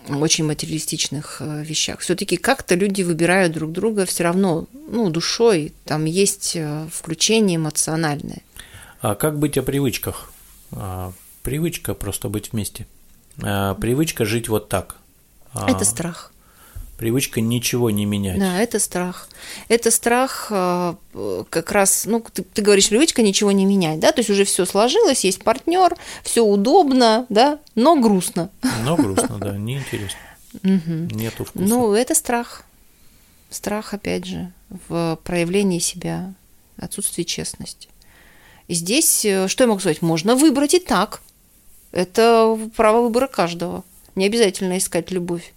очень 0.09 0.45
материалистичных 0.45 1.37
э, 1.41 1.63
вещах. 1.65 2.01
Все-таки 2.01 2.37
как-то 2.37 2.75
люди 2.75 3.03
выбирают 3.03 3.53
друг 3.53 3.73
друга 3.73 4.05
все 4.07 4.25
равно, 4.25 4.67
ну, 4.89 5.11
душой, 5.11 5.73
там 5.85 6.05
есть 6.05 6.53
э, 6.57 6.87
включение 6.93 7.57
эмоциональное. 7.57 8.43
А 9.01 9.15
как 9.15 9.39
быть 9.39 9.59
о 9.59 9.63
привычках? 9.63 10.33
А, 10.73 11.13
Привычка 11.43 11.95
просто 11.95 12.29
быть 12.29 12.53
вместе. 12.53 12.87
А, 13.43 13.75
Привычка 13.75 14.25
жить 14.25 14.49
вот 14.49 14.69
так. 14.69 14.97
А, 15.53 15.71
Это 15.71 15.85
страх. 15.85 16.32
Привычка 17.03 17.41
ничего 17.41 17.91
не 17.91 18.05
менять. 18.05 18.39
Да, 18.39 18.61
это 18.61 18.79
страх. 18.79 19.29
Это 19.67 19.91
страх 19.91 20.47
э, 20.53 20.95
как 21.51 21.73
раз, 21.73 22.05
ну, 22.07 22.25
ты, 22.33 22.45
ты 22.45 22.63
говоришь, 22.63 22.91
привычка 22.91 23.23
ничего 23.23 23.51
не 23.51 23.67
менять, 23.67 23.99
да, 23.99 24.13
то 24.13 24.21
есть 24.21 24.31
уже 24.31 24.45
все 24.45 24.65
сложилось, 24.65 25.25
есть 25.25 25.43
партнер, 25.43 25.97
все 26.23 26.45
удобно, 26.45 27.27
да, 27.29 27.59
но 27.75 27.97
грустно. 27.97 28.51
Но 28.85 28.97
грустно, 28.97 29.39
да, 29.41 29.59
неинтересно. 29.59 30.17
Нету 30.63 31.45
вкуса. 31.45 31.65
Ну, 31.67 31.93
это 31.93 32.15
страх. 32.15 32.63
Страх, 33.51 33.95
опять 33.95 34.25
же, 34.25 34.53
в 34.87 35.19
проявлении 35.25 35.81
себя, 35.81 36.33
отсутствии 36.77 37.25
честности. 37.25 37.89
И 38.69 38.75
здесь, 38.75 39.25
э, 39.25 39.49
что 39.49 39.65
я 39.65 39.69
могу 39.69 39.81
сказать, 39.81 40.03
можно 40.03 40.37
выбрать 40.37 40.75
и 40.75 40.79
так. 40.79 41.21
Это 41.91 42.57
право 42.77 43.03
выбора 43.03 43.27
каждого. 43.27 43.83
Не 44.15 44.27
обязательно 44.27 44.79
искать 44.79 45.11
любовь. 45.11 45.53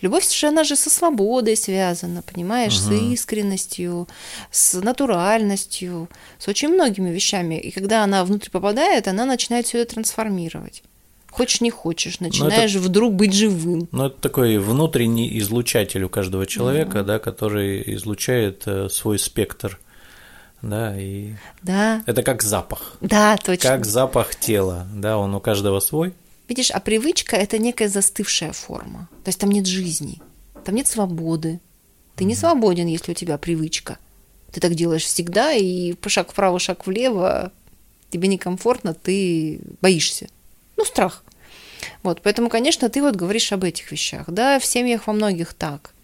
Любовь 0.00 0.30
же, 0.32 0.46
она 0.48 0.64
же 0.64 0.76
со 0.76 0.88
свободой 0.90 1.56
связана, 1.56 2.22
понимаешь, 2.22 2.78
с 2.78 2.86
Мгм. 2.86 3.12
искренностью, 3.12 4.08
с 4.50 4.74
натуральностью, 4.80 6.08
с 6.38 6.48
очень 6.48 6.68
многими 6.68 7.10
вещами. 7.10 7.56
И 7.56 7.70
когда 7.70 8.02
она 8.04 8.24
внутрь 8.24 8.50
попадает, 8.50 9.08
она 9.08 9.24
начинает 9.26 9.66
все 9.66 9.78
это 9.80 9.94
трансформировать. 9.94 10.82
Хочешь, 11.30 11.60
не 11.60 11.70
хочешь, 11.70 12.18
начинаешь 12.18 12.74
вдруг 12.74 13.14
быть 13.14 13.32
живым. 13.34 13.88
Ну, 13.92 14.06
это 14.06 14.20
такой 14.20 14.58
внутренний 14.58 15.38
излучатель 15.38 16.02
у 16.02 16.08
каждого 16.08 16.44
человека, 16.46 17.04
да, 17.04 17.18
который 17.20 17.84
излучает 17.94 18.62
э, 18.66 18.88
свой 18.88 19.18
спектр. 19.18 19.78
Да, 20.62 20.94
и 20.98 21.34
Да, 21.62 22.02
это 22.06 22.22
как 22.22 22.42
запах. 22.42 22.96
да, 23.00 23.36
точно. 23.36 23.70
Как 23.70 23.86
запах 23.86 24.34
тела, 24.34 24.86
да, 24.94 25.16
он 25.18 25.34
у 25.34 25.40
каждого 25.40 25.80
свой. 25.80 26.12
Видишь, 26.50 26.72
а 26.72 26.80
привычка 26.80 27.36
это 27.36 27.58
некая 27.58 27.88
застывшая 27.88 28.52
форма. 28.52 29.08
То 29.22 29.28
есть 29.28 29.38
там 29.38 29.52
нет 29.52 29.66
жизни, 29.66 30.20
там 30.64 30.74
нет 30.74 30.88
свободы. 30.88 31.60
Ты 32.16 32.24
не 32.24 32.34
свободен, 32.34 32.88
если 32.88 33.12
у 33.12 33.14
тебя 33.14 33.38
привычка. 33.38 33.98
Ты 34.50 34.60
так 34.60 34.74
делаешь 34.74 35.04
всегда, 35.04 35.52
и 35.52 35.94
шаг 36.08 36.32
вправо, 36.32 36.58
шаг 36.58 36.88
влево, 36.88 37.52
тебе 38.10 38.26
некомфортно, 38.26 38.94
ты 38.94 39.60
боишься. 39.80 40.26
Ну, 40.76 40.84
страх. 40.84 41.22
Вот, 42.02 42.20
поэтому, 42.20 42.48
конечно, 42.48 42.88
ты 42.88 43.00
вот 43.00 43.14
говоришь 43.14 43.52
об 43.52 43.62
этих 43.62 43.92
вещах. 43.92 44.28
Да, 44.28 44.58
в 44.58 44.64
семьях 44.64 45.06
во 45.06 45.12
многих 45.12 45.54
так. 45.54 45.94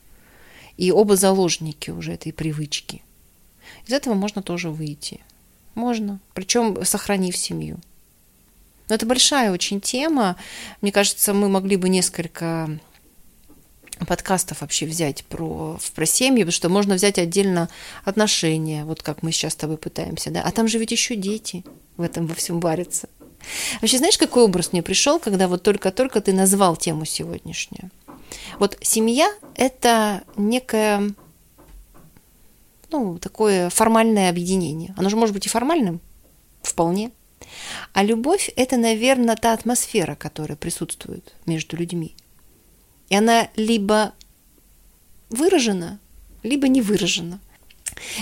И 0.77 0.93
оба 0.93 1.17
заложники 1.17 1.91
уже 1.91 2.13
этой 2.13 2.33
привычки. 2.33 3.03
Из 3.85 3.93
этого 3.93 4.15
можно 4.15 4.43
тоже 4.43 4.71
выйти. 4.71 5.23
Можно. 5.75 6.21
Причем 6.35 6.85
сохранив 6.85 7.37
семью. 7.37 7.81
Но 8.89 8.95
это 8.95 9.07
большая 9.07 9.53
очень 9.53 9.81
тема. 9.81 10.37
Мне 10.81 10.93
кажется, 10.93 11.35
мы 11.35 11.49
могли 11.49 11.77
бы 11.77 11.89
несколько 11.89 12.79
подкастов 14.07 14.61
вообще 14.61 14.87
взять 14.87 15.25
про, 15.25 15.79
про 15.95 16.07
семьи, 16.07 16.43
потому 16.43 16.53
что 16.53 16.69
можно 16.69 16.95
взять 16.95 17.19
отдельно 17.19 17.69
отношения, 18.05 18.85
вот 18.85 19.03
как 19.03 19.23
мы 19.23 19.33
сейчас 19.33 19.55
с 19.55 19.57
тобой 19.57 19.79
пытаемся, 19.79 20.31
да. 20.31 20.43
А 20.43 20.51
там 20.53 20.69
же 20.69 20.79
ведь 20.79 20.93
еще 20.93 21.17
дети 21.17 21.65
в 21.97 22.03
этом 22.03 22.27
во 22.27 22.35
всем 22.35 22.61
варятся. 22.61 23.09
Вообще, 23.81 23.99
знаешь, 23.99 24.19
какой 24.19 24.45
образ 24.45 24.73
мне 24.73 24.83
пришел, 24.83 25.19
когда 25.19 25.49
вот 25.49 25.63
только-только 25.63 26.21
ты 26.21 26.33
назвал 26.33 26.77
тему 26.77 27.05
сегодняшнюю? 27.05 27.91
Вот 28.59 28.77
семья– 28.83 29.33
это 29.55 30.23
некое, 30.37 31.15
ну, 32.91 33.19
такое 33.19 33.71
формальное 33.71 34.31
объединение. 34.31 34.95
Оно 34.97 35.09
же 35.09 35.17
может 35.17 35.35
быть 35.35 35.47
и 35.47 35.51
формальным, 35.51 36.01
вполне. 36.63 37.13
А 37.93 38.03
любовь– 38.05 38.51
это, 38.57 38.77
наверное, 38.77 39.37
та 39.37 39.53
атмосфера, 39.53 40.15
которая 40.15 40.57
присутствует 40.57 41.35
между 41.47 41.77
людьми. 41.77 42.15
И 43.09 43.17
она 43.17 43.49
либо 43.57 44.13
выражена, 45.31 45.99
либо 46.43 46.69
не 46.69 46.83
выражена. 46.83 47.41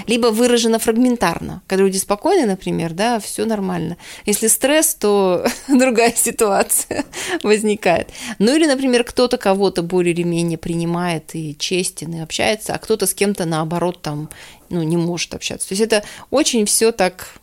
Либо 0.07 0.29
выражена 0.29 0.79
фрагментарно. 0.79 1.63
Когда 1.67 1.83
люди 1.85 1.97
спокойны, 1.97 2.47
например, 2.47 2.93
да, 2.93 3.19
все 3.19 3.45
нормально. 3.45 3.97
Если 4.25 4.47
стресс, 4.47 4.95
то 4.95 5.45
другая 5.69 6.13
ситуация 6.15 7.05
возникает. 7.43 8.11
Ну 8.39 8.55
или, 8.55 8.67
например, 8.67 9.03
кто-то 9.05 9.37
кого-то 9.37 9.83
более 9.83 10.15
или 10.15 10.23
менее 10.23 10.59
принимает 10.59 11.35
и 11.35 11.57
честен, 11.59 12.15
и 12.15 12.21
общается, 12.21 12.75
а 12.75 12.79
кто-то 12.79 13.07
с 13.07 13.15
кем-то, 13.15 13.47
наоборот, 13.47 14.01
там, 14.03 14.31
ну, 14.71 14.83
не 14.83 14.97
может 14.97 15.35
общаться. 15.35 15.69
То 15.69 15.73
есть 15.73 15.83
это 15.83 16.05
очень 16.31 16.67
все 16.67 16.93
так 16.93 17.41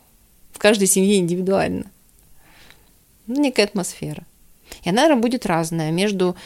каждой 0.62 0.86
семье 0.86 1.18
индивидуально. 1.18 1.90
Ну, 3.26 3.40
некая 3.40 3.64
атмосфера. 3.64 4.24
И 4.84 4.88
она, 4.88 5.02
наверное, 5.02 5.20
будет 5.20 5.44
разная. 5.44 5.90
Между 5.90 6.36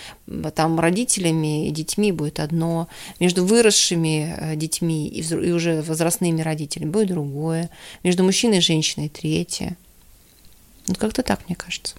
там, 0.54 0.80
родителями 0.80 1.68
и 1.68 1.70
детьми 1.70 2.12
будет 2.12 2.40
одно, 2.40 2.88
между 3.20 3.44
выросшими 3.44 4.34
э, 4.36 4.56
детьми 4.56 5.06
и, 5.06 5.20
и 5.20 5.52
уже 5.52 5.82
возрастными 5.82 6.40
родителями 6.40 6.90
будет 6.90 7.08
другое, 7.08 7.70
между 8.02 8.24
мужчиной 8.24 8.58
и 8.58 8.62
женщиной 8.62 9.10
третье. 9.10 9.76
Вот 10.88 10.96
как-то 10.96 11.22
так, 11.22 11.40
мне 11.46 11.54
кажется. 11.54 11.94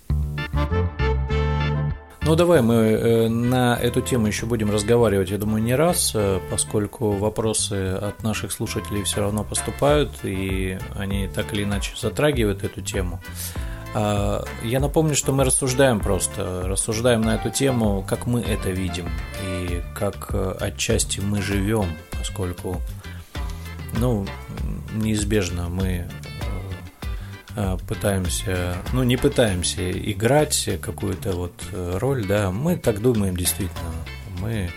Ну, 2.27 2.35
давай 2.35 2.61
мы 2.61 2.75
э, 2.75 3.29
на 3.29 3.77
эту 3.77 4.01
тему 4.01 4.27
еще 4.27 4.47
будем 4.47 4.69
разговаривать, 4.69 5.29
я 5.29 5.37
думаю, 5.37 5.63
не 5.63 5.73
раз, 5.73 6.11
э, 6.13 6.41
поскольку 6.51 7.11
вопросы 7.11 7.93
от 7.93 8.21
наших 8.21 8.51
слушателей 8.51 9.03
все 9.03 9.21
равно 9.21 9.45
поступают, 9.45 10.11
и 10.23 10.77
они 10.97 11.29
так 11.33 11.53
или 11.53 11.63
иначе 11.63 11.93
затрагивают 11.95 12.65
эту 12.65 12.81
тему. 12.81 13.21
А, 13.95 14.43
я 14.61 14.81
напомню, 14.81 15.15
что 15.15 15.31
мы 15.31 15.45
рассуждаем 15.45 16.01
просто, 16.01 16.63
рассуждаем 16.67 17.21
на 17.21 17.35
эту 17.35 17.49
тему, 17.49 18.05
как 18.05 18.27
мы 18.27 18.41
это 18.41 18.71
видим 18.71 19.07
и 19.45 19.81
как 19.95 20.31
э, 20.33 20.55
отчасти 20.59 21.21
мы 21.21 21.41
живем, 21.41 21.85
поскольку, 22.11 22.81
ну, 24.01 24.27
неизбежно 24.93 25.69
мы 25.69 26.09
пытаемся, 27.87 28.77
ну 28.93 29.03
не 29.03 29.17
пытаемся 29.17 29.91
играть 29.91 30.69
какую-то 30.81 31.31
вот 31.31 31.53
роль, 31.73 32.25
да, 32.25 32.51
мы 32.51 32.77
так 32.77 33.01
думаем 33.01 33.35
действительно, 33.35 33.93
мы 34.39 34.69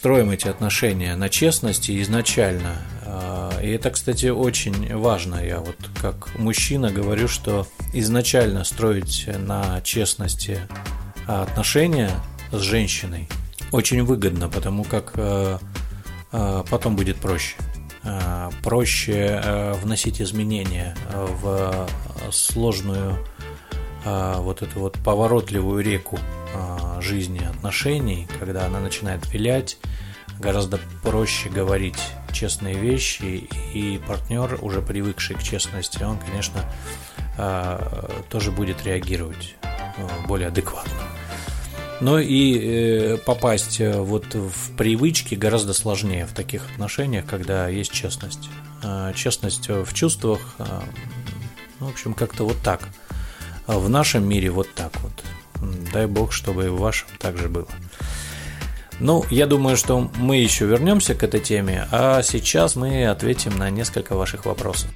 строим 0.00 0.30
эти 0.30 0.48
отношения 0.48 1.14
на 1.14 1.28
честности 1.28 2.00
изначально. 2.00 2.76
А, 3.04 3.52
и 3.60 3.68
это, 3.68 3.90
кстати, 3.90 4.28
очень 4.28 4.96
важно. 4.96 5.44
Я 5.44 5.58
вот 5.58 5.76
как 6.00 6.38
мужчина 6.38 6.90
говорю, 6.90 7.28
что 7.28 7.66
изначально 7.92 8.64
строить 8.64 9.28
на 9.28 9.82
честности 9.82 10.60
отношения 11.26 12.12
с 12.50 12.60
женщиной 12.60 13.28
очень 13.72 14.02
выгодно, 14.02 14.48
потому 14.48 14.84
как 14.84 15.12
а, 15.16 15.60
а, 16.32 16.64
потом 16.70 16.96
будет 16.96 17.16
проще. 17.16 17.56
Проще 18.62 19.74
вносить 19.82 20.20
изменения 20.22 20.96
в 21.12 21.86
сложную 22.30 23.18
вот 24.04 24.62
эту 24.62 24.80
вот 24.80 24.98
поворотливую 25.04 25.84
реку 25.84 26.18
жизни 27.00 27.44
отношений, 27.44 28.26
когда 28.38 28.66
она 28.66 28.80
начинает 28.80 29.30
вилять, 29.32 29.78
гораздо 30.38 30.78
проще 31.02 31.50
говорить 31.50 32.00
честные 32.32 32.74
вещи, 32.74 33.48
и 33.74 34.00
партнер, 34.06 34.58
уже 34.62 34.80
привыкший 34.80 35.36
к 35.36 35.42
честности, 35.42 36.02
он, 36.02 36.18
конечно, 36.18 36.64
тоже 38.30 38.50
будет 38.50 38.84
реагировать 38.84 39.56
более 40.26 40.48
адекватно. 40.48 40.92
Но 42.00 42.18
и 42.18 42.58
э, 42.58 43.16
попасть 43.18 43.80
э, 43.80 44.00
вот 44.00 44.34
в 44.34 44.76
привычки 44.76 45.34
гораздо 45.34 45.74
сложнее 45.74 46.26
в 46.26 46.32
таких 46.32 46.70
отношениях, 46.72 47.26
когда 47.26 47.68
есть 47.68 47.92
честность. 47.92 48.48
А, 48.82 49.12
честность 49.12 49.68
в 49.68 49.92
чувствах, 49.92 50.56
ну, 51.78 51.86
в 51.86 51.90
общем, 51.90 52.14
как-то 52.14 52.44
вот 52.44 52.56
так. 52.62 52.88
В 53.66 53.88
нашем 53.88 54.26
мире 54.26 54.50
вот 54.50 54.68
так 54.74 54.92
вот. 55.00 55.12
Дай 55.92 56.06
бог, 56.06 56.32
чтобы 56.32 56.66
и 56.66 56.68
в 56.68 56.78
вашем 56.78 57.08
также 57.18 57.48
было. 57.48 57.68
Ну, 58.98 59.24
я 59.30 59.46
думаю, 59.46 59.76
что 59.76 60.10
мы 60.16 60.36
еще 60.36 60.66
вернемся 60.66 61.14
к 61.14 61.22
этой 61.22 61.40
теме, 61.40 61.86
а 61.90 62.22
сейчас 62.22 62.76
мы 62.76 63.06
ответим 63.06 63.56
на 63.56 63.70
несколько 63.70 64.14
ваших 64.14 64.44
вопросов. 64.44 64.90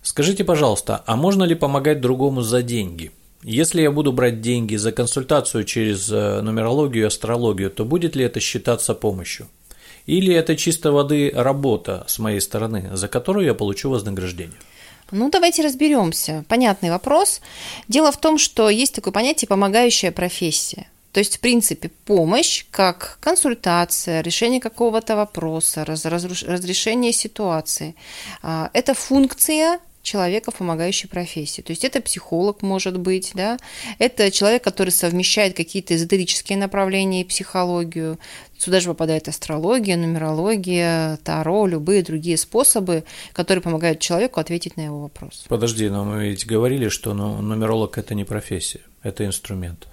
Скажите, 0.00 0.44
пожалуйста, 0.44 1.02
а 1.06 1.16
можно 1.16 1.42
ли 1.42 1.56
помогать 1.56 2.00
другому 2.00 2.42
за 2.42 2.62
деньги? 2.62 3.12
Если 3.42 3.82
я 3.82 3.90
буду 3.90 4.12
брать 4.12 4.40
деньги 4.40 4.76
за 4.76 4.90
консультацию 4.90 5.64
через 5.64 6.10
э, 6.10 6.40
нумерологию 6.40 7.04
и 7.04 7.06
астрологию, 7.06 7.70
то 7.70 7.84
будет 7.84 8.16
ли 8.16 8.24
это 8.24 8.40
считаться 8.40 8.94
помощью? 8.94 9.48
Или 10.06 10.34
это 10.34 10.56
чисто 10.56 10.90
воды 10.90 11.30
работа 11.34 12.04
с 12.08 12.18
моей 12.18 12.40
стороны, 12.40 12.90
за 12.92 13.08
которую 13.08 13.46
я 13.46 13.54
получу 13.54 13.90
вознаграждение? 13.90 14.58
Ну, 15.10 15.30
давайте 15.30 15.62
разберемся. 15.62 16.44
Понятный 16.48 16.90
вопрос. 16.90 17.40
Дело 17.88 18.10
в 18.10 18.16
том, 18.16 18.38
что 18.38 18.68
есть 18.70 18.94
такое 18.94 19.12
понятие 19.12 19.48
помогающая 19.48 20.10
профессия. 20.10 20.88
То 21.12 21.20
есть, 21.20 21.36
в 21.36 21.40
принципе, 21.40 21.90
помощь 22.04 22.64
как 22.70 23.18
консультация, 23.20 24.20
решение 24.20 24.60
какого-то 24.60 25.16
вопроса, 25.16 25.84
разрешение 25.84 27.12
ситуации 27.12 27.94
а,– 28.42 28.70
это 28.74 28.94
функция 28.94 29.80
человека 30.08 30.50
в 30.50 30.56
помогающей 30.56 31.08
профессии. 31.08 31.62
То 31.62 31.70
есть 31.70 31.84
это 31.84 32.00
психолог 32.00 32.62
может 32.62 32.98
быть, 32.98 33.32
да, 33.34 33.58
это 33.98 34.30
человек, 34.30 34.64
который 34.64 34.90
совмещает 34.90 35.54
какие-то 35.54 35.94
эзотерические 35.94 36.56
направления 36.56 37.20
и 37.20 37.24
психологию. 37.24 38.18
Сюда 38.56 38.80
же 38.80 38.88
попадает 38.88 39.28
астрология, 39.28 39.96
нумерология, 39.96 41.18
таро, 41.24 41.66
любые 41.66 42.02
другие 42.02 42.36
способы, 42.36 43.04
которые 43.32 43.62
помогают 43.62 44.00
человеку 44.00 44.40
ответить 44.40 44.76
на 44.76 44.82
его 44.82 45.02
вопрос. 45.02 45.44
Подожди, 45.48 45.88
но 45.90 46.04
мы 46.04 46.28
ведь 46.28 46.46
говорили, 46.46 46.88
что 46.88 47.14
ну, 47.14 47.42
нумеролог– 47.42 47.98
это 48.02 48.14
не 48.14 48.24
профессия, 48.24 48.80
это 49.02 49.26
инструмент 49.26 49.86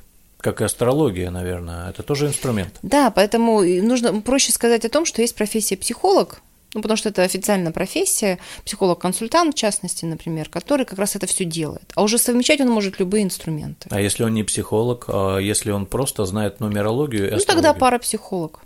как 0.46 0.62
и 0.62 0.64
астрология, 0.64 1.32
наверное, 1.32 1.90
это 1.90 2.04
тоже 2.04 2.28
инструмент. 2.28 2.78
Да, 2.84 3.10
поэтому 3.10 3.64
нужно 3.64 4.22
проще 4.22 4.52
сказать 4.52 4.86
о 4.86 4.90
том, 4.90 5.04
что 5.04 5.24
есть 5.24 5.36
профессия 5.36 5.76
психолог, 5.76 6.44
ну, 6.76 6.82
потому 6.82 6.98
что 6.98 7.10
это 7.10 7.24
официальная 7.24 7.72
профессия, 7.72 8.38
психолог-консультант, 8.66 9.56
в 9.56 9.58
частности, 9.58 10.04
например, 10.04 10.50
который 10.50 10.86
как 10.86 11.00
раз 11.00 11.16
это 11.16 11.26
все 11.26 11.46
делает. 11.46 11.92
А 11.96 12.04
уже 12.04 12.18
совмещать 12.18 12.60
он 12.60 12.70
может 12.70 13.00
любые 13.00 13.24
инструменты. 13.24 13.88
А 13.90 14.02
если 14.02 14.24
он 14.24 14.34
не 14.34 14.44
психолог, 14.44 15.06
а 15.08 15.38
если 15.38 15.72
он 15.72 15.86
просто 15.86 16.26
знает 16.26 16.60
нумерологию? 16.60 17.32
Ну, 17.32 17.40
тогда 17.48 17.74
парапсихолог. 17.74 18.62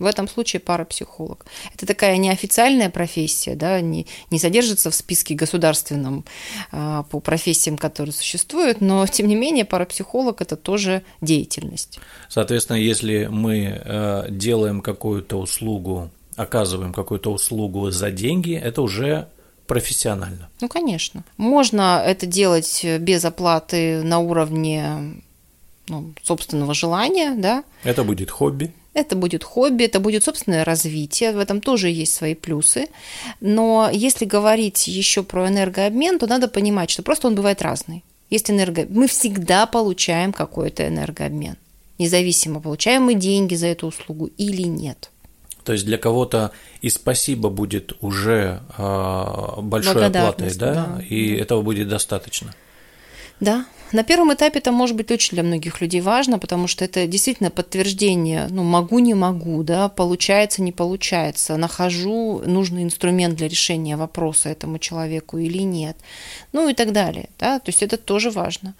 В 0.00 0.06
этом 0.06 0.28
случае 0.28 0.58
парапсихолог. 0.58 1.46
Это 1.72 1.86
такая 1.86 2.16
неофициальная 2.16 2.90
профессия, 2.90 3.54
да, 3.54 3.80
не, 3.80 4.08
не 4.32 4.40
содержится 4.40 4.90
в 4.90 4.94
списке 4.96 5.36
государственном 5.36 6.24
а, 6.72 7.04
по 7.04 7.20
профессиям, 7.20 7.78
которые 7.78 8.12
существуют, 8.12 8.80
но 8.80 9.06
тем 9.10 9.28
не 9.28 9.36
менее 9.36 9.64
парапсихолог 9.64 10.40
это 10.40 10.56
тоже 10.56 11.04
деятельность. 11.20 12.00
Соответственно, 12.28 12.78
если 12.78 13.28
мы 13.30 13.80
э, 13.84 14.26
делаем 14.30 14.80
какую-то 14.80 15.36
услугу, 15.36 16.10
оказываем 16.36 16.92
какую-то 16.92 17.32
услугу 17.32 17.90
за 17.90 18.10
деньги, 18.10 18.54
это 18.54 18.82
уже 18.82 19.28
профессионально. 19.66 20.48
Ну, 20.60 20.68
конечно. 20.68 21.24
Можно 21.36 22.02
это 22.04 22.26
делать 22.26 22.84
без 23.00 23.24
оплаты 23.24 24.02
на 24.02 24.18
уровне 24.18 25.22
ну, 25.88 26.12
собственного 26.22 26.74
желания, 26.74 27.34
да. 27.36 27.64
Это 27.82 28.04
будет 28.04 28.30
хобби. 28.30 28.72
Это 28.94 29.16
будет 29.16 29.42
хобби, 29.42 29.84
это 29.84 29.98
будет 29.98 30.22
собственное 30.22 30.64
развитие, 30.64 31.32
в 31.32 31.38
этом 31.38 31.60
тоже 31.60 31.90
есть 31.90 32.14
свои 32.14 32.34
плюсы. 32.34 32.86
Но 33.40 33.90
если 33.92 34.24
говорить 34.24 34.86
еще 34.86 35.24
про 35.24 35.48
энергообмен, 35.48 36.18
то 36.18 36.28
надо 36.28 36.46
понимать, 36.46 36.90
что 36.90 37.02
просто 37.02 37.26
он 37.26 37.34
бывает 37.34 37.60
разный. 37.60 38.04
Есть 38.30 38.50
энерго... 38.50 38.86
Мы 38.88 39.08
всегда 39.08 39.66
получаем 39.66 40.32
какой-то 40.32 40.86
энергообмен. 40.86 41.56
Независимо, 41.98 42.60
получаем 42.60 43.02
мы 43.02 43.14
деньги 43.14 43.56
за 43.56 43.66
эту 43.66 43.88
услугу 43.88 44.30
или 44.38 44.62
нет. 44.62 45.10
То 45.64 45.72
есть 45.72 45.84
для 45.86 45.98
кого-то 45.98 46.52
и 46.82 46.90
спасибо 46.90 47.48
будет 47.48 47.94
уже 48.00 48.60
э, 48.76 49.60
большой 49.60 50.06
оплатой, 50.06 50.54
да? 50.54 50.74
да, 50.74 51.02
и 51.02 51.34
этого 51.34 51.62
будет 51.62 51.88
достаточно. 51.88 52.54
Да, 53.40 53.66
на 53.92 54.04
первом 54.04 54.32
этапе 54.32 54.58
это 54.58 54.72
может 54.72 54.96
быть 54.96 55.10
очень 55.10 55.30
для 55.32 55.42
многих 55.42 55.80
людей 55.80 56.00
важно, 56.00 56.38
потому 56.38 56.66
что 56.66 56.84
это 56.84 57.06
действительно 57.06 57.50
подтверждение, 57.50 58.48
ну, 58.50 58.62
могу, 58.62 58.98
не 59.00 59.14
могу, 59.14 59.62
да, 59.62 59.88
получается, 59.88 60.62
не 60.62 60.72
получается, 60.72 61.56
нахожу 61.56 62.42
нужный 62.46 62.82
инструмент 62.82 63.36
для 63.36 63.48
решения 63.48 63.96
вопроса 63.96 64.48
этому 64.48 64.78
человеку 64.78 65.38
или 65.38 65.62
нет, 65.62 65.96
ну 66.52 66.68
и 66.68 66.74
так 66.74 66.92
далее, 66.92 67.28
да, 67.38 67.58
то 67.58 67.70
есть 67.70 67.82
это 67.82 67.96
тоже 67.96 68.30
важно. 68.30 68.74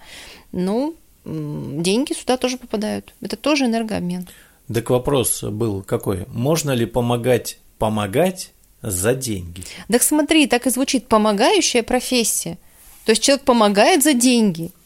Ну, 0.51 0.95
деньги 1.25 2.13
сюда 2.13 2.37
тоже 2.37 2.57
попадают, 2.57 3.13
это 3.21 3.35
тоже 3.35 3.65
энергообмен. 3.65 4.27
Так 4.73 4.89
вопрос 4.89 5.43
был 5.43 5.83
какой? 5.83 6.25
Можно 6.27 6.71
ли 6.71 6.85
помогать 6.85 7.59
помогать 7.77 8.51
за 8.81 9.13
деньги? 9.13 9.63
Так 9.87 10.03
смотри, 10.03 10.47
так 10.47 10.67
и 10.67 10.69
звучит 10.69 11.07
помогающая 11.07 11.83
профессия. 11.83 12.57
То 13.05 13.11
есть 13.11 13.23
человек 13.23 13.45
помогает 13.45 14.03
за 14.03 14.13
деньги– 14.13 14.71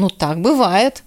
ну, 0.00 0.08
так 0.08 0.40
бывает. 0.40 1.02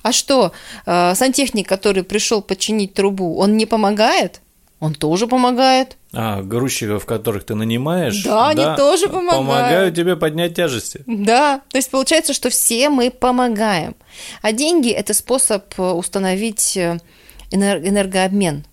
А 0.00 0.12
что, 0.12 0.52
э, 0.86 1.14
сантехник, 1.14 1.68
который 1.68 2.02
пришел 2.02 2.40
починить 2.40 2.94
трубу, 2.94 3.36
он 3.36 3.58
не 3.58 3.66
помогает? 3.66 4.40
Он 4.78 4.94
тоже 4.94 5.26
помогает. 5.26 5.98
А, 6.14 6.40
грузчиков, 6.40 7.04
которых 7.04 7.44
ты 7.44 7.54
нанимаешь, 7.54 8.24
да, 8.24 8.30
да, 8.30 8.48
они 8.48 8.76
тоже 8.78 9.08
помогают. 9.08 9.46
Помогают 9.46 9.94
тебе 9.94 10.16
поднять 10.16 10.54
тяжести. 10.54 11.02
Да, 11.06 11.60
то 11.68 11.76
есть 11.76 11.90
получается, 11.90 12.32
что 12.32 12.48
все 12.48 12.88
мы 12.88 13.10
помогаем. 13.10 13.94
А 14.40 14.52
деньги– 14.52 14.88
это 14.90 15.12
способ 15.12 15.78
установить 15.78 16.78
э, 16.78 16.98
энергообмен. 17.50 18.64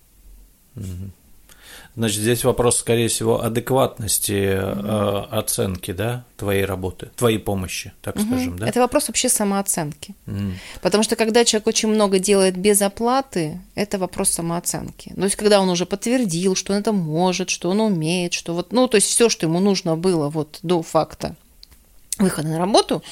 Значит, 1.98 2.20
здесь 2.20 2.44
вопрос, 2.44 2.78
скорее 2.78 3.08
всего, 3.08 3.42
адекватности 3.42 4.52
э, 4.52 5.24
оценки, 5.32 5.90
да, 5.90 6.24
твоей 6.36 6.64
работы, 6.64 7.10
твоей 7.16 7.38
помощи, 7.38 7.92
так 8.02 8.14
угу. 8.14 8.24
скажем, 8.24 8.56
да? 8.56 8.68
Это 8.68 8.78
вопрос 8.78 9.08
вообще 9.08 9.28
самооценки. 9.28 10.14
Угу. 10.28 10.52
Потому 10.80 11.02
что 11.02 11.16
когда 11.16 11.44
человек 11.44 11.66
очень 11.66 11.88
много 11.88 12.20
делает 12.20 12.56
без 12.56 12.82
оплаты, 12.82 13.60
это 13.74 13.98
вопрос 13.98 14.30
самооценки. 14.30 15.12
То 15.12 15.24
есть, 15.24 15.34
когда 15.34 15.60
он 15.60 15.68
уже 15.70 15.86
подтвердил, 15.86 16.54
что 16.54 16.72
он 16.72 16.78
это 16.78 16.92
может, 16.92 17.50
что 17.50 17.68
он 17.68 17.80
умеет, 17.80 18.32
что 18.32 18.54
вот, 18.54 18.72
ну, 18.72 18.86
то 18.86 18.94
есть 18.94 19.08
все, 19.08 19.28
что 19.28 19.46
ему 19.46 19.58
нужно 19.58 19.96
было 19.96 20.28
вот 20.28 20.60
до 20.62 20.84
факта 20.84 21.34
выхода 22.18 22.46
на 22.46 22.58
работу, 22.58 23.02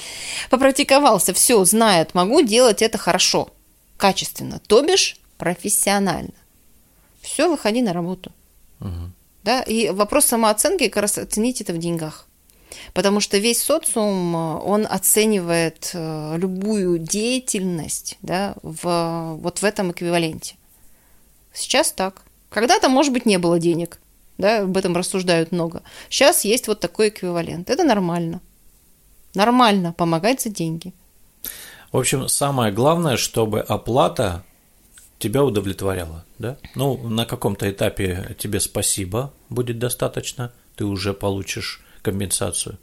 попрактиковался, 0.49 1.35
все, 1.35 1.65
знает, 1.65 2.15
могу 2.15 2.41
делать 2.41 2.83
это 2.83 2.99
хорошо, 2.99 3.49
качественно, 3.97 4.61
то 4.65 4.83
бишь 4.83 5.17
профессионально. 5.39 6.35
Все, 7.21 7.51
выходи 7.51 7.83
на 7.83 7.93
работу. 7.93 8.33
Угу. 8.81 9.13
Да? 9.43 9.63
И 9.63 9.91
вопрос 9.91 10.27
самооценки 10.27 10.89
как 10.89 11.03
раз 11.03 11.19
оценить 11.19 11.61
это 11.61 11.73
в 11.73 11.79
деньгах. 11.79 12.27
Потому 12.93 13.21
что 13.21 13.39
весь 13.39 13.63
социум, 13.63 14.35
он 14.35 14.87
оценивает 14.89 15.91
любую 15.95 16.99
деятельность 16.99 18.19
да, 18.23 18.55
в, 18.63 19.37
вот 19.41 19.59
в 19.61 19.65
этом 19.65 19.93
эквиваленте. 19.93 20.57
Сейчас 21.53 21.93
так. 21.93 22.23
Когда-то, 22.51 22.89
может 22.89 23.13
быть, 23.13 23.27
не 23.27 23.39
было 23.39 23.59
денег, 23.59 23.99
да, 24.39 24.63
об 24.63 24.77
этом 24.77 24.97
рассуждают 24.97 25.53
много. 25.53 25.83
Сейчас 26.11 26.45
есть 26.45 26.69
вот 26.69 26.81
такой 26.81 27.09
эквивалент. 27.09 27.71
Это 27.71 27.85
нормально. 27.85 28.41
Нормально 29.35 29.93
помогать 29.93 30.41
за 30.43 30.51
деньги. 30.51 30.93
В 31.93 31.99
общем, 31.99 32.29
самое 32.29 32.73
главное, 32.73 33.17
чтобы 33.17 33.61
оплата 33.61 34.45
тебя 35.19 35.45
удовлетворяла, 35.45 36.25
да? 36.39 36.59
Ну, 36.75 37.09
на 37.09 37.25
каком-то 37.25 37.71
этапе 37.71 38.37
тебе 38.39 38.61
спасибо 38.61 39.33
будет 39.49 39.79
достаточно, 39.79 40.53
ты 40.77 40.85
уже 40.85 41.15
получишь 41.15 41.81
компенсацию. 42.03 42.79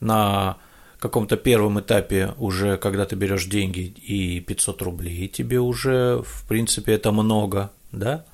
На 0.00 0.56
каком-то 0.98 1.36
первом 1.36 1.80
этапе 1.80 2.34
уже, 2.38 2.76
когда 2.76 3.04
ты 3.04 3.16
берешь 3.16 3.46
деньги 3.46 3.80
и 3.80 4.40
500 4.40 4.82
рублей, 4.82 5.28
тебе 5.28 5.60
уже, 5.60 6.22
в 6.24 6.46
принципе, 6.48 6.92
это 6.92 7.12
много, 7.12 7.70
да? 7.92 8.24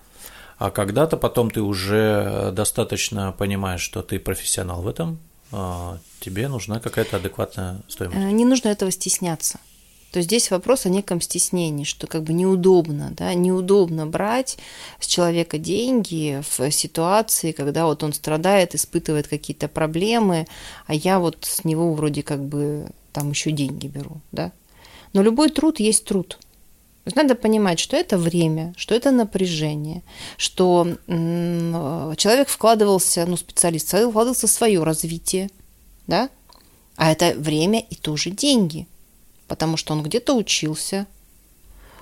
А 0.57 0.71
когда-то 0.71 1.17
потом 1.17 1.51
ты 1.51 1.61
уже 1.61 2.51
достаточно 2.53 3.33
понимаешь, 3.33 3.81
что 3.81 4.03
ты 4.03 4.19
профессионал 4.19 4.83
в 4.83 4.89
этом, 4.89 5.19
а, 5.51 5.99
тебе 6.21 6.49
нужна 6.49 6.81
какая-то 6.81 7.17
адекватная 7.17 7.81
стоимость. 7.89 8.19
Э, 8.19 8.31
не 8.31 8.45
нужно 8.45 8.69
этого 8.69 8.91
стесняться. 8.91 9.59
То 10.15 10.23
здесь 10.23 10.53
вопрос 10.53 10.87
о 10.87 10.91
неком 10.91 11.21
стеснении, 11.21 11.83
что 11.83 12.07
как 12.07 12.23
бы 12.23 12.35
неудобно, 12.35 13.13
да, 13.17 13.35
неудобно 13.35 14.07
брать 14.07 14.59
с 15.01 15.09
человека 15.09 15.59
деньги 15.59 16.41
в 16.49 16.71
ситуации, 16.71 17.51
когда 17.51 17.87
вот 17.87 18.05
он 18.05 18.13
страдает, 18.13 18.77
испытывает 18.77 19.27
какие-то 19.27 19.67
проблемы, 19.67 20.47
а 20.87 20.95
я 20.95 21.19
вот 21.19 21.39
с 21.41 21.65
него 21.65 21.93
вроде 21.95 22.23
как 22.23 22.45
бы 22.45 22.87
там 23.13 23.31
еще 23.31 23.51
деньги 23.51 23.89
беру, 23.89 24.21
да. 24.31 24.53
Но 25.15 25.21
любой 25.21 25.51
труд 25.51 25.81
есть 25.81 26.05
труд. 26.05 26.39
То 27.03 27.09
есть 27.09 27.17
надо 27.17 27.35
понимать, 27.35 27.81
что 27.81 27.97
это 27.97 28.17
время, 28.17 28.73
что 28.77 28.95
это 28.95 29.11
напряжение, 29.11 30.05
что 30.37 30.87
человек 31.09 32.49
вкладывался, 32.51 33.27
ну, 33.27 33.37
специалист 33.37 33.89
вкладывался 33.89 34.47
в 34.47 34.51
свое 34.51 34.81
развитие, 34.85 35.51
да, 36.07 36.31
а 36.95 37.11
это 37.11 37.35
время 37.37 37.81
и 37.81 37.97
тоже 37.97 38.31
деньги– 38.31 38.87
потому 39.55 39.77
что 39.77 39.93
он 39.93 40.03
где-то 40.03 40.35
учился, 40.35 41.07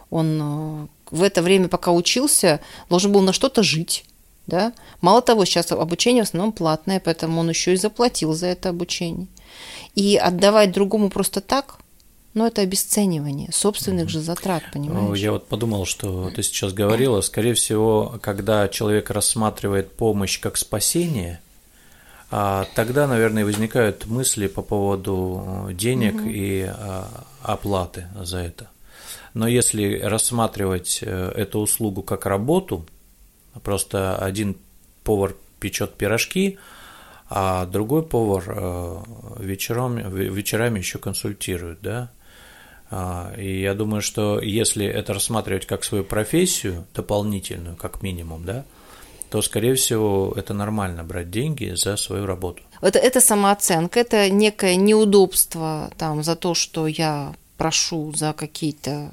он 0.08 0.40
э, 0.40 0.86
в 1.10 1.22
это 1.22 1.42
время, 1.42 1.68
пока 1.68 1.92
учился, 1.92 2.60
должен 2.88 3.12
был 3.12 3.20
на 3.20 3.34
что-то 3.34 3.62
жить. 3.62 4.06
Да? 4.46 4.72
Мало 5.02 5.20
того, 5.20 5.44
сейчас 5.44 5.70
обучение 5.70 6.24
в 6.24 6.28
основном 6.28 6.52
платное, 6.52 6.98
поэтому 6.98 7.40
он 7.40 7.50
еще 7.50 7.74
и 7.74 7.76
заплатил 7.76 8.32
за 8.32 8.46
это 8.46 8.70
обучение. 8.70 9.26
И 9.94 10.16
отдавать 10.16 10.72
другому 10.72 11.10
просто 11.10 11.42
так, 11.42 11.76
ну, 12.32 12.46
это 12.46 12.62
обесценивание 12.62 13.52
собственных 13.52 14.08
же 14.08 14.20
затрат, 14.20 14.62
понимаешь? 14.72 15.18
Я 15.18 15.32
вот 15.32 15.46
подумал, 15.46 15.84
что 15.84 16.30
ты 16.34 16.42
сейчас 16.42 16.72
говорила, 16.72 17.20
скорее 17.20 17.52
всего, 17.52 18.18
когда 18.22 18.66
человек 18.68 19.10
рассматривает 19.10 19.94
помощь 19.94 20.40
как 20.40 20.56
спасение– 20.56 21.41
тогда, 22.74 23.06
наверное, 23.06 23.44
возникают 23.44 24.06
мысли 24.06 24.46
по 24.46 24.62
поводу 24.62 25.66
э, 25.68 25.74
денег 25.74 26.14
угу. 26.14 26.30
и 26.30 26.62
а, 26.62 27.26
оплаты 27.42 28.06
за 28.22 28.38
это. 28.38 28.68
Но 29.34 29.46
если 29.46 30.00
рассматривать 30.00 31.00
э, 31.02 31.32
эту 31.36 31.60
услугу 31.60 32.02
как 32.02 32.24
работу, 32.24 32.86
просто 33.62 34.16
один 34.16 34.56
повар 35.04 35.34
печет 35.60 35.94
пирожки, 35.94 36.58
а 37.28 37.66
другой 37.66 38.02
повар 38.02 38.44
э, 38.46 38.96
вечером, 39.40 39.96
вечерами 39.96 40.78
еще 40.78 40.98
консультирует, 40.98 41.82
да, 41.82 42.10
а, 42.90 43.32
и 43.38 43.60
я 43.60 43.74
думаю, 43.74 44.02
что 44.02 44.38
если 44.38 44.84
это 44.84 45.14
рассматривать 45.14 45.64
как 45.64 45.82
свою 45.82 46.04
профессию 46.04 46.86
дополнительную, 46.94 47.76
как 47.76 48.02
минимум, 48.02 48.44
да, 48.44 48.64
то, 49.32 49.40
скорее 49.40 49.74
всего, 49.76 50.34
это 50.36 50.52
нормально 50.52 51.04
брать 51.04 51.30
деньги 51.30 51.72
за 51.74 51.96
свою 51.96 52.26
работу. 52.26 52.62
Это, 52.82 52.98
это 52.98 53.22
самооценка, 53.22 53.98
это 54.00 54.28
некое 54.28 54.76
неудобство 54.76 55.90
там, 55.96 56.22
за 56.22 56.36
то, 56.36 56.52
что 56.52 56.86
я 56.86 57.32
прошу 57.56 58.12
за 58.14 58.34
какие-то 58.34 59.10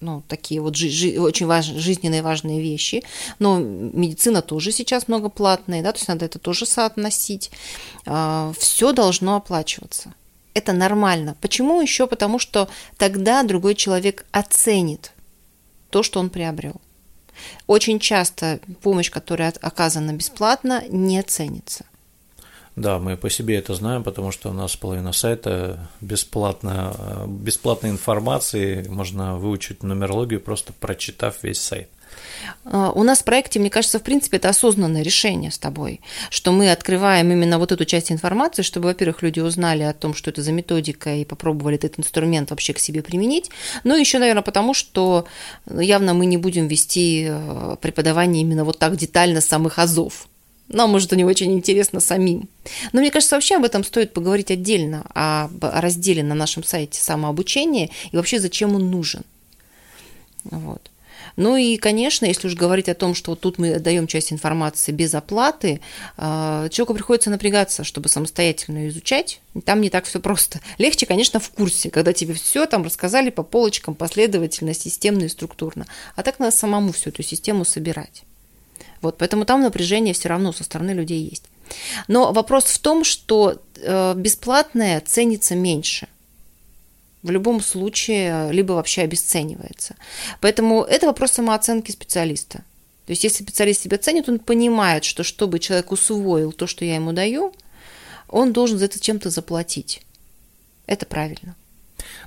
ну, 0.00 0.22
такие 0.28 0.60
вот 0.60 0.76
жи- 0.76 0.90
жи- 0.90 1.18
очень 1.18 1.46
важные, 1.46 1.80
жизненные 1.80 2.20
важные 2.20 2.60
вещи. 2.60 3.02
Но 3.38 3.60
медицина 3.60 4.42
тоже 4.42 4.72
сейчас 4.72 5.08
много 5.08 5.30
платная, 5.30 5.82
да, 5.82 5.92
то 5.92 5.98
есть 5.98 6.08
надо 6.08 6.26
это 6.26 6.38
тоже 6.38 6.66
соотносить. 6.66 7.50
А, 8.04 8.52
Все 8.58 8.92
должно 8.92 9.36
оплачиваться. 9.36 10.12
Это 10.52 10.74
нормально. 10.74 11.34
Почему 11.40 11.80
еще? 11.80 12.06
Потому 12.06 12.38
что 12.38 12.68
тогда 12.98 13.42
другой 13.42 13.74
человек 13.74 14.26
оценит 14.32 15.12
то, 15.88 16.02
что 16.02 16.20
он 16.20 16.28
приобрел. 16.28 16.78
Очень 17.66 17.98
часто 17.98 18.60
помощь, 18.82 19.10
которая 19.10 19.52
оказана 19.60 20.12
бесплатно, 20.12 20.84
не 20.88 21.22
ценится. 21.22 21.84
Да, 22.74 22.98
мы 22.98 23.16
по 23.18 23.28
себе 23.28 23.56
это 23.56 23.74
знаем, 23.74 24.02
потому 24.02 24.32
что 24.32 24.48
у 24.48 24.54
нас 24.54 24.76
половина 24.76 25.12
сайта 25.12 25.90
бесплатно, 26.00 27.26
бесплатной 27.26 27.90
информации, 27.90 28.88
можно 28.88 29.36
выучить 29.36 29.82
нумерологию, 29.82 30.40
просто 30.40 30.72
прочитав 30.72 31.42
весь 31.42 31.60
сайт. 31.60 31.90
А, 32.64 32.90
у 32.92 33.02
нас 33.02 33.20
в 33.20 33.24
проекте, 33.24 33.58
мне 33.60 33.70
кажется, 33.70 33.98
в 33.98 34.02
принципе, 34.02 34.36
это 34.36 34.48
осознанное 34.48 35.02
решение 35.02 35.50
с 35.50 35.58
тобой, 35.58 36.00
что 36.30 36.52
мы 36.52 36.70
открываем 36.70 37.30
именно 37.30 37.58
вот 37.58 37.72
эту 37.72 37.84
часть 37.84 38.12
информации, 38.12 38.62
чтобы, 38.62 38.86
во-первых, 38.86 39.22
люди 39.22 39.40
узнали 39.40 39.82
о 39.82 39.92
том, 39.92 40.14
что 40.14 40.30
это 40.30 40.42
за 40.42 40.52
методика 40.52 41.14
и 41.14 41.24
попробовали 41.24 41.76
этот 41.76 41.98
инструмент 41.98 42.50
вообще 42.50 42.72
к 42.72 42.78
себе 42.78 43.02
применить. 43.02 43.50
Ну, 43.84 43.96
еще, 43.96 44.18
наверное, 44.18 44.42
потому 44.42 44.74
что 44.74 45.26
явно 45.66 46.14
мы 46.14 46.26
не 46.26 46.36
будем 46.36 46.68
вести 46.68 47.26
э, 47.28 47.76
преподавание 47.80 48.42
именно 48.42 48.64
вот 48.64 48.78
так 48.78 48.96
детально 48.96 49.40
самых 49.40 49.78
азов. 49.78 50.28
Нам, 50.68 50.90
может, 50.90 51.12
не 51.12 51.24
очень 51.24 51.52
интересно 51.52 52.00
самим. 52.00 52.48
Но 52.92 53.00
мне 53.00 53.10
кажется, 53.10 53.36
вообще 53.36 53.56
об 53.56 53.64
этом 53.64 53.84
стоит 53.84 54.14
поговорить 54.14 54.50
отдельно, 54.50 55.04
об 55.12 55.62
разделе 55.62 56.22
на 56.22 56.34
нашем 56.34 56.64
сайте 56.64 57.00
самообучения 57.00 57.90
и 58.10 58.16
вообще 58.16 58.38
зачем 58.38 58.74
он 58.74 58.90
нужен. 58.90 59.22
Вот. 60.44 60.90
Ну 61.36 61.56
и, 61.56 61.76
конечно, 61.76 62.26
если 62.26 62.48
уж 62.48 62.54
говорить 62.54 62.88
о 62.88 62.94
том, 62.94 63.14
что 63.14 63.32
вот 63.32 63.40
тут 63.40 63.58
мы 63.58 63.78
даем 63.78 64.06
часть 64.06 64.32
информации 64.32 64.92
без 64.92 65.14
оплаты, 65.14 65.80
а, 66.16 66.68
человеку 66.68 66.94
приходится 66.94 67.30
напрягаться, 67.30 67.84
чтобы 67.84 68.08
самостоятельно 68.08 68.88
изучать. 68.88 69.40
Там 69.64 69.80
не 69.80 69.90
так 69.90 70.04
все 70.04 70.20
просто. 70.20 70.60
Легче, 70.78 71.06
конечно, 71.06 71.40
в 71.40 71.50
курсе, 71.50 71.90
когда 71.90 72.12
тебе 72.12 72.34
все 72.34 72.66
там 72.66 72.82
рассказали 72.82 73.30
по 73.30 73.42
полочкам 73.42 73.94
последовательно, 73.94 74.74
системно 74.74 75.24
и 75.24 75.28
структурно. 75.28 75.86
А 76.16 76.22
так 76.22 76.38
надо 76.38 76.54
самому 76.54 76.92
всю 76.92 77.10
эту 77.10 77.22
систему 77.22 77.64
собирать. 77.64 78.24
Вот, 79.00 79.18
поэтому 79.18 79.44
там 79.44 79.62
напряжение 79.62 80.14
все 80.14 80.28
равно 80.28 80.52
со 80.52 80.64
стороны 80.64 80.92
людей 80.92 81.22
есть. 81.28 81.44
Но 82.08 82.32
вопрос 82.32 82.64
в 82.64 82.78
том, 82.78 83.04
что 83.04 83.60
э, 83.76 84.14
бесплатное 84.16 85.00
ценится 85.00 85.54
меньше 85.54 86.08
в 87.22 87.30
любом 87.30 87.60
случае 87.60 88.52
либо 88.52 88.72
вообще 88.72 89.02
обесценивается. 89.02 89.96
Поэтому 90.40 90.82
это 90.82 91.06
вопрос 91.06 91.32
самооценки 91.32 91.90
специалиста. 91.90 92.58
То 93.06 93.10
есть 93.10 93.24
если 93.24 93.42
специалист 93.42 93.82
себя 93.82 93.98
ценит, 93.98 94.28
он 94.28 94.38
понимает, 94.38 95.04
что 95.04 95.22
чтобы 95.22 95.58
человек 95.58 95.92
усвоил 95.92 96.52
то, 96.52 96.66
что 96.66 96.84
я 96.84 96.96
ему 96.96 97.12
даю, 97.12 97.52
он 98.28 98.52
должен 98.52 98.78
за 98.78 98.86
это 98.86 99.00
чем-то 99.00 99.30
заплатить. 99.30 100.02
Это 100.86 101.06
правильно. 101.06 101.54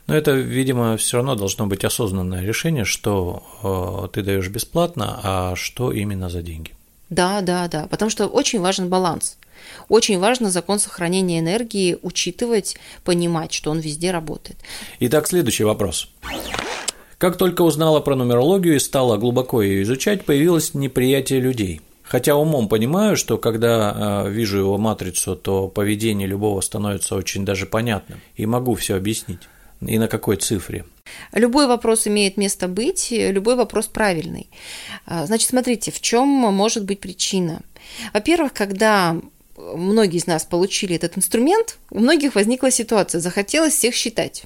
Но 0.08 0.16
это, 0.16 0.32
видимо, 0.32 0.98
все 0.98 1.18
равно 1.18 1.36
должно 1.36 1.68
быть 1.68 1.84
осознанное 1.84 2.44
решение, 2.44 2.86
что 2.86 3.44
э, 3.64 4.14
ты 4.14 4.22
даешь 4.22 4.48
бесплатно, 4.50 5.20
а 5.24 5.56
что 5.56 5.92
именно 5.92 6.30
за 6.30 6.42
деньги. 6.42 6.72
Да, 7.10 7.42
да, 7.42 7.68
да, 7.68 7.88
потому 7.88 8.12
что 8.12 8.28
очень 8.28 8.60
важен 8.60 8.90
баланс. 8.90 9.38
Очень 9.90 10.20
важно 10.20 10.52
закон 10.52 10.80
сохранения 10.80 11.40
энергии 11.40 11.98
учитывать, 12.02 12.78
понимать, 13.04 13.54
что 13.54 13.72
он 13.72 13.80
везде 13.80 14.12
работает. 14.12 14.58
Итак, 15.00 15.28
следующий 15.28 15.64
вопрос. 15.64 16.10
Как 17.18 17.38
только 17.38 17.62
узнала 17.62 18.02
про 18.02 18.16
нумерологию 18.16 18.76
и 18.76 18.80
стала 18.80 19.18
глубоко 19.18 19.62
ее 19.62 19.84
изучать, 19.84 20.26
появилось 20.26 20.74
неприятие 20.74 21.40
людей. 21.40 21.82
Хотя 22.04 22.36
умом 22.36 22.68
понимаю, 22.68 23.18
что 23.18 23.38
когда 23.38 24.26
э, 24.28 24.32
вижу 24.32 24.60
его 24.60 24.78
матрицу, 24.78 25.36
то 25.36 25.68
поведение 25.68 26.28
любого 26.28 26.62
становится 26.62 27.16
очень 27.16 27.46
даже 27.46 27.66
понятным, 27.66 28.22
и 28.36 28.46
могу 28.46 28.76
все 28.76 28.96
объяснить. 28.96 29.40
И 29.82 29.98
на 29.98 30.08
какой 30.08 30.38
цифре. 30.38 30.86
Любой 31.34 31.68
вопрос 31.68 32.08
имеет 32.08 32.38
место 32.38 32.68
быть, 32.68 33.12
любой 33.12 33.56
вопрос 33.56 33.88
правильный. 33.88 34.50
А, 35.06 35.26
значит, 35.26 35.50
смотрите, 35.50 35.92
в 35.92 36.00
чем 36.00 36.28
может 36.28 36.86
быть 36.86 37.00
причина. 37.00 37.62
Во-первых, 38.14 38.54
когда 38.54 39.20
многие 39.58 40.18
из 40.18 40.28
нас 40.28 40.46
получили 40.46 40.96
этот 40.96 41.18
инструмент, 41.18 41.78
у 41.92 42.00
многих 42.00 42.36
возникла 42.36 42.72
ситуация, 42.72 43.22
захотелось 43.22 43.74
всех 43.74 43.96
считать. 43.96 44.44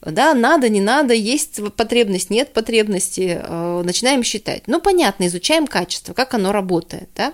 Да, 0.00 0.34
надо, 0.34 0.68
не 0.68 0.80
надо, 0.80 1.14
есть 1.14 1.60
потребность, 1.76 2.28
нет 2.28 2.52
потребности, 2.52 3.40
э, 3.40 3.82
начинаем 3.84 4.24
считать. 4.24 4.64
Ну, 4.66 4.80
понятно, 4.80 5.26
изучаем 5.28 5.66
качество, 5.68 6.12
как 6.12 6.34
оно 6.34 6.50
работает, 6.50 7.08
да. 7.14 7.32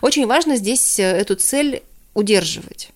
Очень 0.00 0.26
важно 0.26 0.56
здесь 0.56 1.00
э, 1.00 1.02
эту 1.02 1.34
цель 1.34 1.82
удерживать. 2.14 2.90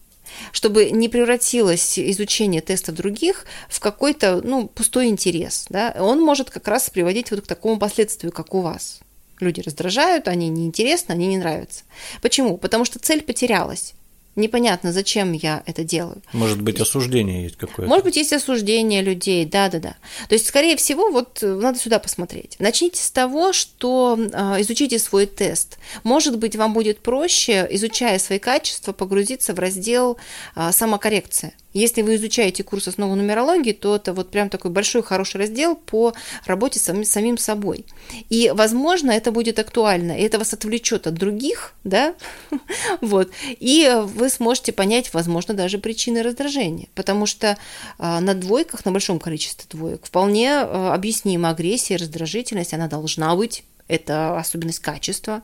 чтобы 0.51 0.90
не 0.90 1.09
превратилось 1.09 1.99
изучение 1.99 2.61
тестов 2.61 2.95
других 2.95 3.47
в 3.68 3.80
какой-то 3.80 4.40
ну, 4.43 4.66
пустой 4.66 5.07
интерес. 5.09 5.66
Да? 5.68 5.95
Он 5.99 6.20
может 6.20 6.51
как 6.51 6.66
раз 6.68 6.90
приводить 6.90 7.30
вот 7.30 7.43
к 7.43 7.47
такому 7.47 7.78
последствию, 7.78 8.32
как 8.32 8.55
у 8.55 8.61
вас. 8.61 9.01
Люди 9.43 9.61
раздражают, 9.61 10.28
они 10.28 10.49
неинтересны, 10.49 11.12
они 11.12 11.26
не 11.26 11.36
нравятся. 11.36 11.82
Почему? 12.20 12.57
Потому 12.57 12.84
что 12.84 13.01
цель 13.01 13.22
потерялась 13.22 13.95
непонятно, 14.36 14.92
зачем 14.92 15.32
я 15.32 15.62
это 15.66 15.84
делаю. 15.84 16.22
Может 16.32 16.60
быть, 16.60 16.80
осуждение 16.80 17.44
есть 17.44 17.56
какое-то. 17.56 17.88
Может 17.88 18.04
быть, 18.04 18.16
есть 18.16 18.32
осуждение 18.32 19.02
людей, 19.02 19.44
да-да-да. 19.44 19.96
То 20.28 20.34
есть, 20.34 20.46
скорее 20.46 20.76
всего, 20.76 21.10
вот 21.10 21.42
э, 21.42 21.46
надо 21.46 21.78
сюда 21.78 21.98
посмотреть. 21.98 22.56
Начните 22.58 23.02
с 23.02 23.10
того, 23.10 23.52
что 23.52 24.18
э, 24.18 24.60
изучите 24.62 24.98
свой 24.98 25.26
тест. 25.26 25.78
Может 26.04 26.38
быть, 26.38 26.56
вам 26.56 26.72
будет 26.72 27.00
проще, 27.00 27.66
изучая 27.70 28.18
свои 28.18 28.38
качества, 28.38 28.92
погрузиться 28.92 29.54
в 29.54 29.58
раздел 29.58 30.16
э, 30.56 30.72
самокоррекция. 30.72 31.52
Если 31.72 32.02
вы 32.02 32.16
изучаете 32.16 32.62
курс 32.62 32.88
основы 32.88 33.16
нумерологии, 33.16 33.72
то 33.72 33.96
это 33.96 34.12
вот 34.12 34.30
прям 34.30 34.50
такой 34.50 34.70
большой 34.70 35.02
хороший 35.02 35.38
раздел 35.38 35.74
по 35.74 36.12
работе 36.44 36.78
с 36.78 36.82
самим, 36.82 37.04
самим 37.04 37.38
собой. 37.38 37.86
И, 38.28 38.52
возможно, 38.54 39.10
это 39.10 39.32
будет 39.32 39.58
актуально, 39.58 40.12
и 40.12 40.22
это 40.22 40.38
вас 40.38 40.52
отвлечет 40.52 41.06
от 41.06 41.14
других, 41.14 41.72
да, 41.84 42.14
вот, 43.00 43.30
и 43.42 43.90
вы 44.22 44.28
сможете 44.28 44.72
понять, 44.72 45.12
возможно, 45.12 45.52
даже 45.52 45.78
причины 45.78 46.22
раздражения, 46.22 46.86
потому 46.94 47.26
что 47.26 47.58
а, 47.98 48.20
на 48.20 48.34
двойках, 48.34 48.84
на 48.84 48.92
большом 48.92 49.18
количестве 49.18 49.66
двоек, 49.68 50.06
вполне 50.06 50.52
а, 50.52 50.94
объяснима 50.94 51.50
агрессия, 51.50 51.96
раздражительность, 51.96 52.72
она 52.72 52.86
должна 52.86 53.34
быть, 53.34 53.64
это 53.88 54.38
особенность 54.38 54.78
качества. 54.78 55.42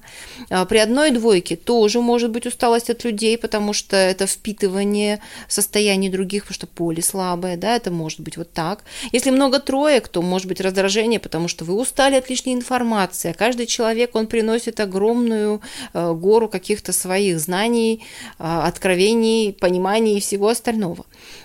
А, 0.50 0.64
при 0.64 0.78
одной 0.78 1.10
двойке 1.10 1.56
тоже 1.56 2.00
может 2.00 2.30
быть 2.30 2.46
усталость 2.46 2.90
от 2.90 3.04
людей, 3.04 3.36
потому 3.36 3.72
что 3.72 3.96
это 3.96 4.26
впитывание 4.26 5.20
состояний 5.48 6.08
других, 6.08 6.44
потому 6.44 6.54
что 6.54 6.66
поле 6.66 7.02
слабое, 7.02 7.56
да, 7.56 7.76
это 7.76 7.90
может 7.90 8.20
быть 8.20 8.36
вот 8.36 8.52
так. 8.52 8.84
Если 9.12 9.30
много 9.30 9.60
троек, 9.60 10.08
то 10.08 10.22
может 10.22 10.48
быть 10.48 10.60
раздражение, 10.60 11.20
потому 11.20 11.48
что 11.48 11.64
вы 11.64 11.74
устали 11.74 12.16
от 12.16 12.30
лишней 12.30 12.54
информации, 12.54 13.30
а 13.30 13.34
каждый 13.34 13.66
человек, 13.66 14.14
он 14.14 14.26
приносит 14.26 14.80
огромную 14.80 15.60
а, 15.92 16.12
гору 16.12 16.48
каких-то 16.48 16.92
своих 16.92 17.40
знаний, 17.40 18.04
откровений, 18.38 19.52
пониманий 19.52 20.16
и 20.16 20.20
всего 20.20 20.48
остального. 20.48 21.04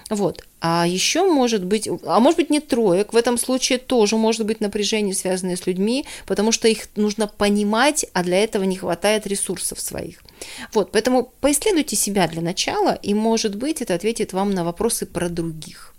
Вот. 0.09 0.43
А 0.65 0.87
еще 0.87 1.29
может 1.29 1.65
быть, 1.65 1.89
а 2.05 2.21
может 2.21 2.37
быть 2.37 2.49
не 2.49 2.61
троек, 2.61 3.11
в 3.11 3.17
этом 3.17 3.37
случае 3.37 3.79
тоже 3.79 4.15
может 4.15 4.45
быть 4.45 4.61
напряжение, 4.61 5.13
связанное 5.13 5.57
с 5.57 5.67
людьми, 5.67 6.05
потому 6.25 6.53
что 6.53 6.69
их 6.69 6.87
нужно 6.95 7.27
понимать, 7.27 8.05
а 8.13 8.23
для 8.23 8.41
этого 8.41 8.63
не 8.63 8.77
хватает 8.77 9.27
ресурсов 9.27 9.81
своих. 9.81 10.23
Вот, 10.71 10.93
поэтому 10.93 11.33
поисследуйте 11.41 11.97
себя 11.97 12.29
для 12.29 12.41
начала, 12.41 12.95
и 12.95 13.13
может 13.13 13.55
быть 13.55 13.81
это 13.81 13.93
ответит 13.93 14.31
вам 14.31 14.51
на 14.51 14.63
вопросы 14.63 15.05
про 15.05 15.27
других. 15.27 15.93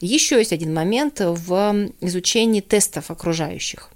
Еще 0.00 0.38
есть 0.38 0.52
один 0.52 0.74
момент 0.74 1.20
в 1.20 1.90
изучении 2.00 2.62
тестов 2.62 3.12
окружающих. 3.12 3.90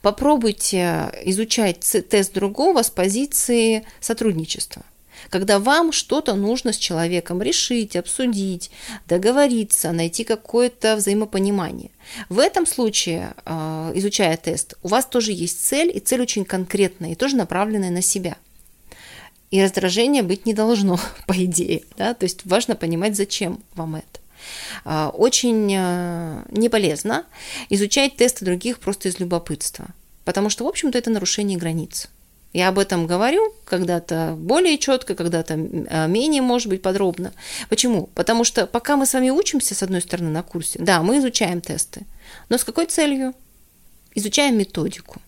Попробуйте 0.00 1.12
изучать 1.24 1.80
тест 2.08 2.32
другого 2.32 2.80
с 2.82 2.88
позиции 2.88 3.84
сотрудничества 4.00 4.84
когда 5.30 5.60
вам 5.60 5.92
что-то 5.92 6.34
нужно 6.34 6.72
с 6.72 6.76
человеком 6.76 7.40
решить, 7.40 7.96
обсудить, 7.96 8.70
договориться, 9.06 9.92
найти 9.92 10.24
какое-то 10.24 10.96
взаимопонимание. 10.96 11.90
В 12.28 12.40
этом 12.40 12.66
случае, 12.66 13.34
а, 13.44 13.92
изучая 13.94 14.36
тест, 14.36 14.74
у 14.82 14.88
вас 14.88 15.06
тоже 15.06 15.32
есть 15.32 15.64
цель, 15.64 15.96
и 15.96 16.00
цель 16.00 16.20
очень 16.20 16.44
конкретная, 16.44 17.12
и 17.12 17.14
тоже 17.14 17.36
направленная 17.36 17.90
на 17.90 18.02
себя. 18.02 18.36
И 19.52 19.62
раздражения 19.62 20.22
быть 20.22 20.46
не 20.46 20.54
должно, 20.54 20.98
по 21.26 21.32
идее. 21.44 21.84
Да? 21.96 22.12
То 22.14 22.24
есть 22.24 22.44
важно 22.44 22.74
понимать, 22.74 23.16
зачем 23.16 23.62
вам 23.74 23.96
это. 23.96 24.06
А, 24.84 25.10
очень 25.10 25.72
а, 25.76 26.44
не 26.50 26.68
полезно 26.68 27.24
изучать 27.68 28.16
тесты 28.16 28.44
других 28.44 28.80
просто 28.80 29.08
из 29.08 29.20
любопытства, 29.20 29.86
потому 30.24 30.50
что, 30.50 30.64
в 30.64 30.66
общем-то, 30.66 30.98
это 30.98 31.10
нарушение 31.10 31.56
границ. 31.56 32.08
Я 32.52 32.68
об 32.68 32.78
этом 32.80 33.06
говорю 33.06 33.54
когда-то 33.64 34.34
более 34.36 34.76
четко, 34.76 35.14
когда-то 35.14 35.54
а, 35.54 36.06
менее, 36.06 36.42
может 36.42 36.68
быть, 36.68 36.82
подробно. 36.82 37.32
Почему? 37.68 38.08
Потому 38.14 38.42
что 38.42 38.66
пока 38.66 38.96
мы 38.96 39.06
с 39.06 39.14
вами 39.14 39.30
учимся, 39.30 39.74
с 39.74 39.82
одной 39.82 40.00
стороны, 40.00 40.30
на 40.30 40.42
курсе, 40.42 40.78
да, 40.80 41.02
мы 41.02 41.18
изучаем 41.18 41.60
тесты, 41.60 42.06
но 42.48 42.58
с 42.58 42.64
какой 42.64 42.86
целью? 42.86 43.34
Изучаем 44.16 44.58
методику. 44.58 45.22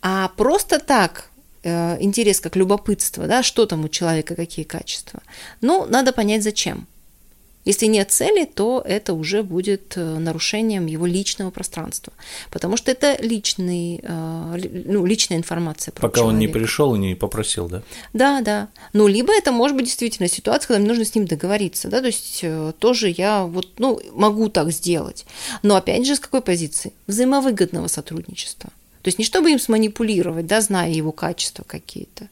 А 0.00 0.28
просто 0.36 0.78
так 0.78 1.30
э, 1.64 2.00
интерес 2.00 2.40
как 2.40 2.54
любопытство, 2.54 3.26
да, 3.26 3.42
что 3.42 3.66
там 3.66 3.84
у 3.84 3.88
человека, 3.88 4.36
какие 4.36 4.64
качества. 4.64 5.20
Ну, 5.60 5.86
надо 5.86 6.12
понять, 6.12 6.44
зачем. 6.44 6.86
Если 7.64 7.86
нет 7.86 8.10
цели, 8.10 8.44
то 8.44 8.82
это 8.84 9.14
уже 9.14 9.44
будет 9.44 9.96
э, 9.96 10.18
нарушением 10.18 10.86
его 10.86 11.06
личного 11.06 11.50
пространства, 11.50 12.12
потому 12.50 12.76
что 12.76 12.90
это 12.90 13.16
личный, 13.20 14.00
э, 14.02 14.82
ну, 14.86 15.06
личная 15.06 15.38
информация. 15.38 15.92
Про 15.92 16.08
Пока 16.08 16.20
человека. 16.20 16.34
он 16.34 16.38
не 16.40 16.48
пришел 16.48 16.94
и 16.96 16.98
не 16.98 17.14
попросил, 17.14 17.68
да? 17.68 17.82
Да, 18.12 18.40
да. 18.40 18.68
Ну, 18.92 19.06
либо 19.06 19.32
это 19.32 19.52
может 19.52 19.76
быть 19.76 19.86
действительно 19.86 20.28
ситуация, 20.28 20.68
когда 20.68 20.80
мне 20.80 20.88
нужно 20.88 21.04
с 21.04 21.14
ним 21.14 21.26
договориться, 21.26 21.88
да, 21.88 22.00
то 22.00 22.06
есть 22.06 22.40
э, 22.42 22.72
тоже 22.80 23.14
я 23.16 23.44
вот, 23.44 23.68
ну, 23.78 24.00
могу 24.12 24.48
так 24.48 24.72
сделать. 24.72 25.24
Но 25.62 25.76
опять 25.76 26.04
же, 26.04 26.16
с 26.16 26.20
какой 26.20 26.42
позиции? 26.42 26.92
Взаимовыгодного 27.06 27.86
сотрудничества. 27.86 28.70
То 29.02 29.08
есть 29.08 29.18
не 29.18 29.24
чтобы 29.24 29.50
им 29.50 29.58
сманипулировать, 29.58 30.46
да, 30.46 30.60
зная 30.60 30.90
его 30.90 31.12
качества 31.12 31.64
какие-то, 31.66 32.28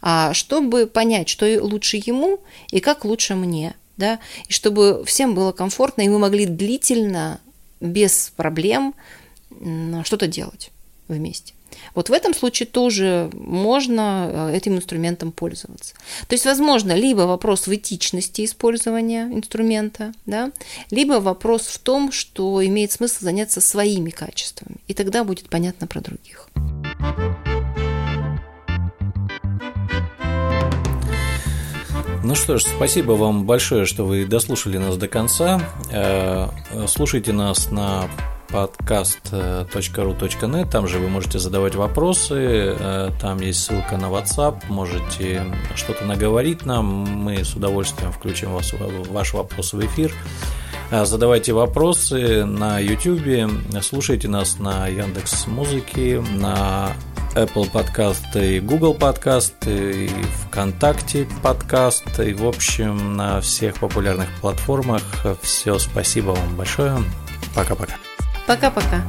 а 0.00 0.34
чтобы 0.34 0.86
понять, 0.86 1.28
что 1.28 1.46
лучше 1.60 1.96
ему 1.96 2.40
и 2.70 2.80
как 2.80 3.04
лучше 3.04 3.36
мне– 3.36 3.74
да, 3.96 4.18
и 4.48 4.52
чтобы 4.52 5.04
всем 5.04 5.34
было 5.34 5.52
комфортно, 5.52 6.02
и 6.02 6.08
мы 6.08 6.18
могли 6.18 6.46
длительно, 6.46 7.40
без 7.80 8.32
проблем 8.36 8.94
что-то 10.04 10.26
делать 10.26 10.70
вместе. 11.08 11.54
Вот 11.94 12.08
в 12.08 12.12
этом 12.12 12.34
случае 12.34 12.66
тоже 12.66 13.30
можно 13.32 14.28
э, 14.30 14.56
этим 14.56 14.76
инструментом 14.76 15.32
пользоваться. 15.32 15.94
То 16.28 16.34
есть, 16.34 16.44
возможно, 16.44 16.92
либо 16.92 17.22
вопрос 17.22 17.66
в 17.66 17.74
этичности 17.74 18.44
использования 18.44 19.24
инструмента, 19.24 20.12
да, 20.26 20.52
либо 20.90 21.14
вопрос 21.14 21.66
в 21.66 21.78
том, 21.78 22.12
что 22.12 22.64
имеет 22.64 22.92
смысл 22.92 23.24
заняться 23.24 23.60
своими 23.60 24.10
качествами, 24.10 24.76
и 24.88 24.94
тогда 24.94 25.24
будет 25.24 25.48
понятно 25.48 25.86
про 25.86 26.00
других. 26.00 26.48
Ну 32.32 32.36
что 32.36 32.56
ж, 32.56 32.62
спасибо 32.62 33.12
вам 33.12 33.44
большое, 33.44 33.84
что 33.84 34.06
вы 34.06 34.24
дослушали 34.24 34.78
нас 34.78 34.96
до 34.96 35.06
конца. 35.06 35.60
Э, 35.90 36.48
слушайте 36.88 37.34
нас 37.34 37.70
на 37.70 38.08
podcast.ru.net, 38.48 40.70
там 40.70 40.88
же 40.88 40.98
вы 40.98 41.10
можете 41.10 41.38
задавать 41.38 41.74
вопросы, 41.74 42.74
э, 42.78 43.10
там 43.20 43.38
есть 43.38 43.62
ссылка 43.62 43.98
на 43.98 44.06
WhatsApp, 44.06 44.62
можете 44.70 45.44
что-то 45.74 46.06
наговорить 46.06 46.64
нам, 46.64 46.86
мы 46.86 47.44
с 47.44 47.54
удовольствием 47.54 48.10
включим 48.12 48.54
вас, 48.54 48.72
ваш 49.10 49.34
вопрос 49.34 49.74
в 49.74 49.84
эфир. 49.84 50.14
Э, 50.90 51.04
задавайте 51.04 51.52
вопросы 51.52 52.46
на 52.46 52.78
YouTube, 52.78 53.50
слушайте 53.82 54.28
нас 54.28 54.58
на 54.58 54.88
Яндекс 54.88 55.48
Музыке, 55.48 56.24
на 56.38 56.94
Apple 57.34 57.70
подкасты 57.70 58.60
Google 58.60 58.94
подкасты, 58.94 60.10
ВКонтакте 60.46 61.26
подкасты, 61.42 62.34
в 62.34 62.46
общем 62.46 63.16
на 63.16 63.40
всех 63.40 63.78
популярных 63.78 64.28
платформах. 64.40 65.02
Все, 65.42 65.78
спасибо 65.78 66.30
вам 66.30 66.56
большое. 66.56 66.96
Пока-пока. 67.54 67.94
Пока-пока. 68.46 69.02